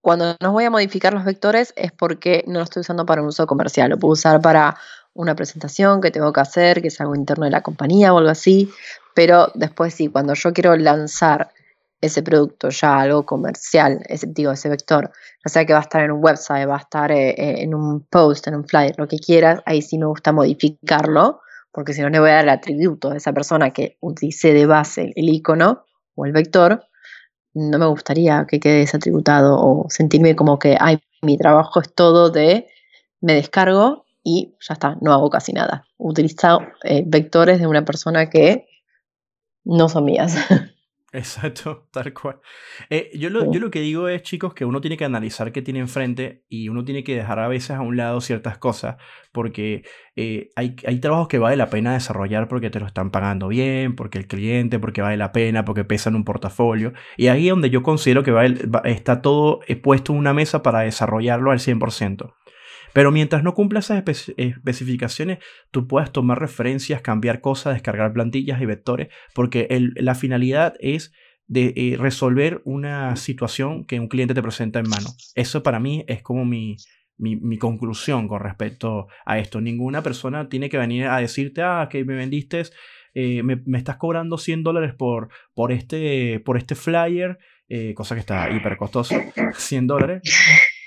Cuando 0.00 0.36
no 0.40 0.52
voy 0.52 0.64
a 0.64 0.70
modificar 0.70 1.12
los 1.12 1.24
vectores 1.24 1.74
es 1.76 1.92
porque 1.92 2.44
no 2.46 2.60
lo 2.60 2.64
estoy 2.64 2.80
usando 2.80 3.04
para 3.04 3.20
un 3.20 3.28
uso 3.28 3.46
comercial. 3.46 3.90
Lo 3.90 3.98
puedo 3.98 4.12
usar 4.12 4.40
para 4.40 4.76
una 5.12 5.34
presentación 5.34 6.00
que 6.00 6.10
tengo 6.10 6.32
que 6.32 6.40
hacer, 6.40 6.80
que 6.80 6.88
es 6.88 7.00
algo 7.00 7.14
interno 7.14 7.44
de 7.44 7.50
la 7.50 7.62
compañía 7.62 8.14
o 8.14 8.18
algo 8.18 8.30
así. 8.30 8.70
Pero 9.14 9.50
después 9.54 9.92
sí, 9.94 10.08
cuando 10.08 10.34
yo 10.34 10.52
quiero 10.52 10.76
lanzar 10.76 11.50
ese 12.00 12.22
producto 12.22 12.68
ya 12.70 13.00
algo 13.00 13.26
comercial, 13.26 14.00
ese, 14.08 14.28
digo, 14.28 14.52
ese 14.52 14.68
vector, 14.68 15.10
ya 15.44 15.50
sea 15.50 15.66
que 15.66 15.72
va 15.72 15.80
a 15.80 15.82
estar 15.82 16.02
en 16.02 16.12
un 16.12 16.24
website, 16.24 16.68
va 16.68 16.76
a 16.76 16.80
estar 16.80 17.10
eh, 17.10 17.30
eh, 17.30 17.62
en 17.62 17.74
un 17.74 18.06
post, 18.06 18.46
en 18.46 18.54
un 18.54 18.64
flyer, 18.64 18.94
lo 18.96 19.08
que 19.08 19.18
quieras, 19.18 19.60
ahí 19.66 19.82
sí 19.82 19.98
me 19.98 20.06
gusta 20.06 20.32
modificarlo, 20.32 21.40
porque 21.72 21.92
si 21.92 22.00
no 22.00 22.08
le 22.08 22.20
voy 22.20 22.30
a 22.30 22.34
dar 22.34 22.44
el 22.44 22.50
atributo 22.50 23.10
a 23.10 23.16
esa 23.16 23.32
persona 23.32 23.70
que 23.70 23.96
utilice 24.00 24.52
de 24.52 24.66
base 24.66 25.12
el 25.16 25.28
icono 25.28 25.84
o 26.14 26.26
el 26.26 26.32
vector, 26.32 26.84
no 27.54 27.78
me 27.78 27.86
gustaría 27.86 28.46
que 28.48 28.60
quede 28.60 28.78
desatributado 28.78 29.56
o 29.58 29.86
sentirme 29.88 30.36
como 30.36 30.58
que, 30.58 30.76
ay, 30.78 30.98
mi 31.22 31.36
trabajo 31.36 31.80
es 31.80 31.92
todo 31.92 32.30
de 32.30 32.68
me 33.20 33.34
descargo 33.34 34.06
y 34.22 34.54
ya 34.60 34.74
está, 34.74 34.96
no 35.00 35.12
hago 35.12 35.30
casi 35.30 35.52
nada. 35.52 35.86
Utilizo 35.96 36.60
eh, 36.84 37.02
vectores 37.06 37.60
de 37.60 37.66
una 37.66 37.84
persona 37.84 38.30
que 38.30 38.66
no 39.64 39.88
son 39.88 40.04
mías. 40.04 40.36
Exacto, 41.10 41.88
tal 41.90 42.12
cual. 42.12 42.40
Eh, 42.90 43.10
yo, 43.14 43.30
lo, 43.30 43.50
yo 43.50 43.60
lo 43.60 43.70
que 43.70 43.80
digo 43.80 44.08
es, 44.08 44.22
chicos, 44.22 44.52
que 44.52 44.66
uno 44.66 44.80
tiene 44.80 44.98
que 44.98 45.06
analizar 45.06 45.52
qué 45.52 45.62
tiene 45.62 45.80
enfrente 45.80 46.44
y 46.48 46.68
uno 46.68 46.84
tiene 46.84 47.02
que 47.02 47.16
dejar 47.16 47.38
a 47.38 47.48
veces 47.48 47.70
a 47.70 47.80
un 47.80 47.96
lado 47.96 48.20
ciertas 48.20 48.58
cosas, 48.58 48.96
porque 49.32 49.84
eh, 50.16 50.50
hay, 50.54 50.76
hay 50.86 51.00
trabajos 51.00 51.28
que 51.28 51.38
vale 51.38 51.56
la 51.56 51.70
pena 51.70 51.94
desarrollar 51.94 52.46
porque 52.48 52.68
te 52.68 52.78
lo 52.78 52.86
están 52.86 53.10
pagando 53.10 53.48
bien, 53.48 53.96
porque 53.96 54.18
el 54.18 54.26
cliente, 54.26 54.78
porque 54.78 55.00
vale 55.00 55.16
la 55.16 55.32
pena, 55.32 55.64
porque 55.64 55.84
pesan 55.84 56.14
un 56.14 56.24
portafolio. 56.24 56.92
Y 57.16 57.28
ahí 57.28 57.46
es 57.46 57.50
donde 57.50 57.70
yo 57.70 57.82
considero 57.82 58.22
que 58.22 58.32
va, 58.32 58.44
está 58.84 59.22
todo 59.22 59.60
eh, 59.66 59.76
puesto 59.76 60.12
en 60.12 60.18
una 60.18 60.34
mesa 60.34 60.62
para 60.62 60.80
desarrollarlo 60.80 61.50
al 61.52 61.58
100%. 61.58 62.34
Pero 62.98 63.12
mientras 63.12 63.44
no 63.44 63.54
cumpla 63.54 63.78
esas 63.78 64.02
especificaciones, 64.36 65.38
tú 65.70 65.86
puedes 65.86 66.10
tomar 66.10 66.40
referencias, 66.40 67.00
cambiar 67.00 67.40
cosas, 67.40 67.74
descargar 67.74 68.12
plantillas 68.12 68.60
y 68.60 68.66
vectores, 68.66 69.06
porque 69.36 69.68
la 69.94 70.16
finalidad 70.16 70.74
es 70.80 71.12
de 71.46 71.72
eh, 71.76 71.96
resolver 71.96 72.60
una 72.64 73.14
situación 73.14 73.84
que 73.84 74.00
un 74.00 74.08
cliente 74.08 74.34
te 74.34 74.42
presenta 74.42 74.80
en 74.80 74.88
mano. 74.88 75.10
Eso 75.36 75.62
para 75.62 75.78
mí 75.78 76.04
es 76.08 76.24
como 76.24 76.44
mi, 76.44 76.74
mi, 77.18 77.56
conclusión 77.56 78.26
con 78.26 78.40
respecto 78.40 79.06
a 79.24 79.38
esto. 79.38 79.60
Ninguna 79.60 80.02
persona 80.02 80.48
tiene 80.48 80.68
que 80.68 80.78
venir 80.78 81.06
a 81.06 81.18
decirte, 81.18 81.62
ah, 81.62 81.86
que 81.88 82.04
me 82.04 82.16
vendiste 82.16 82.62
eh, 83.14 83.44
me, 83.44 83.62
me, 83.64 83.78
estás 83.78 83.96
cobrando 83.96 84.38
100 84.38 84.64
dólares 84.64 84.92
por, 84.98 85.28
por, 85.54 85.70
este, 85.70 86.40
por 86.40 86.56
este 86.56 86.74
flyer, 86.74 87.38
eh, 87.68 87.94
cosa 87.94 88.16
que 88.16 88.22
está 88.22 88.50
hiper 88.50 88.76
costoso, 88.76 89.14
100 89.54 89.86
dólares, 89.86 90.22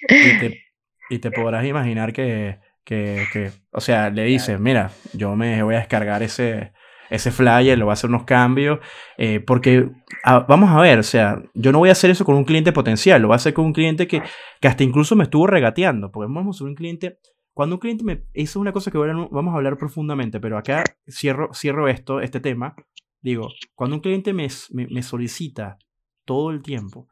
y 0.09 0.39
te, 0.39 0.70
y 1.11 1.19
te 1.19 1.31
podrás 1.31 1.65
imaginar 1.65 2.13
que, 2.13 2.59
que, 2.83 3.25
que, 3.31 3.51
o 3.71 3.81
sea, 3.81 4.09
le 4.09 4.23
dices, 4.23 4.59
mira, 4.59 4.91
yo 5.13 5.35
me 5.35 5.61
voy 5.61 5.75
a 5.75 5.79
descargar 5.79 6.23
ese, 6.23 6.71
ese 7.09 7.31
flyer, 7.31 7.77
le 7.77 7.83
voy 7.83 7.91
a 7.91 7.93
hacer 7.93 8.09
unos 8.09 8.23
cambios, 8.23 8.79
eh, 9.17 9.41
porque 9.41 9.89
ah, 10.23 10.45
vamos 10.47 10.69
a 10.71 10.79
ver, 10.79 10.99
o 10.99 11.03
sea, 11.03 11.41
yo 11.53 11.71
no 11.71 11.79
voy 11.79 11.89
a 11.89 11.91
hacer 11.91 12.09
eso 12.09 12.25
con 12.25 12.35
un 12.35 12.45
cliente 12.45 12.71
potencial, 12.71 13.21
lo 13.21 13.27
voy 13.27 13.35
a 13.35 13.37
hacer 13.37 13.53
con 13.53 13.65
un 13.65 13.73
cliente 13.73 14.07
que, 14.07 14.23
que 14.59 14.67
hasta 14.67 14.83
incluso 14.83 15.15
me 15.15 15.25
estuvo 15.25 15.45
regateando, 15.45 16.11
porque 16.11 16.31
vamos 16.33 16.61
a 16.61 16.63
un 16.63 16.75
cliente 16.75 17.19
cuando 17.53 17.75
un 17.75 17.79
cliente 17.79 18.03
me... 18.03 18.13
Eso 18.33 18.51
es 18.51 18.55
una 18.55 18.71
cosa 18.71 18.91
que 18.91 18.97
vamos 18.97 19.53
a 19.53 19.57
hablar 19.57 19.77
profundamente, 19.77 20.39
pero 20.39 20.57
acá 20.57 20.83
cierro, 21.07 21.53
cierro 21.53 21.87
esto, 21.89 22.21
este 22.21 22.39
tema. 22.39 22.75
Digo, 23.21 23.49
cuando 23.75 23.97
un 23.97 24.01
cliente 24.01 24.33
me, 24.33 24.47
me, 24.71 25.03
solicita 25.03 25.77
todo 26.25 26.51
el 26.51 26.61
tiempo 26.61 27.07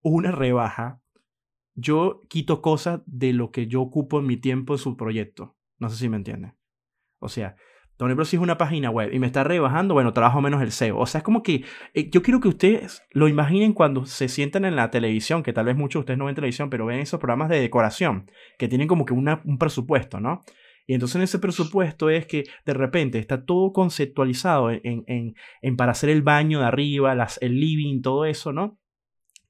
una 0.00 0.30
rebaja, 0.30 1.00
yo 1.74 2.22
quito 2.28 2.62
cosas 2.62 3.00
de 3.06 3.32
lo 3.32 3.50
que 3.50 3.66
yo 3.66 3.82
ocupo 3.82 4.18
en 4.18 4.26
mi 4.26 4.36
tiempo 4.36 4.74
en 4.74 4.78
su 4.78 4.96
proyecto. 4.96 5.56
No 5.78 5.88
sé 5.88 5.96
si 5.96 6.08
me 6.08 6.16
entiende. 6.16 6.54
O 7.18 7.28
sea, 7.28 7.56
por 7.96 8.08
ejemplo, 8.08 8.24
es 8.24 8.34
una 8.34 8.58
página 8.58 8.90
web 8.90 9.12
y 9.12 9.20
me 9.20 9.26
está 9.26 9.44
rebajando, 9.44 9.94
bueno, 9.94 10.12
trabajo 10.12 10.40
menos 10.40 10.60
el 10.62 10.72
SEO. 10.72 10.98
O 10.98 11.06
sea, 11.06 11.18
es 11.18 11.24
como 11.24 11.42
que 11.42 11.64
eh, 11.94 12.10
yo 12.10 12.22
quiero 12.22 12.40
que 12.40 12.48
ustedes 12.48 13.02
lo 13.12 13.28
imaginen 13.28 13.72
cuando 13.72 14.04
se 14.04 14.28
sientan 14.28 14.64
en 14.64 14.74
la 14.74 14.90
televisión, 14.90 15.42
que 15.42 15.52
tal 15.52 15.66
vez 15.66 15.76
muchos 15.76 16.00
de 16.00 16.02
ustedes 16.02 16.18
no 16.18 16.24
ven 16.24 16.34
televisión, 16.34 16.70
pero 16.70 16.86
ven 16.86 16.98
esos 16.98 17.20
programas 17.20 17.48
de 17.48 17.60
decoración, 17.60 18.30
que 18.58 18.66
tienen 18.66 18.88
como 18.88 19.04
que 19.04 19.14
un 19.14 19.58
presupuesto, 19.58 20.18
¿no? 20.18 20.42
Y 20.86 20.94
entonces 20.94 21.16
en 21.16 21.22
ese 21.22 21.38
presupuesto 21.38 22.10
es 22.10 22.26
que 22.26 22.44
de 22.66 22.74
repente 22.74 23.18
está 23.18 23.44
todo 23.44 23.72
conceptualizado 23.72 24.70
en 24.70 25.34
para 25.76 25.92
hacer 25.92 26.10
el 26.10 26.22
baño 26.22 26.60
de 26.60 26.66
arriba, 26.66 27.14
las, 27.14 27.38
el 27.40 27.58
living, 27.58 28.02
todo 28.02 28.26
eso, 28.26 28.52
¿no? 28.52 28.78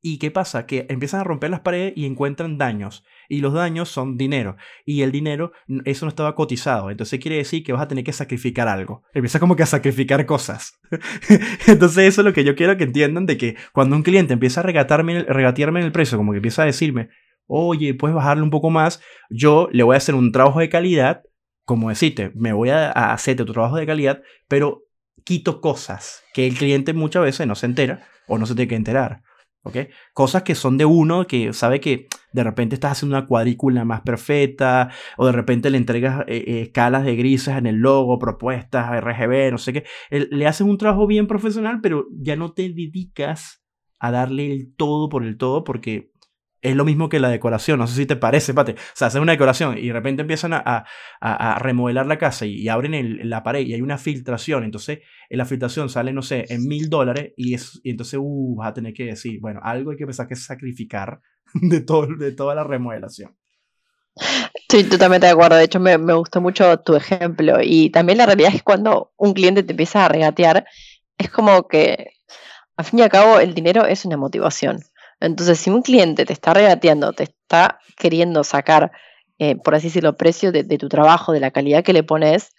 ¿Y 0.06 0.18
qué 0.18 0.30
pasa? 0.30 0.66
Que 0.66 0.84
empiezan 0.90 1.20
a 1.20 1.24
romper 1.24 1.48
las 1.48 1.60
paredes 1.60 1.94
y 1.96 2.04
encuentran 2.04 2.58
daños. 2.58 3.04
Y 3.26 3.40
los 3.40 3.54
daños 3.54 3.88
son 3.88 4.18
dinero. 4.18 4.56
Y 4.84 5.00
el 5.00 5.10
dinero, 5.10 5.52
eso 5.86 6.04
no 6.04 6.10
estaba 6.10 6.34
cotizado. 6.34 6.90
Entonces 6.90 7.18
quiere 7.20 7.38
decir 7.38 7.64
que 7.64 7.72
vas 7.72 7.80
a 7.80 7.88
tener 7.88 8.04
que 8.04 8.12
sacrificar 8.12 8.68
algo. 8.68 9.02
Empieza 9.14 9.40
como 9.40 9.56
que 9.56 9.62
a 9.62 9.66
sacrificar 9.66 10.26
cosas. 10.26 10.78
Entonces 11.66 12.04
eso 12.04 12.20
es 12.20 12.24
lo 12.26 12.34
que 12.34 12.44
yo 12.44 12.54
quiero 12.54 12.76
que 12.76 12.84
entiendan 12.84 13.24
de 13.24 13.38
que 13.38 13.56
cuando 13.72 13.96
un 13.96 14.02
cliente 14.02 14.34
empieza 14.34 14.60
a 14.60 14.64
regatarme, 14.64 15.22
regatearme 15.22 15.80
en 15.80 15.86
el 15.86 15.92
precio, 15.92 16.18
como 16.18 16.32
que 16.32 16.36
empieza 16.36 16.64
a 16.64 16.66
decirme, 16.66 17.08
oye, 17.46 17.94
puedes 17.94 18.14
bajarle 18.14 18.42
un 18.42 18.50
poco 18.50 18.68
más, 18.68 19.00
yo 19.30 19.70
le 19.72 19.84
voy 19.84 19.94
a 19.94 19.96
hacer 19.96 20.14
un 20.14 20.32
trabajo 20.32 20.60
de 20.60 20.68
calidad. 20.68 21.22
Como 21.64 21.88
decirte, 21.88 22.30
me 22.34 22.52
voy 22.52 22.68
a, 22.68 22.90
a 22.90 23.14
hacerte 23.14 23.46
tu 23.46 23.54
trabajo 23.54 23.76
de 23.76 23.86
calidad, 23.86 24.20
pero 24.48 24.82
quito 25.24 25.62
cosas 25.62 26.22
que 26.34 26.46
el 26.46 26.58
cliente 26.58 26.92
muchas 26.92 27.22
veces 27.22 27.46
no 27.46 27.54
se 27.54 27.64
entera 27.64 28.06
o 28.28 28.36
no 28.36 28.44
se 28.44 28.54
tiene 28.54 28.68
que 28.68 28.76
enterar. 28.76 29.22
Cosas 30.12 30.42
que 30.42 30.54
son 30.54 30.76
de 30.76 30.84
uno, 30.84 31.26
que 31.26 31.52
sabe 31.52 31.80
que 31.80 32.08
de 32.32 32.44
repente 32.44 32.74
estás 32.74 32.92
haciendo 32.92 33.16
una 33.16 33.26
cuadrícula 33.26 33.84
más 33.84 34.02
perfecta, 34.02 34.90
o 35.16 35.26
de 35.26 35.32
repente 35.32 35.70
le 35.70 35.78
entregas 35.78 36.24
eh, 36.26 36.44
eh, 36.46 36.60
escalas 36.62 37.04
de 37.04 37.16
grises 37.16 37.56
en 37.56 37.66
el 37.66 37.76
logo, 37.76 38.18
propuestas, 38.18 38.90
RGB, 39.00 39.52
no 39.52 39.58
sé 39.58 39.72
qué. 39.72 39.84
Le 40.10 40.46
haces 40.46 40.66
un 40.66 40.78
trabajo 40.78 41.06
bien 41.06 41.26
profesional, 41.26 41.80
pero 41.82 42.06
ya 42.12 42.36
no 42.36 42.52
te 42.52 42.62
dedicas 42.62 43.64
a 43.98 44.10
darle 44.10 44.52
el 44.52 44.74
todo 44.74 45.08
por 45.08 45.24
el 45.24 45.38
todo, 45.38 45.64
porque 45.64 46.12
es 46.64 46.74
lo 46.74 46.84
mismo 46.86 47.10
que 47.10 47.20
la 47.20 47.28
decoración, 47.28 47.78
no 47.78 47.86
sé 47.86 47.94
si 47.94 48.06
te 48.06 48.16
parece, 48.16 48.54
Pate. 48.54 48.72
O 48.72 48.76
sea, 48.94 49.08
hacen 49.08 49.20
una 49.20 49.32
decoración 49.32 49.76
y 49.76 49.88
de 49.88 49.92
repente 49.92 50.22
empiezan 50.22 50.54
a, 50.54 50.86
a, 51.20 51.58
remodelar 51.58 52.06
la 52.06 52.16
casa 52.16 52.46
y, 52.46 52.68
abren 52.68 53.28
la 53.28 53.42
pared 53.42 53.60
y 53.60 53.74
hay 53.74 53.82
una 53.82 53.98
filtración. 53.98 54.64
Entonces, 54.64 55.00
en 55.28 55.38
la 55.38 55.44
filtración 55.44 55.90
sale, 55.90 56.12
no 56.14 56.22
sé, 56.22 56.46
en 56.48 56.66
mil 56.66 56.88
dólares 56.88 57.34
y, 57.36 57.54
y 57.54 57.90
entonces 57.90 58.18
uh, 58.20 58.56
vas 58.56 58.70
a 58.70 58.74
tener 58.74 58.94
que 58.94 59.04
decir, 59.04 59.38
bueno, 59.40 59.60
algo 59.62 59.90
hay 59.90 59.98
que 59.98 60.04
empezar 60.04 60.26
que 60.26 60.36
sacrificar 60.36 61.20
de, 61.54 61.82
todo, 61.82 62.06
de 62.06 62.32
toda 62.32 62.54
la 62.54 62.64
remodelación. 62.64 63.36
Estoy 64.54 64.84
totalmente 64.84 65.26
de 65.26 65.32
acuerdo. 65.32 65.56
De 65.56 65.64
hecho, 65.64 65.80
me, 65.80 65.98
me 65.98 66.14
gustó 66.14 66.40
mucho 66.40 66.78
tu 66.80 66.96
ejemplo. 66.96 67.58
Y 67.62 67.90
también 67.90 68.16
la 68.18 68.26
realidad 68.26 68.50
es 68.50 68.56
que 68.56 68.64
cuando 68.64 69.12
un 69.18 69.34
cliente 69.34 69.62
te 69.62 69.72
empieza 69.72 70.06
a 70.06 70.08
regatear, 70.08 70.64
es 71.18 71.30
como 71.30 71.68
que, 71.68 72.12
al 72.78 72.84
fin 72.86 73.00
y 73.00 73.02
al 73.02 73.10
cabo, 73.10 73.38
el 73.38 73.52
dinero 73.52 73.84
es 73.84 74.06
una 74.06 74.16
motivación. 74.16 74.80
Entonces, 75.24 75.58
si 75.58 75.70
un 75.70 75.82
cliente 75.82 76.24
te 76.24 76.32
está 76.32 76.54
regateando, 76.54 77.12
te 77.12 77.24
está 77.24 77.78
queriendo 77.96 78.44
sacar, 78.44 78.92
eh, 79.38 79.56
por 79.56 79.74
así 79.74 79.88
decirlo, 79.88 80.16
precio 80.16 80.52
de, 80.52 80.64
tu 80.78 80.88
trabajo, 80.88 81.32
de 81.32 81.40
la 81.40 81.50
calidad 81.50 81.84
que 81.84 81.92
le 81.92 82.02
pones, 82.02 82.50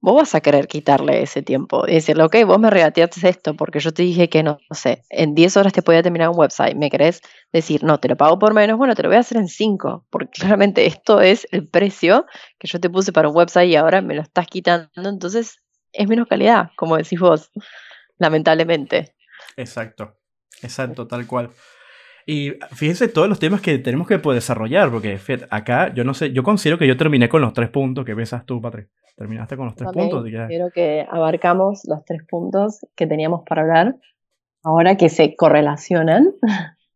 vos 0.00 0.16
vas 0.16 0.34
a 0.34 0.40
querer 0.40 0.66
quitarle 0.66 1.22
ese 1.22 1.42
tiempo 1.42 1.86
y 1.86 1.94
decirle, 1.94 2.24
ok, 2.24 2.36
vos 2.46 2.58
me 2.58 2.70
regateaste 2.70 3.28
esto 3.28 3.54
porque 3.54 3.80
yo 3.80 3.92
te 3.92 4.02
dije 4.02 4.28
que 4.28 4.42
no, 4.42 4.58
no 4.70 4.76
sé, 4.76 5.02
en 5.10 5.34
10 5.34 5.56
horas 5.58 5.72
te 5.72 5.82
podía 5.82 6.02
terminar 6.02 6.30
un 6.30 6.38
website, 6.38 6.74
¿me 6.74 6.90
querés 6.90 7.20
decir, 7.52 7.84
no, 7.84 7.98
te 7.98 8.08
lo 8.08 8.16
pago 8.16 8.38
por 8.38 8.54
menos? 8.54 8.78
Bueno, 8.78 8.94
te 8.94 9.02
lo 9.02 9.10
voy 9.10 9.16
a 9.16 9.20
hacer 9.20 9.36
en 9.36 9.48
5, 9.48 10.06
porque 10.10 10.30
claramente 10.40 10.86
esto 10.86 11.20
es 11.20 11.46
el 11.50 11.68
precio 11.68 12.26
que 12.58 12.68
yo 12.68 12.80
te 12.80 12.88
puse 12.88 13.12
para 13.12 13.28
un 13.28 13.36
website 13.36 13.68
y 13.68 13.76
ahora 13.76 14.00
me 14.00 14.14
lo 14.14 14.22
estás 14.22 14.46
quitando, 14.46 14.88
entonces 14.96 15.58
es 15.92 16.08
menos 16.08 16.28
calidad, 16.28 16.70
como 16.76 16.96
decís 16.96 17.20
vos, 17.20 17.50
lamentablemente. 18.18 19.14
Exacto, 19.56 20.16
exacto, 20.62 21.06
tal 21.06 21.26
cual. 21.26 21.50
Y 22.32 22.52
fíjense 22.70 23.08
todos 23.08 23.28
los 23.28 23.40
temas 23.40 23.60
que 23.60 23.76
tenemos 23.78 24.06
que 24.06 24.16
desarrollar, 24.18 24.88
porque 24.88 25.18
acá 25.50 25.92
yo 25.92 26.04
no 26.04 26.14
sé, 26.14 26.32
yo 26.32 26.44
considero 26.44 26.78
que 26.78 26.86
yo 26.86 26.96
terminé 26.96 27.28
con 27.28 27.42
los 27.42 27.52
tres 27.52 27.70
puntos. 27.70 28.04
¿Qué 28.04 28.14
piensas 28.14 28.46
tú, 28.46 28.60
Patrick? 28.60 28.88
¿Terminaste 29.16 29.56
con 29.56 29.66
los 29.66 29.74
tres 29.74 29.90
puntos? 29.92 30.24
Creo 30.24 30.70
que 30.72 31.04
abarcamos 31.10 31.80
los 31.88 32.04
tres 32.04 32.22
puntos 32.30 32.86
que 32.94 33.08
teníamos 33.08 33.42
para 33.44 33.62
hablar, 33.62 33.96
ahora 34.62 34.96
que 34.96 35.08
se 35.08 35.34
correlacionan. 35.34 36.30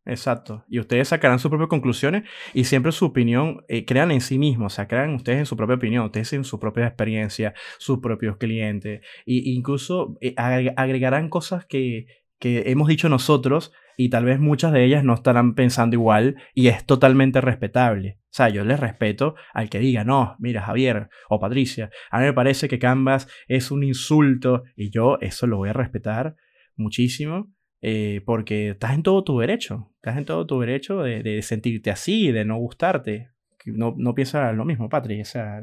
Exacto. 0.05 0.64
Y 0.68 0.78
ustedes 0.78 1.09
sacarán 1.09 1.41
sus 1.41 1.49
propias 1.49 1.68
conclusiones 1.68 2.22
y 2.53 2.62
siempre 2.62 2.93
su 2.93 3.07
opinión, 3.07 3.64
eh, 3.66 3.85
crean 3.85 4.12
en 4.12 4.20
sí 4.20 4.39
mismos, 4.39 4.72
o 4.72 4.76
sea, 4.76 4.87
crean 4.87 5.16
ustedes 5.16 5.41
en 5.41 5.47
su 5.47 5.57
propia 5.57 5.74
opinión, 5.74 6.05
ustedes 6.05 6.32
en 6.35 6.45
su 6.45 6.61
propia 6.61 6.87
experiencia, 6.87 7.55
sus 7.78 7.99
propios 7.99 8.37
clientes, 8.37 9.01
e 9.26 9.43
incluso 9.47 10.16
eh, 10.20 10.32
agregarán 10.37 11.28
cosas 11.28 11.66
que, 11.66 12.07
que 12.39 12.70
hemos 12.70 12.87
dicho 12.87 13.09
nosotros 13.09 13.72
y 13.97 14.11
tal 14.11 14.25
vez 14.25 14.41
muchas 14.41 14.73
de 14.73 14.85
ellas 14.85 15.05
no 15.05 15.15
estarán 15.15 15.55
pensando 15.55 15.95
igual 15.95 16.37
y 16.55 16.69
es 16.69 16.85
totalmente 16.85 17.41
respetable. 17.41 18.19
O 18.25 18.37
sea, 18.37 18.49
yo 18.49 18.65
les 18.65 18.81
respeto 18.81 19.35
al 19.53 19.71
que 19.71 19.79
diga, 19.79 20.05
no, 20.05 20.37
mira 20.39 20.63
Javier 20.63 21.09
o 21.29 21.39
Patricia, 21.39 21.91
a 22.11 22.19
mí 22.19 22.27
me 22.27 22.33
parece 22.33 22.69
que 22.69 22.79
Canvas 22.79 23.29
es 23.49 23.71
un 23.71 23.85
insulto 23.85 24.65
y 24.77 24.91
yo 24.91 25.19
eso 25.21 25.47
lo 25.47 25.59
voy 25.59 25.71
a 25.71 25.75
respetar 25.75 26.37
muchísimo 26.77 27.53
eh, 27.87 28.23
porque 28.25 28.71
estás 28.71 28.95
en 28.95 29.03
todo 29.03 29.23
tu 29.25 29.39
derecho, 29.39 29.93
estás 29.97 30.17
en 30.17 30.25
todo 30.25 30.47
tu 30.47 30.59
derecho 30.59 31.03
de, 31.03 31.43
sentirte 31.43 31.91
así, 31.91 32.33
de 32.33 32.47
no 32.47 32.57
gustarte. 32.57 33.29
No, 33.67 33.95
no 33.99 34.15
piensas 34.15 34.55
lo 34.57 34.65
mismo, 34.65 34.89
Patricia. 34.89 35.23
O 35.23 35.27
sea, 35.27 35.63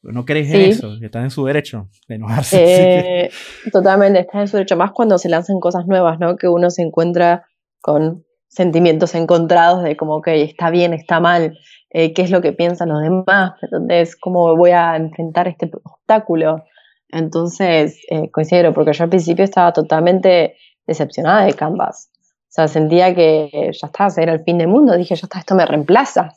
no 0.00 0.24
crees 0.24 0.50
en 0.50 0.62
eso, 0.62 0.98
que 0.98 1.06
están 1.06 1.24
en 1.24 1.30
su 1.30 1.44
derecho 1.44 1.90
de 2.08 2.14
enojarse. 2.14 3.24
Eh, 3.26 3.30
totalmente, 3.72 4.20
están 4.20 4.40
en 4.40 4.48
su 4.48 4.56
derecho, 4.56 4.78
más 4.78 4.92
cuando 4.92 5.18
se 5.18 5.28
lanzan 5.28 5.60
cosas 5.60 5.86
nuevas, 5.86 6.18
¿no? 6.18 6.36
Que 6.36 6.48
uno 6.48 6.70
se 6.70 6.82
encuentra 6.82 7.44
con 7.82 8.24
sentimientos 8.48 9.14
encontrados 9.14 9.82
de 9.82 9.96
como, 9.96 10.16
ok, 10.16 10.28
está 10.28 10.70
bien, 10.70 10.94
está 10.94 11.20
mal, 11.20 11.58
eh, 11.90 12.14
qué 12.14 12.22
es 12.22 12.30
lo 12.30 12.40
que 12.40 12.52
piensan 12.52 12.88
los 12.88 13.02
demás, 13.02 13.52
entonces, 13.60 14.16
cómo 14.16 14.56
voy 14.56 14.70
a 14.70 14.96
enfrentar 14.96 15.48
este 15.48 15.70
obstáculo. 15.84 16.64
Entonces, 17.10 18.00
eh, 18.08 18.30
porque 18.72 18.92
yo 18.94 19.04
al 19.04 19.10
principio 19.10 19.44
estaba 19.44 19.72
totalmente 19.74 20.56
decepcionada 20.86 21.44
de 21.44 21.52
Canvas. 21.52 22.10
O 22.14 22.54
sea, 22.54 22.68
sentía 22.68 23.14
que 23.14 23.50
ya 23.52 23.86
está, 23.86 24.08
era 24.16 24.32
el 24.32 24.44
fin 24.44 24.56
del 24.56 24.68
mundo. 24.68 24.96
Dije, 24.96 25.14
ya 25.14 25.26
está, 25.26 25.40
esto 25.40 25.54
me 25.54 25.66
reemplaza 25.66 26.32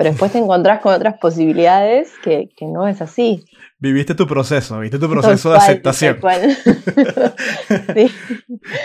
pero 0.00 0.12
después 0.12 0.32
te 0.32 0.38
encontrás 0.38 0.80
con 0.80 0.94
otras 0.94 1.18
posibilidades 1.18 2.10
que, 2.22 2.48
que 2.56 2.64
no 2.64 2.88
es 2.88 3.02
así. 3.02 3.44
Viviste 3.78 4.14
tu 4.14 4.26
proceso, 4.26 4.80
viste 4.80 4.98
tu 4.98 5.10
proceso 5.10 5.50
de 5.50 5.58
aceptación. 5.58 6.18
sí. 7.94 8.10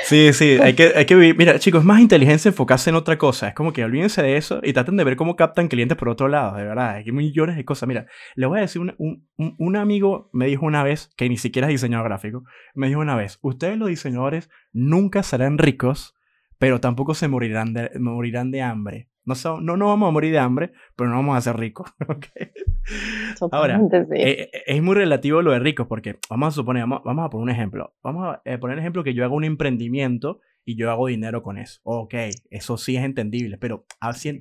sí, 0.04 0.34
sí, 0.34 0.58
hay 0.62 0.74
que, 0.74 0.92
hay 0.94 1.06
que 1.06 1.16
vivir. 1.16 1.38
Mira, 1.38 1.58
chicos, 1.58 1.80
es 1.80 1.86
más 1.86 2.02
inteligencia 2.02 2.50
enfocarse 2.50 2.90
en 2.90 2.98
otra 2.98 3.18
cosa. 3.18 3.48
Es 3.48 3.54
como 3.54 3.72
que 3.72 3.86
olvídense 3.86 4.22
de 4.22 4.36
eso 4.36 4.60
y 4.62 4.74
traten 4.74 4.98
de 4.98 5.06
ver 5.06 5.16
cómo 5.16 5.38
captan 5.38 5.70
clientes 5.70 5.98
por 5.98 6.10
otro 6.10 6.28
lado, 6.28 6.58
de 6.58 6.66
verdad. 6.66 6.96
Hay 6.96 7.10
millones 7.14 7.56
de 7.56 7.64
cosas. 7.64 7.88
Mira, 7.88 8.08
le 8.36 8.46
voy 8.48 8.58
a 8.58 8.64
decir, 8.64 8.82
un, 8.82 8.94
un, 8.98 9.56
un 9.58 9.76
amigo 9.78 10.30
me 10.34 10.48
dijo 10.48 10.66
una 10.66 10.84
vez, 10.84 11.12
que 11.16 11.30
ni 11.30 11.38
siquiera 11.38 11.70
es 11.70 11.76
diseñador 11.76 12.10
gráfico, 12.10 12.44
me 12.74 12.88
dijo 12.88 13.00
una 13.00 13.16
vez, 13.16 13.40
ustedes 13.42 13.78
los 13.78 13.88
diseñadores 13.88 14.50
nunca 14.74 15.24
serán 15.24 15.60
ricos, 15.60 16.14
pero 16.60 16.82
tampoco 16.82 17.14
se 17.14 17.30
morirán 17.30 17.72
de, 17.72 17.90
morirán 18.00 18.52
de 18.52 18.64
hambre. 18.64 19.08
No, 19.26 19.34
no, 19.60 19.78
no 19.78 19.88
vamos 19.88 20.08
a 20.08 20.12
morir 20.12 20.32
de 20.32 20.40
hambre, 20.40 20.72
pero 20.96 21.10
no 21.10 21.16
vamos 21.16 21.38
a 21.38 21.42
ser 21.42 21.58
ricos. 21.58 21.92
Ahora, 23.52 23.82
eh, 24.14 24.50
eh, 24.54 24.64
es 24.68 24.84
muy 24.84 24.96
relativo 24.96 25.42
lo 25.42 25.52
de 25.52 25.60
ricos, 25.60 25.88
porque 25.88 26.20
vamos 26.30 26.50
a 26.50 26.52
suponer, 26.52 26.86
vamos, 26.88 27.26
a 27.26 27.30
poner 27.30 27.44
un 27.44 27.50
ejemplo. 27.50 27.96
Vamos 28.04 28.28
a 28.28 28.42
eh, 28.46 28.58
poner 28.58 28.76
el 28.76 28.82
ejemplo 28.82 29.04
que 29.04 29.14
yo 29.14 29.26
hago 29.26 29.36
un 29.36 29.44
emprendimiento 29.44 30.40
y 30.64 30.78
yo 30.78 30.92
hago 30.92 31.08
dinero 31.08 31.42
con 31.42 31.58
eso. 31.58 31.80
Ok, 31.84 32.14
eso 32.50 32.78
sí 32.78 32.98
es 32.98 33.04
entendible, 33.04 33.58
pero 33.58 33.86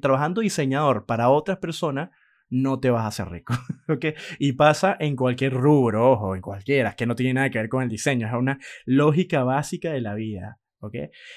trabajando 0.00 0.42
diseñador 0.42 1.06
para 1.06 1.30
otras 1.30 1.58
personas, 1.58 2.10
no 2.50 2.78
te 2.78 2.90
vas 2.90 3.04
a 3.04 3.08
hacer 3.08 3.28
rico. 3.30 3.54
¿ok? 3.88 4.06
Y 4.38 4.52
pasa 4.52 4.96
en 5.00 5.16
cualquier 5.16 5.54
rubro, 5.54 6.12
ojo, 6.12 6.34
en 6.34 6.42
cualquiera, 6.42 6.90
es 6.90 6.94
que 6.96 7.06
no 7.06 7.14
tiene 7.14 7.34
nada 7.34 7.50
que 7.50 7.58
ver 7.58 7.68
con 7.68 7.82
el 7.82 7.88
diseño, 7.88 8.26
es 8.26 8.32
una 8.34 8.58
lógica 8.84 9.44
básica 9.44 9.92
de 9.92 10.00
la 10.00 10.14
vida. 10.14 10.58
¿ok? 10.80 10.94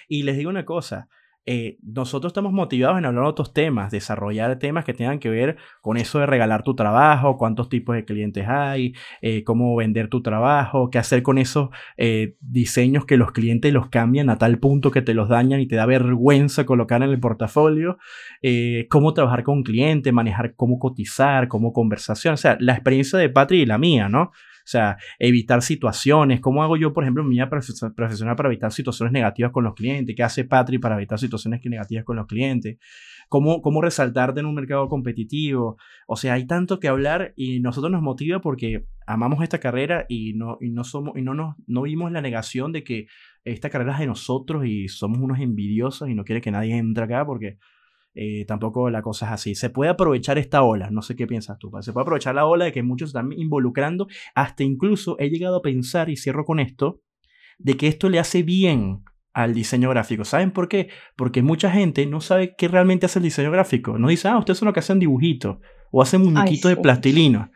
Y 0.09 0.23
les 0.23 0.37
digo 0.37 0.49
una 0.49 0.65
cosa, 0.65 1.07
eh, 1.49 1.77
nosotros 1.81 2.31
estamos 2.31 2.51
motivados 2.51 2.97
en 2.97 3.05
hablar 3.05 3.23
de 3.23 3.29
otros 3.29 3.53
temas, 3.53 3.89
desarrollar 3.89 4.59
temas 4.59 4.83
que 4.83 4.93
tengan 4.93 5.17
que 5.17 5.29
ver 5.29 5.55
con 5.79 5.95
eso 5.95 6.19
de 6.19 6.25
regalar 6.25 6.61
tu 6.61 6.75
trabajo, 6.75 7.37
cuántos 7.37 7.69
tipos 7.69 7.95
de 7.95 8.03
clientes 8.03 8.45
hay, 8.49 8.93
eh, 9.21 9.45
cómo 9.45 9.73
vender 9.77 10.09
tu 10.09 10.21
trabajo, 10.21 10.89
qué 10.89 10.99
hacer 10.99 11.23
con 11.23 11.37
esos 11.37 11.69
eh, 11.95 12.35
diseños 12.41 13.05
que 13.05 13.15
los 13.15 13.31
clientes 13.31 13.71
los 13.71 13.87
cambian 13.87 14.29
a 14.29 14.37
tal 14.37 14.59
punto 14.59 14.91
que 14.91 15.01
te 15.01 15.13
los 15.13 15.29
dañan 15.29 15.61
y 15.61 15.67
te 15.67 15.77
da 15.77 15.85
vergüenza 15.85 16.65
colocar 16.65 17.01
en 17.01 17.11
el 17.11 17.19
portafolio, 17.21 17.97
cómo 18.89 19.13
trabajar 19.13 19.43
con 19.43 19.59
un 19.59 19.63
cliente, 19.63 20.11
manejar 20.11 20.53
cómo 20.55 20.79
cotizar, 20.79 21.47
cómo 21.47 21.71
conversación, 21.71 22.33
o 22.33 22.37
sea, 22.37 22.57
la 22.59 22.73
experiencia 22.73 23.17
de 23.17 23.29
Patri 23.29 23.61
y 23.61 23.65
la 23.65 23.77
mía, 23.77 24.09
¿no? 24.09 24.31
O 24.67 24.69
sea, 24.69 24.97
evitar 25.17 25.61
situaciones. 25.61 26.41
¿Cómo 26.41 26.61
hago 26.61 26.75
yo, 26.75 26.91
por 26.91 27.05
ejemplo, 27.05 27.23
en 27.23 27.29
mi 27.29 27.35
vida 27.35 27.47
profesional 27.47 28.35
para 28.35 28.49
evitar 28.49 28.73
situaciones 28.73 29.13
negativas 29.13 29.53
con 29.53 29.63
los 29.63 29.73
clientes? 29.75 30.13
¿Qué 30.13 30.23
hace 30.23 30.43
Patri 30.43 30.77
para 30.77 30.95
evitar 30.95 31.17
situaciones 31.17 31.61
negativas 31.63 32.03
con 32.03 32.17
los 32.17 32.27
clientes? 32.27 32.77
¿Cómo, 33.29 33.61
cómo 33.61 33.81
resaltarte 33.81 34.41
en 34.41 34.45
un 34.45 34.55
mercado 34.55 34.89
competitivo? 34.89 35.77
O 36.05 36.17
sea, 36.17 36.33
hay 36.33 36.45
tanto 36.47 36.81
que 36.81 36.89
hablar 36.89 37.31
y 37.37 37.61
nosotros 37.61 37.89
nos 37.93 38.01
motiva 38.01 38.41
porque 38.41 38.83
amamos 39.05 39.41
esta 39.41 39.61
carrera 39.61 40.05
y 40.09 40.33
no, 40.33 40.57
y 40.59 40.69
no, 40.69 40.83
somos, 40.83 41.17
y 41.17 41.21
no, 41.21 41.33
nos, 41.33 41.55
no 41.65 41.83
vimos 41.83 42.11
la 42.11 42.21
negación 42.21 42.73
de 42.73 42.83
que 42.83 43.07
esta 43.45 43.69
carrera 43.69 43.93
es 43.93 43.99
de 43.99 44.07
nosotros 44.07 44.65
y 44.65 44.89
somos 44.89 45.19
unos 45.19 45.39
envidiosos 45.39 46.09
y 46.09 46.13
no 46.13 46.25
quiere 46.25 46.41
que 46.41 46.51
nadie 46.51 46.75
entre 46.75 47.05
acá 47.05 47.25
porque 47.25 47.57
eh, 48.19 48.45
tampoco 48.45 48.89
la 48.89 49.03
cosa 49.03 49.27
es 49.27 49.31
así. 49.33 49.53
Se 49.53 49.69
puede 49.69 49.91
aprovechar 49.91 50.39
esta 50.39 50.63
ola, 50.63 50.89
no 50.89 51.03
sé 51.03 51.15
qué 51.15 51.27
piensas 51.27 51.59
tú, 51.59 51.71
se 51.81 51.93
puede 51.93 52.01
aprovechar 52.01 52.33
la 52.33 52.47
ola 52.47 52.65
de 52.65 52.71
que 52.71 52.81
muchos 52.81 53.09
están 53.09 53.31
involucrando, 53.31 54.07
hasta 54.33 54.63
incluso 54.63 55.17
he 55.19 55.29
llegado 55.29 55.57
a 55.57 55.61
pensar, 55.61 56.09
y 56.09 56.17
cierro 56.17 56.43
con 56.43 56.59
esto, 56.59 57.01
de 57.59 57.77
que 57.77 57.87
esto 57.87 58.09
le 58.09 58.17
hace 58.17 58.41
bien 58.41 59.03
al 59.33 59.53
diseño 59.53 59.91
gráfico. 59.91 60.25
¿Saben 60.25 60.49
por 60.49 60.67
qué? 60.67 60.89
Porque 61.15 61.43
mucha 61.43 61.69
gente 61.69 62.07
no 62.07 62.19
sabe 62.19 62.55
qué 62.57 62.67
realmente 62.67 63.05
hace 63.05 63.19
el 63.19 63.23
diseño 63.23 63.51
gráfico. 63.51 63.99
No 63.99 64.07
dice, 64.07 64.29
ah, 64.29 64.39
ustedes 64.39 64.57
son 64.57 64.65
los 64.65 64.73
que 64.73 64.79
hacen 64.79 64.97
dibujitos 64.97 65.57
o 65.91 66.01
hacen 66.01 66.21
muñequitos 66.21 66.69
de 66.69 66.77
plastilina. 66.77 67.51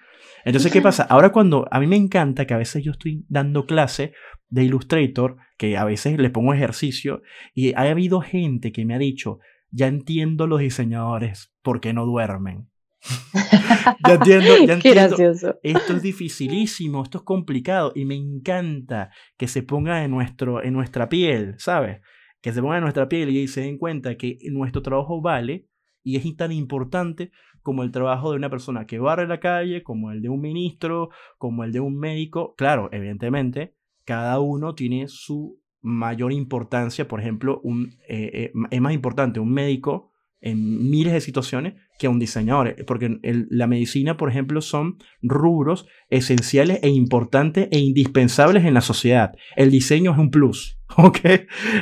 Entonces, 0.46 0.72
¿qué 0.72 0.82
pasa? 0.82 1.04
Ahora 1.10 1.32
cuando 1.32 1.68
a 1.72 1.80
mí 1.80 1.88
me 1.88 1.96
encanta 1.96 2.46
que 2.46 2.54
a 2.54 2.58
veces 2.58 2.84
yo 2.84 2.92
estoy 2.92 3.26
dando 3.30 3.66
clase 3.66 4.14
de 4.50 4.64
Illustrator, 4.64 5.38
que 5.58 5.76
a 5.76 5.84
veces 5.84 6.20
le 6.20 6.30
pongo 6.30 6.54
ejercicio, 6.54 7.24
y 7.56 7.74
ha 7.74 7.82
habido 7.82 8.22
gente 8.22 8.72
que 8.72 8.86
me 8.86 8.94
ha 8.94 9.00
dicho, 9.00 9.40
ya 9.72 9.88
entiendo 9.88 10.48
los 10.48 10.60
diseñadores 10.60 11.54
por 11.62 11.80
qué 11.82 11.94
no 11.94 12.06
duermen. 12.06 12.70
ya 14.08 14.14
entiendo, 14.14 14.66
ya 14.66 14.74
entiendo. 14.76 15.60
Esto 15.64 15.96
es 15.96 16.02
dificilísimo, 16.02 17.04
esto 17.04 17.20
es 17.20 17.24
complicado 17.24 17.92
y 17.96 18.06
me 18.06 18.16
encanta 18.16 19.10
que 19.38 19.48
se 19.48 19.64
ponga 19.64 20.04
en, 20.04 20.12
nuestro, 20.12 20.64
en 20.64 20.74
nuestra 20.74 21.10
piel, 21.10 21.56
¿sabes? 21.58 22.02
Que 22.42 22.54
se 22.54 22.62
ponga 22.62 22.78
en 22.78 22.84
nuestra 22.84 23.08
piel 23.10 23.30
y 23.30 23.48
se 23.48 23.62
den 23.62 23.78
cuenta 23.78 24.16
que 24.16 24.38
nuestro 24.52 24.82
trabajo 24.82 25.22
vale 25.22 25.68
y 26.04 26.18
es 26.18 26.36
tan 26.36 26.52
importante 26.52 27.32
como 27.62 27.84
el 27.84 27.92
trabajo 27.92 28.32
de 28.32 28.38
una 28.38 28.50
persona 28.50 28.86
que 28.86 29.00
barre 29.00 29.28
la 29.28 29.40
calle, 29.40 29.84
como 29.84 30.12
el 30.12 30.22
de 30.22 30.30
un 30.30 30.42
ministro, 30.42 31.10
como 31.38 31.64
el 31.64 31.72
de 31.72 31.80
un 31.80 31.98
médico. 31.98 32.56
Claro, 32.56 32.90
evidentemente, 32.92 33.76
cada 34.04 34.40
uno 34.40 34.74
tiene 34.74 35.08
su 35.08 35.61
mayor 35.82 36.32
importancia, 36.32 37.08
por 37.08 37.20
ejemplo, 37.20 37.60
un, 37.64 37.98
eh, 38.08 38.30
eh, 38.34 38.52
es 38.70 38.82
más 38.82 38.94
importante 38.94 39.40
un 39.40 39.52
médico 39.52 40.12
en 40.42 40.90
miles 40.90 41.14
de 41.14 41.22
situaciones 41.22 41.76
que 42.00 42.08
un 42.08 42.18
diseñador, 42.20 42.70
eh, 42.70 42.84
porque 42.86 43.20
la 43.22 43.68
medicina, 43.68 44.18
por 44.18 44.30
ejemplo, 44.30 44.62
son 44.62 44.98
rubros 45.22 45.88
esenciales 46.10 46.80
e 46.82 46.90
importantes 46.90 47.68
e 47.72 47.80
indispensables 47.80 48.66
en 48.66 48.74
la 48.74 48.82
sociedad. 48.82 49.34
El 49.56 49.70
diseño 49.70 50.12
es 50.12 50.18
un 50.18 50.32
plus, 50.32 50.80
¿ok? 50.98 51.20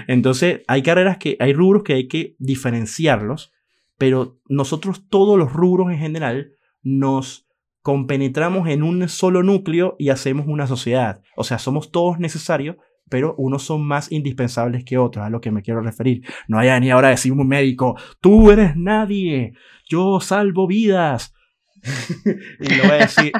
Entonces, 0.08 0.62
hay 0.68 0.82
carreras 0.82 1.18
que, 1.18 1.38
hay 1.39 1.54
rubros 1.54 1.84
que 1.84 1.93
hay 1.93 2.08
que 2.08 2.36
diferenciarlos, 2.38 3.54
pero 3.97 4.39
nosotros 4.47 5.08
todos 5.10 5.38
los 5.38 5.54
rubros 5.54 5.91
en 5.91 6.00
general 6.00 6.52
nos 6.82 7.47
compenetramos 7.82 8.68
en 8.68 8.84
un 8.84 9.08
solo 9.08 9.41
núcleo 9.41 9.95
y 9.97 10.10
hacemos 10.10 10.47
una 10.47 10.68
sociedad. 10.68 11.22
O 11.36 11.43
sea, 11.43 11.60
somos 11.60 11.91
todos 11.91 12.20
necesarios 12.20 12.76
pero 13.10 13.36
unos 13.38 13.64
son 13.64 13.86
más 13.86 14.12
indispensables 14.12 14.84
que 14.84 14.97
otros, 14.97 15.26
a 15.26 15.30
lo 15.30 15.41
que 15.41 15.51
me 15.51 15.62
quiero 15.62 15.82
referir. 15.82 16.24
No 16.47 16.60
haya 16.60 16.80
ni 16.80 16.91
ahora 16.91 17.10
decir 17.10 17.32
un 17.32 17.47
médico, 17.47 17.97
tú 18.22 18.51
eres 18.51 18.76
nadie, 18.76 19.53
yo 19.88 20.20
salvo 20.20 20.68
vidas. 20.68 21.34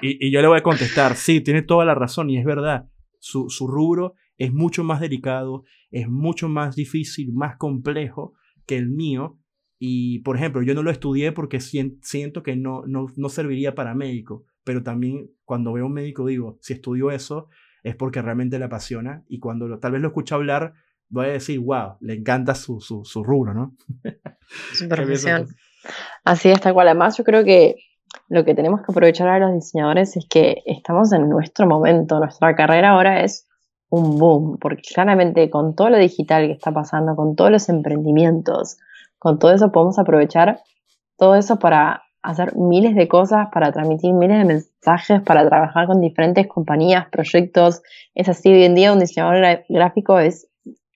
y, 0.01 0.32
yo 0.32 0.41
le 0.41 0.47
voy 0.47 0.57
a 0.57 0.63
contestar, 0.63 1.15
sí, 1.15 1.41
tiene 1.41 1.61
toda 1.61 1.86
la 1.86 1.95
razón 1.95 2.30
y 2.30 2.38
es 2.38 2.45
verdad, 2.45 2.89
su, 3.20 3.49
rubro 3.67 4.13
es 4.38 4.53
mucho 4.53 4.84
más 4.84 4.99
delicado, 4.99 5.63
es 5.91 6.07
mucho 6.07 6.47
más 6.47 6.76
difícil, 6.76 7.34
más 7.34 7.57
complejo 7.57 8.34
que 8.65 8.78
el 8.78 8.89
mío. 8.89 9.38
Y, 9.78 10.20
por 10.20 10.36
ejemplo, 10.36 10.61
yo 10.61 10.74
no 10.74 10.84
lo 10.84 10.91
estudié 10.91 11.32
porque 11.32 11.59
siento 11.59 12.43
que 12.43 12.55
no, 12.55 12.84
no, 12.86 13.07
no 13.15 13.30
serviría 13.30 13.76
para 13.76 13.95
médico, 13.95 14.45
pero 14.63 14.84
también 14.84 15.32
cuando 15.45 15.74
veo 15.74 15.86
un 15.86 15.93
médico 15.93 16.26
digo, 16.26 16.57
si 16.61 16.74
estudió 16.74 17.11
eso, 17.11 17.47
es 17.84 17.95
porque 17.95 18.21
realmente 18.21 18.59
le 18.59 18.65
apasiona 18.65 19.23
y 19.27 19.39
cuando 19.39 19.80
tal 19.80 19.93
vez 19.93 20.01
lo 20.01 20.09
escucha 20.09 20.36
hablar, 20.36 20.73
voy 21.09 21.27
a 21.27 21.30
decir, 21.30 21.59
wow, 21.59 21.97
le 22.01 22.13
encanta 22.13 22.55
su, 22.55 22.80
su, 22.80 23.03
su 23.03 23.23
rubro, 23.23 23.53
¿no? 23.53 23.75
Su 24.73 24.88
profesión. 24.88 25.47
Así 26.23 26.49
es, 26.49 26.59
tal 26.59 26.73
cual. 26.73 26.88
Además, 26.88 27.17
yo 27.17 27.23
creo 27.23 27.43
que 27.43 27.75
lo 28.27 28.43
que 28.43 28.55
tenemos 28.55 28.82
que 28.82 28.91
aprovechar 28.91 29.27
a 29.27 29.39
los 29.39 29.53
diseñadores 29.53 30.17
es 30.17 30.25
que 30.30 30.63
estamos 30.65 31.11
en 31.13 31.30
nuestro 31.30 31.67
momento, 31.67 32.19
nuestra 32.19 32.55
carrera 32.55 32.91
ahora 32.91 33.23
es 33.23 33.47
un 33.89 34.17
boom, 34.17 34.57
porque 34.59 34.82
claramente 34.82 35.49
con 35.49 35.75
todo 35.75 35.89
lo 35.89 35.97
digital 35.97 36.47
que 36.47 36.53
está 36.53 36.71
pasando, 36.71 37.15
con 37.15 37.36
todos 37.36 37.51
los 37.51 37.69
emprendimientos, 37.69 38.77
con 39.17 39.39
todo 39.39 39.53
eso 39.53 39.71
podemos 39.71 39.97
aprovechar 39.99 40.61
todo 41.17 41.36
eso 41.36 41.59
para 41.59 42.03
hacer 42.22 42.55
miles 42.55 42.95
de 42.95 43.07
cosas, 43.07 43.47
para 43.51 43.72
transmitir 43.72 44.13
miles 44.13 44.39
de 44.39 44.45
mensajes, 44.45 45.22
para 45.22 45.47
trabajar 45.47 45.88
con 45.88 46.01
diferentes 46.01 46.47
compañías, 46.47 47.07
proyectos. 47.09 47.82
Es 48.15 48.30
así, 48.30 48.49
hoy 48.51 48.63
en 48.63 48.76
día 48.76 48.93
un 48.93 48.99
diseñador 48.99 49.63
gráfico 49.70 50.20
es, 50.20 50.47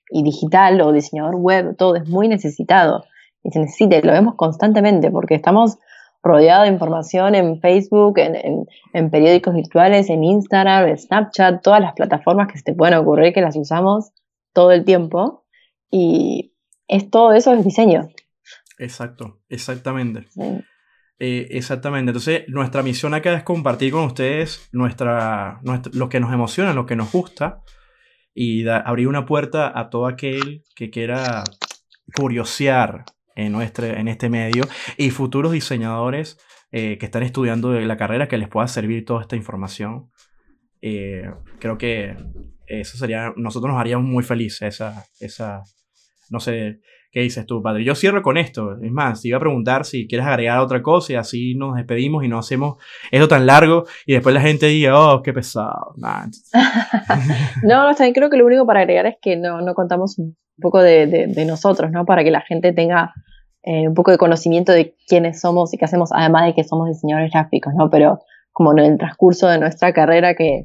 y 0.10 0.24
digital 0.24 0.82
o 0.82 0.92
diseñador 0.92 1.36
web, 1.36 1.76
todo 1.78 1.96
es 1.96 2.08
muy 2.08 2.28
necesitado. 2.28 3.06
Y 3.42 3.52
se 3.52 3.60
necesita, 3.60 3.98
y 3.98 4.02
lo 4.02 4.12
vemos 4.12 4.36
constantemente, 4.36 5.12
porque 5.12 5.36
estamos 5.36 5.78
rodeados 6.22 6.68
de 6.68 6.74
información 6.74 7.36
en 7.36 7.60
Facebook, 7.60 8.18
en, 8.18 8.66
en, 8.94 9.10
periódicos 9.10 9.54
virtuales, 9.54 10.10
en 10.10 10.24
Instagram, 10.24 10.88
en 10.88 10.98
Snapchat, 10.98 11.62
todas 11.62 11.82
las 11.82 11.94
plataformas 11.94 12.48
que 12.48 12.58
se 12.58 12.64
te 12.64 12.74
pueden 12.74 12.96
ocurrir 12.96 13.34
que 13.34 13.42
las 13.42 13.58
usamos 13.58 14.12
todo 14.54 14.72
el 14.72 14.86
tiempo. 14.86 15.44
Y 15.92 16.54
es 16.88 17.10
todo 17.10 17.34
eso 17.34 17.54
es 17.54 17.64
diseño. 17.66 18.10
Exacto, 18.78 19.40
exactamente. 19.50 20.28
Eh, 21.20 21.48
exactamente. 21.52 22.10
Entonces, 22.10 22.44
nuestra 22.48 22.84
misión 22.84 23.14
acá 23.14 23.34
es 23.34 23.44
compartir 23.44 23.92
con 23.92 24.06
ustedes 24.06 24.70
nuestra, 24.72 25.60
lo 25.94 26.10
que 26.10 26.20
nos 26.20 26.34
emociona, 26.34 26.74
lo 26.74 26.86
que 26.86 26.96
nos 26.96 27.12
gusta 27.12 27.62
y 28.34 28.68
abrir 28.68 29.08
una 29.08 29.26
puerta 29.26 29.78
a 29.78 29.90
todo 29.90 30.08
aquel 30.08 30.64
que 30.76 30.90
quiera 30.90 31.44
curiosear 32.16 33.06
en, 33.36 33.52
nuestro, 33.52 33.86
en 33.86 34.08
este 34.08 34.30
medio 34.30 34.64
y 34.98 35.12
futuros 35.12 35.52
diseñadores 35.52 36.40
eh, 36.72 36.98
que 36.98 37.06
están 37.06 37.24
estudiando 37.24 37.72
la 37.80 37.98
carrera 37.98 38.28
que 38.28 38.38
les 38.38 38.50
pueda 38.50 38.68
servir 38.68 39.06
toda 39.06 39.22
esta 39.22 39.36
información. 39.36 40.10
Eh, 40.82 41.30
creo 41.60 41.78
que 41.78 42.18
eso 42.66 42.98
sería, 42.98 43.34
nosotros 43.38 43.72
nos 43.72 43.80
haríamos 43.80 44.08
muy 44.08 44.24
felices 44.24 44.76
esa, 44.76 45.06
esa, 45.20 45.62
no 46.30 46.40
sé, 46.40 46.82
¿Qué 47.14 47.20
dices 47.20 47.46
tú, 47.46 47.62
padre? 47.62 47.84
Yo 47.84 47.94
cierro 47.94 48.24
con 48.24 48.38
esto. 48.38 48.76
Es 48.82 48.92
más, 48.92 49.22
te 49.22 49.28
iba 49.28 49.38
a 49.38 49.40
preguntar 49.40 49.86
si 49.86 50.08
quieres 50.08 50.26
agregar 50.26 50.58
otra 50.58 50.82
cosa 50.82 51.14
y 51.14 51.16
así 51.16 51.54
nos 51.54 51.76
despedimos 51.76 52.24
y 52.24 52.28
no 52.28 52.40
hacemos 52.40 52.78
esto 53.12 53.28
tan 53.28 53.46
largo 53.46 53.86
y 54.08 54.14
después 54.14 54.34
la 54.34 54.42
gente 54.42 54.66
diga, 54.66 55.00
oh, 55.00 55.22
qué 55.22 55.32
pesado. 55.32 55.94
no, 57.64 57.88
no, 57.88 57.94
también 57.94 58.16
creo 58.16 58.32
que 58.32 58.38
lo 58.38 58.48
único 58.48 58.66
para 58.66 58.80
agregar 58.80 59.06
es 59.06 59.18
que 59.22 59.38
no, 59.38 59.62
no 59.62 59.76
contamos 59.76 60.18
un 60.18 60.36
poco 60.60 60.82
de, 60.82 61.32
nosotros, 61.46 61.92
¿no? 61.92 62.04
Para 62.04 62.24
que 62.24 62.32
la 62.32 62.42
gente 62.42 62.74
tenga 62.74 63.14
eh, 63.62 63.88
un 63.88 63.94
poco 63.94 64.10
de 64.10 64.18
conocimiento 64.18 64.72
de 64.72 64.96
quiénes 65.08 65.40
somos 65.40 65.72
y 65.72 65.78
qué 65.78 65.86
hacemos, 65.86 66.10
además 66.12 66.48
de 66.48 66.56
que 66.56 66.64
somos 66.64 66.88
diseñadores 66.88 67.32
gráficos, 67.32 67.74
¿no? 67.78 67.92
Pero 67.92 68.22
como 68.52 68.72
en 68.72 68.80
el 68.80 68.98
transcurso 68.98 69.48
de 69.50 69.60
nuestra 69.60 69.94
carrera 69.94 70.34
que, 70.34 70.64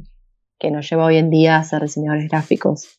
que 0.59 0.71
nos 0.71 0.89
lleva 0.89 1.05
hoy 1.05 1.19
en 1.19 1.29
día 1.29 1.57
a 1.57 1.65
ser 1.65 1.83
diseñadores 1.83 2.27
gráficos. 2.31 2.99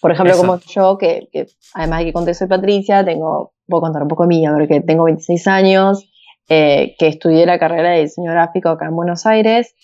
Por 0.00 0.12
ejemplo, 0.12 0.36
como 0.36 0.58
yo, 0.60 0.96
que, 0.98 1.28
además 1.74 2.00
de 2.00 2.04
que 2.06 2.12
conté 2.12 2.34
soy 2.34 2.46
Patricia, 2.46 3.04
tengo, 3.04 3.52
puedo 3.66 3.82
contar 3.82 4.02
un 4.02 4.08
poco 4.08 4.26
mía, 4.26 4.52
porque 4.52 4.80
tengo 4.80 5.04
26 5.04 5.46
años, 5.46 6.10
eh, 6.48 6.96
que 6.98 7.08
estudié 7.08 7.46
la 7.46 7.58
carrera 7.58 7.90
de 7.90 8.02
diseño 8.02 8.32
gráfico 8.32 8.70
acá 8.70 8.86
en 8.86 8.96
Buenos 8.96 9.26
Aires 9.26 9.74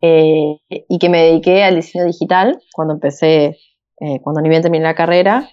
eh, 0.00 0.58
y 0.68 0.98
que 0.98 1.08
me 1.08 1.22
dediqué 1.22 1.64
al 1.64 1.76
diseño 1.76 2.04
digital 2.04 2.60
cuando 2.74 2.94
empecé, 2.94 3.58
eh, 3.98 4.20
cuando 4.22 4.40
ni 4.40 4.48
bien 4.48 4.62
terminé 4.62 4.84
la 4.84 4.94
carrera 4.94 5.48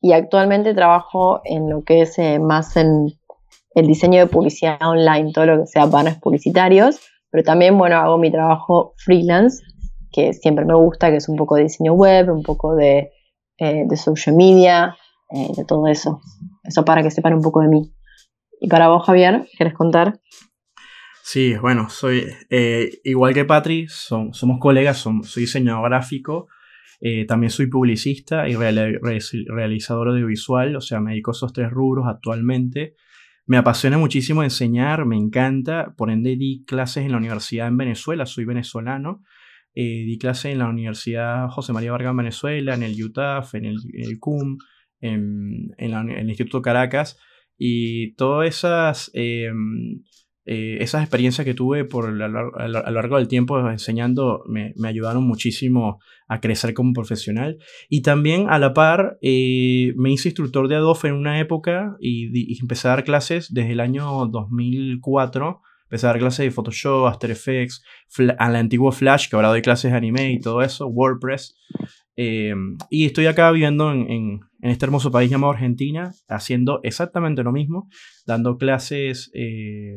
y 0.00 0.12
actualmente 0.12 0.72
trabajo 0.72 1.40
en 1.44 1.68
lo 1.68 1.82
que 1.82 2.02
es 2.02 2.16
más 2.40 2.76
en, 2.76 3.18
el 3.74 3.86
diseño 3.86 4.20
de 4.20 4.26
publicidad 4.26 4.78
online, 4.82 5.32
todo 5.32 5.46
lo 5.46 5.60
que 5.60 5.66
sea 5.66 5.86
banners 5.86 6.18
publicitarios, 6.18 7.00
pero 7.30 7.44
también, 7.44 7.76
bueno, 7.76 7.96
hago 7.96 8.18
mi 8.18 8.30
trabajo 8.30 8.94
freelance, 8.96 9.62
que 10.10 10.32
siempre 10.32 10.64
me 10.64 10.74
gusta, 10.74 11.10
que 11.10 11.16
es 11.16 11.28
un 11.28 11.36
poco 11.36 11.56
de 11.56 11.64
diseño 11.64 11.92
web, 11.92 12.30
un 12.30 12.42
poco 12.42 12.74
de, 12.74 13.12
eh, 13.58 13.84
de 13.86 13.96
social 13.96 14.36
media, 14.36 14.96
eh, 15.30 15.48
de 15.56 15.64
todo 15.64 15.86
eso. 15.88 16.20
Eso 16.62 16.84
para 16.84 17.02
que 17.02 17.10
sepan 17.10 17.34
un 17.34 17.42
poco 17.42 17.60
de 17.60 17.68
mí. 17.68 17.92
Y 18.60 18.68
para 18.68 18.88
vos, 18.88 19.04
Javier, 19.04 19.48
¿quieres 19.56 19.74
contar? 19.74 20.20
Sí, 21.22 21.56
bueno, 21.56 21.90
soy 21.90 22.24
eh, 22.50 23.00
igual 23.04 23.34
que 23.34 23.44
Patri, 23.44 23.86
somos 23.88 24.58
colegas, 24.60 24.98
soy 24.98 25.42
diseñador 25.42 25.90
gráfico, 25.90 26.48
también 27.28 27.50
soy 27.50 27.66
publicista 27.66 28.48
y 28.48 28.56
realizador 28.56 30.08
audiovisual, 30.08 30.74
o 30.74 30.80
sea, 30.80 31.00
me 31.00 31.10
dedico 31.10 31.30
a 31.30 31.32
esos 31.32 31.52
tres 31.52 31.70
rubros 31.70 32.06
actualmente. 32.08 32.94
Me 33.46 33.56
apasiona 33.56 33.98
muchísimo 33.98 34.42
enseñar, 34.42 35.04
me 35.04 35.16
encanta, 35.16 35.94
por 35.96 36.10
ende 36.10 36.36
di 36.36 36.64
clases 36.66 37.04
en 37.04 37.12
la 37.12 37.18
universidad 37.18 37.68
en 37.68 37.76
Venezuela, 37.76 38.26
soy 38.26 38.44
venezolano, 38.44 39.22
eh, 39.80 40.04
di 40.04 40.18
clases 40.18 40.46
en 40.46 40.58
la 40.58 40.68
Universidad 40.68 41.48
José 41.50 41.72
María 41.72 41.92
Vargas 41.92 42.10
en 42.10 42.16
Venezuela, 42.16 42.74
en 42.74 42.82
el 42.82 43.00
UTAF, 43.00 43.54
en 43.54 43.64
el, 43.66 44.18
CUM, 44.18 44.58
en, 45.00 45.70
el 45.78 46.28
Instituto 46.28 46.60
Caracas, 46.62 47.16
y 47.56 48.14
todas 48.16 48.48
esas 48.48 49.10
em, 49.14 50.02
eh, 50.50 50.82
esas 50.82 51.02
experiencias 51.02 51.44
que 51.44 51.52
tuve 51.52 51.84
por 51.84 52.06
a 52.06 52.28
lo 52.28 52.90
largo 52.90 53.18
del 53.18 53.28
tiempo 53.28 53.60
enseñando 53.70 54.42
me, 54.48 54.72
ayudaron 54.84 55.22
muchísimo 55.24 56.00
a 56.26 56.40
crecer 56.40 56.74
como 56.74 56.92
profesional. 56.92 57.58
Y 57.88 58.00
también 58.00 58.46
a 58.48 58.58
la 58.58 58.72
par 58.72 59.18
eh, 59.20 59.92
me 59.96 60.10
hice 60.10 60.30
instructor 60.30 60.66
de 60.66 60.76
Adobe 60.76 61.10
en 61.10 61.14
una 61.14 61.38
época 61.38 61.96
y, 62.00 62.58
empecé 62.60 62.88
a 62.88 62.92
dar 62.92 63.04
clases 63.04 63.52
desde 63.52 63.72
el 63.72 63.80
año 63.80 64.26
2004. 64.26 65.60
Empecé 65.88 66.06
a 66.06 66.10
dar 66.10 66.18
clases 66.18 66.44
de 66.44 66.50
Photoshop, 66.50 67.06
After 67.06 67.30
Effects, 67.30 67.82
al 68.38 68.56
antiguo 68.56 68.92
Flash, 68.92 69.30
que 69.30 69.36
ahora 69.36 69.48
doy 69.48 69.62
clases 69.62 69.90
de 69.90 69.96
anime 69.96 70.32
y 70.32 70.38
todo 70.38 70.60
eso, 70.60 70.86
WordPress. 70.86 71.56
Eh, 72.14 72.54
y 72.90 73.06
estoy 73.06 73.24
acá 73.24 73.50
viviendo 73.50 73.90
en, 73.90 74.10
en, 74.10 74.40
este 74.60 74.84
hermoso 74.84 75.10
país 75.10 75.30
llamado 75.30 75.54
Argentina, 75.54 76.12
haciendo 76.28 76.80
exactamente 76.82 77.42
lo 77.42 77.52
mismo, 77.52 77.88
dando 78.26 78.58
clases 78.58 79.30
eh, 79.32 79.96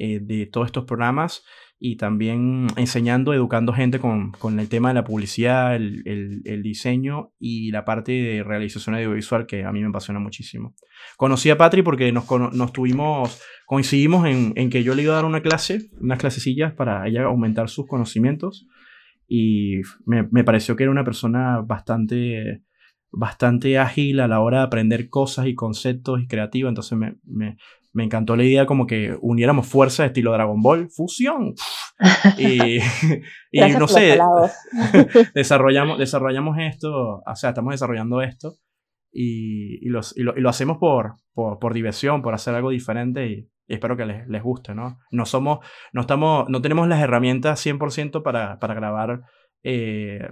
de 0.00 0.46
todos 0.46 0.66
estos 0.66 0.84
programas 0.84 1.44
y 1.82 1.96
también 1.96 2.66
enseñando, 2.76 3.32
educando 3.32 3.72
gente 3.72 3.98
con, 3.98 4.32
con 4.32 4.60
el 4.60 4.68
tema 4.68 4.88
de 4.88 4.94
la 4.94 5.04
publicidad, 5.04 5.74
el, 5.74 6.02
el, 6.44 6.62
diseño 6.62 7.32
y 7.38 7.70
la 7.70 7.86
parte 7.86 8.12
de 8.12 8.42
realización 8.42 8.96
audiovisual 8.96 9.46
que 9.46 9.64
a 9.64 9.72
mí 9.72 9.80
me 9.80 9.88
apasiona 9.88 10.20
muchísimo. 10.20 10.74
Conocí 11.16 11.48
a 11.48 11.56
Patri 11.56 11.80
porque 11.80 12.12
nos, 12.12 12.30
nos 12.52 12.72
tuvimos, 12.74 13.40
coincidimos 13.64 14.26
en, 14.26 14.52
en, 14.56 14.68
que 14.68 14.84
yo 14.84 14.94
le 14.94 15.04
iba 15.04 15.14
a 15.14 15.16
dar 15.16 15.24
una 15.24 15.40
clase, 15.40 15.88
unas 15.98 16.18
clasecillas 16.18 16.74
para 16.74 17.08
ella 17.08 17.24
aumentar 17.24 17.70
sus 17.70 17.86
conocimientos 17.86 18.66
y 19.26 19.80
me, 20.04 20.28
me 20.30 20.44
pareció 20.44 20.76
que 20.76 20.82
era 20.82 20.92
una 20.92 21.04
persona 21.04 21.62
bastante 21.62 22.62
bastante 23.12 23.78
ágil 23.78 24.20
a 24.20 24.28
la 24.28 24.40
hora 24.40 24.58
de 24.58 24.64
aprender 24.64 25.08
cosas 25.08 25.46
y 25.46 25.54
conceptos 25.54 26.20
y 26.20 26.26
creativa, 26.26 26.68
entonces 26.68 26.96
me, 26.96 27.56
me 27.92 28.04
encantó 28.04 28.36
la 28.36 28.44
idea 28.44 28.66
como 28.66 28.86
que 28.86 29.16
uniéramos 29.20 29.66
fuerzas 29.66 30.06
estilo 30.06 30.32
Dragon 30.32 30.60
Ball, 30.62 30.88
fusión. 30.90 31.54
y, 32.38 32.78
y 33.50 33.60
no 33.78 33.88
sé, 33.88 34.18
desarrollamos, 35.34 35.98
desarrollamos 35.98 36.56
esto, 36.58 37.22
o 37.26 37.36
sea, 37.36 37.50
estamos 37.50 37.72
desarrollando 37.72 38.22
esto 38.22 38.54
y, 39.12 39.84
y, 39.86 39.88
los, 39.88 40.16
y, 40.16 40.22
lo, 40.22 40.36
y 40.36 40.40
lo, 40.40 40.48
hacemos 40.48 40.78
por, 40.78 41.16
por, 41.32 41.58
por, 41.58 41.74
diversión, 41.74 42.22
por 42.22 42.34
hacer 42.34 42.54
algo 42.54 42.70
diferente 42.70 43.26
y, 43.26 43.48
espero 43.66 43.96
que 43.96 44.04
les, 44.04 44.26
les, 44.28 44.42
guste, 44.42 44.74
¿no? 44.74 44.98
No 45.12 45.26
somos, 45.26 45.60
no 45.92 46.00
estamos, 46.00 46.48
no 46.48 46.60
tenemos 46.60 46.88
las 46.88 47.00
herramientas 47.00 47.64
100% 47.64 48.22
para, 48.22 48.58
para 48.58 48.74
grabar 48.74 49.22
eh, 49.62 50.28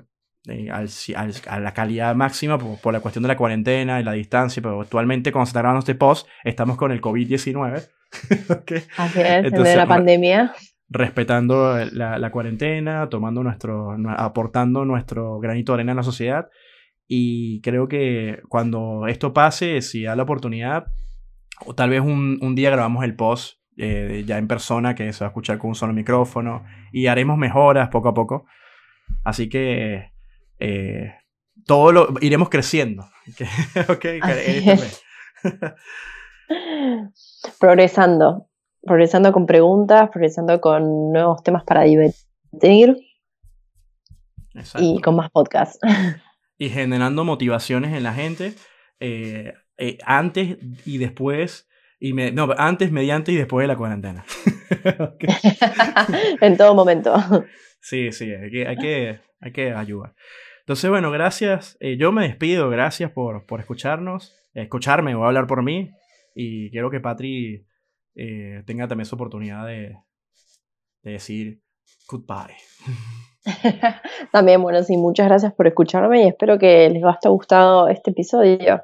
eh, 0.46 0.70
a 0.70 1.60
la 1.60 1.74
calidad 1.74 2.14
máxima 2.14 2.58
por, 2.58 2.92
la 2.92 3.00
cuestión 3.00 3.22
de 3.22 3.28
la 3.28 3.36
cuarentena 3.36 4.00
y 4.00 4.04
la 4.04 4.12
distancia, 4.12 4.62
pero 4.62 4.80
actualmente 4.80 5.32
cuando 5.32 5.46
se 5.46 5.50
está 5.50 5.60
grabando 5.60 5.80
este 5.80 5.94
post 5.94 6.26
estamos 6.44 6.76
con 6.76 6.92
el 6.92 7.00
COVID-19. 7.00 7.88
okay. 8.60 8.82
Así 8.96 9.20
es, 9.20 9.52
de 9.52 9.76
la 9.76 9.86
pandemia. 9.86 10.52
Respetando 10.88 11.76
la, 11.92 12.18
la, 12.18 12.30
cuarentena, 12.30 13.08
tomando 13.10 13.42
nuestro, 13.42 13.94
aportando 14.16 14.86
nuestro 14.86 15.38
granito 15.38 15.72
de 15.72 15.74
arena 15.74 15.92
en 15.92 15.96
la 15.96 16.02
sociedad. 16.02 16.48
Y 17.06 17.60
creo 17.60 17.88
que 17.88 18.40
cuando 18.48 19.06
esto 19.06 19.34
pase, 19.34 19.82
si 19.82 20.04
da 20.04 20.16
la 20.16 20.22
oportunidad, 20.22 20.86
o 21.66 21.74
tal 21.74 21.90
vez 21.90 22.00
un, 22.00 22.38
un 22.40 22.54
día 22.54 22.70
grabamos 22.70 23.04
el 23.04 23.16
post 23.16 23.58
eh, 23.80 24.24
ya 24.26 24.38
en 24.38 24.48
persona, 24.48 24.94
que 24.94 25.12
se 25.12 25.20
va 25.20 25.28
a 25.28 25.30
escuchar 25.30 25.58
con 25.58 25.68
un 25.68 25.74
solo 25.74 25.92
micrófono, 25.92 26.64
y 26.92 27.06
haremos 27.06 27.38
mejoras 27.38 27.90
poco 27.90 28.08
a 28.08 28.14
poco. 28.14 28.46
Así 29.24 29.48
que 29.48 30.10
eh, 30.58 31.14
todo 31.66 31.92
lo 31.92 32.14
iremos 32.20 32.48
creciendo. 32.48 33.08
progresando, 37.60 38.48
progresando 38.82 39.32
con 39.32 39.46
preguntas, 39.46 40.10
progresando 40.10 40.60
con 40.60 41.12
nuevos 41.12 41.42
temas 41.42 41.64
para 41.64 41.82
divertir 41.82 42.96
y 44.78 45.00
con 45.00 45.16
más 45.16 45.30
podcasts. 45.30 45.78
Y 46.60 46.70
generando 46.70 47.22
motivaciones 47.22 47.96
en 47.96 48.02
la 48.02 48.12
gente 48.12 48.52
eh, 48.98 49.54
eh, 49.76 49.96
antes 50.04 50.56
y 50.84 50.98
después. 50.98 51.68
Y 52.00 52.14
me, 52.14 52.32
no, 52.32 52.48
antes, 52.58 52.90
mediante 52.90 53.30
y 53.30 53.36
después 53.36 53.62
de 53.62 53.68
la 53.68 53.76
cuarentena. 53.76 54.24
en 56.40 56.56
todo 56.56 56.74
momento. 56.74 57.14
Sí, 57.80 58.10
sí, 58.10 58.32
hay 58.32 58.50
que, 58.50 58.66
hay 58.66 58.76
que, 58.76 59.20
hay 59.40 59.52
que 59.52 59.72
ayudar. 59.72 60.16
Entonces, 60.68 60.90
bueno, 60.90 61.10
gracias. 61.10 61.78
Eh, 61.80 61.96
yo 61.96 62.12
me 62.12 62.28
despido, 62.28 62.68
gracias 62.68 63.10
por, 63.10 63.46
por 63.46 63.58
escucharnos, 63.58 64.36
escucharme 64.52 65.14
o 65.14 65.24
hablar 65.24 65.46
por 65.46 65.62
mí. 65.62 65.92
Y 66.34 66.70
quiero 66.70 66.90
que 66.90 67.00
Patri 67.00 67.66
eh, 68.14 68.62
tenga 68.66 68.86
también 68.86 69.06
su 69.06 69.14
oportunidad 69.14 69.66
de, 69.66 69.96
de 71.04 71.10
decir 71.10 71.62
goodbye. 72.06 72.54
también, 74.30 74.60
bueno, 74.60 74.82
sí, 74.82 74.98
muchas 74.98 75.28
gracias 75.28 75.54
por 75.54 75.66
escucharme 75.66 76.24
y 76.24 76.28
espero 76.28 76.58
que 76.58 76.90
les 76.90 77.02
haya 77.02 77.30
gustado 77.30 77.88
este 77.88 78.10
episodio 78.10 78.82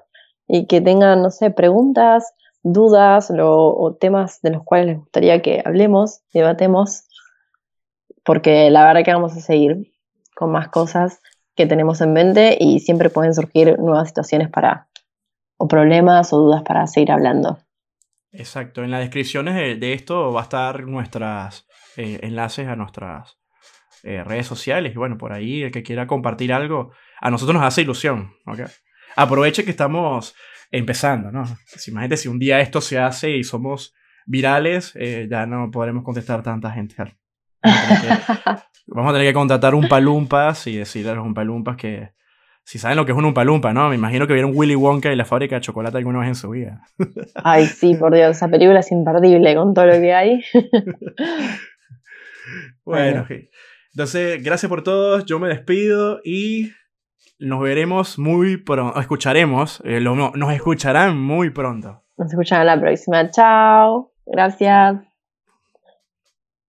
y 0.48 0.66
que 0.66 0.80
tengan, 0.80 1.20
no 1.20 1.30
sé, 1.30 1.50
preguntas, 1.50 2.32
dudas 2.62 3.30
o 3.30 3.94
temas 4.00 4.40
de 4.40 4.52
los 4.52 4.64
cuales 4.64 4.86
les 4.86 4.96
gustaría 5.00 5.42
que 5.42 5.62
hablemos, 5.62 6.22
debatemos, 6.32 7.04
porque 8.24 8.70
la 8.70 8.86
verdad 8.86 9.04
que 9.04 9.12
vamos 9.12 9.36
a 9.36 9.40
seguir 9.40 9.92
con 10.34 10.50
más 10.50 10.68
cosas 10.68 11.20
que 11.54 11.66
tenemos 11.66 12.00
en 12.00 12.12
mente 12.12 12.56
y 12.58 12.80
siempre 12.80 13.10
pueden 13.10 13.34
surgir 13.34 13.78
nuevas 13.78 14.08
situaciones 14.08 14.48
para, 14.48 14.88
o 15.56 15.68
problemas 15.68 16.32
o 16.32 16.38
dudas 16.38 16.62
para 16.62 16.86
seguir 16.86 17.12
hablando. 17.12 17.58
Exacto, 18.32 18.82
en 18.82 18.90
las 18.90 19.00
descripciones 19.00 19.78
de, 19.78 19.92
esto 19.92 20.32
va 20.32 20.40
a 20.40 20.44
estar 20.44 20.84
nuestros 20.84 21.66
eh, 21.96 22.18
enlaces 22.22 22.66
a 22.66 22.74
nuestras 22.74 23.38
eh, 24.02 24.24
redes 24.24 24.46
sociales 24.46 24.92
y 24.92 24.98
bueno, 24.98 25.16
por 25.16 25.32
ahí 25.32 25.62
el 25.62 25.70
que 25.70 25.84
quiera 25.84 26.06
compartir 26.06 26.52
algo, 26.52 26.92
a 27.20 27.30
nosotros 27.30 27.54
nos 27.54 27.64
hace 27.64 27.82
ilusión. 27.82 28.34
¿okay? 28.46 28.66
Aproveche 29.14 29.64
que 29.64 29.70
estamos 29.70 30.34
empezando, 30.70 31.30
¿no? 31.30 31.44
Imagínate 31.86 32.16
si 32.16 32.28
un 32.28 32.40
día 32.40 32.60
esto 32.60 32.80
se 32.80 32.98
hace 32.98 33.30
y 33.30 33.44
somos 33.44 33.94
virales, 34.26 34.92
eh, 34.96 35.28
ya 35.30 35.46
no 35.46 35.70
podremos 35.70 36.02
contestar 36.02 36.42
tanta 36.42 36.72
gente. 36.72 36.96
Vamos 38.86 39.10
a 39.10 39.12
tener 39.14 39.28
que 39.28 39.34
contratar 39.34 39.74
un 39.74 39.88
palumpas 39.88 40.66
y 40.66 40.76
decirle 40.76 41.12
a 41.12 41.14
los 41.14 41.26
umpalumpas 41.26 41.76
que 41.76 42.10
si 42.64 42.78
saben 42.78 42.96
lo 42.96 43.04
que 43.04 43.12
es 43.12 43.18
un 43.18 43.26
umpalumpa, 43.26 43.72
¿no? 43.72 43.90
Me 43.90 43.94
imagino 43.94 44.26
que 44.26 44.32
vieron 44.32 44.52
Willy 44.54 44.74
Wonka 44.74 45.12
y 45.12 45.16
la 45.16 45.26
fábrica 45.26 45.56
de 45.56 45.60
chocolate 45.60 45.98
alguna 45.98 46.20
vez 46.20 46.28
en 46.28 46.34
su 46.34 46.50
vida. 46.50 46.82
Ay, 47.34 47.66
sí, 47.66 47.94
por 47.94 48.14
Dios, 48.14 48.36
esa 48.36 48.48
película 48.48 48.80
es 48.80 48.90
imperdible 48.90 49.54
con 49.54 49.74
todo 49.74 49.86
lo 49.86 49.92
que 49.92 50.14
hay. 50.14 50.42
bueno, 52.84 53.26
entonces, 53.92 54.42
gracias 54.42 54.68
por 54.68 54.82
todos, 54.82 55.24
yo 55.24 55.38
me 55.38 55.48
despido 55.48 56.20
y 56.24 56.72
nos 57.38 57.62
veremos 57.62 58.18
muy 58.18 58.56
pronto, 58.56 58.98
escucharemos, 58.98 59.82
eh, 59.84 60.00
nos 60.00 60.52
escucharán 60.52 61.18
muy 61.18 61.50
pronto. 61.50 62.02
Nos 62.16 62.30
escucharán 62.30 62.66
la 62.66 62.80
próxima, 62.80 63.30
chao, 63.30 64.12
gracias. 64.26 65.13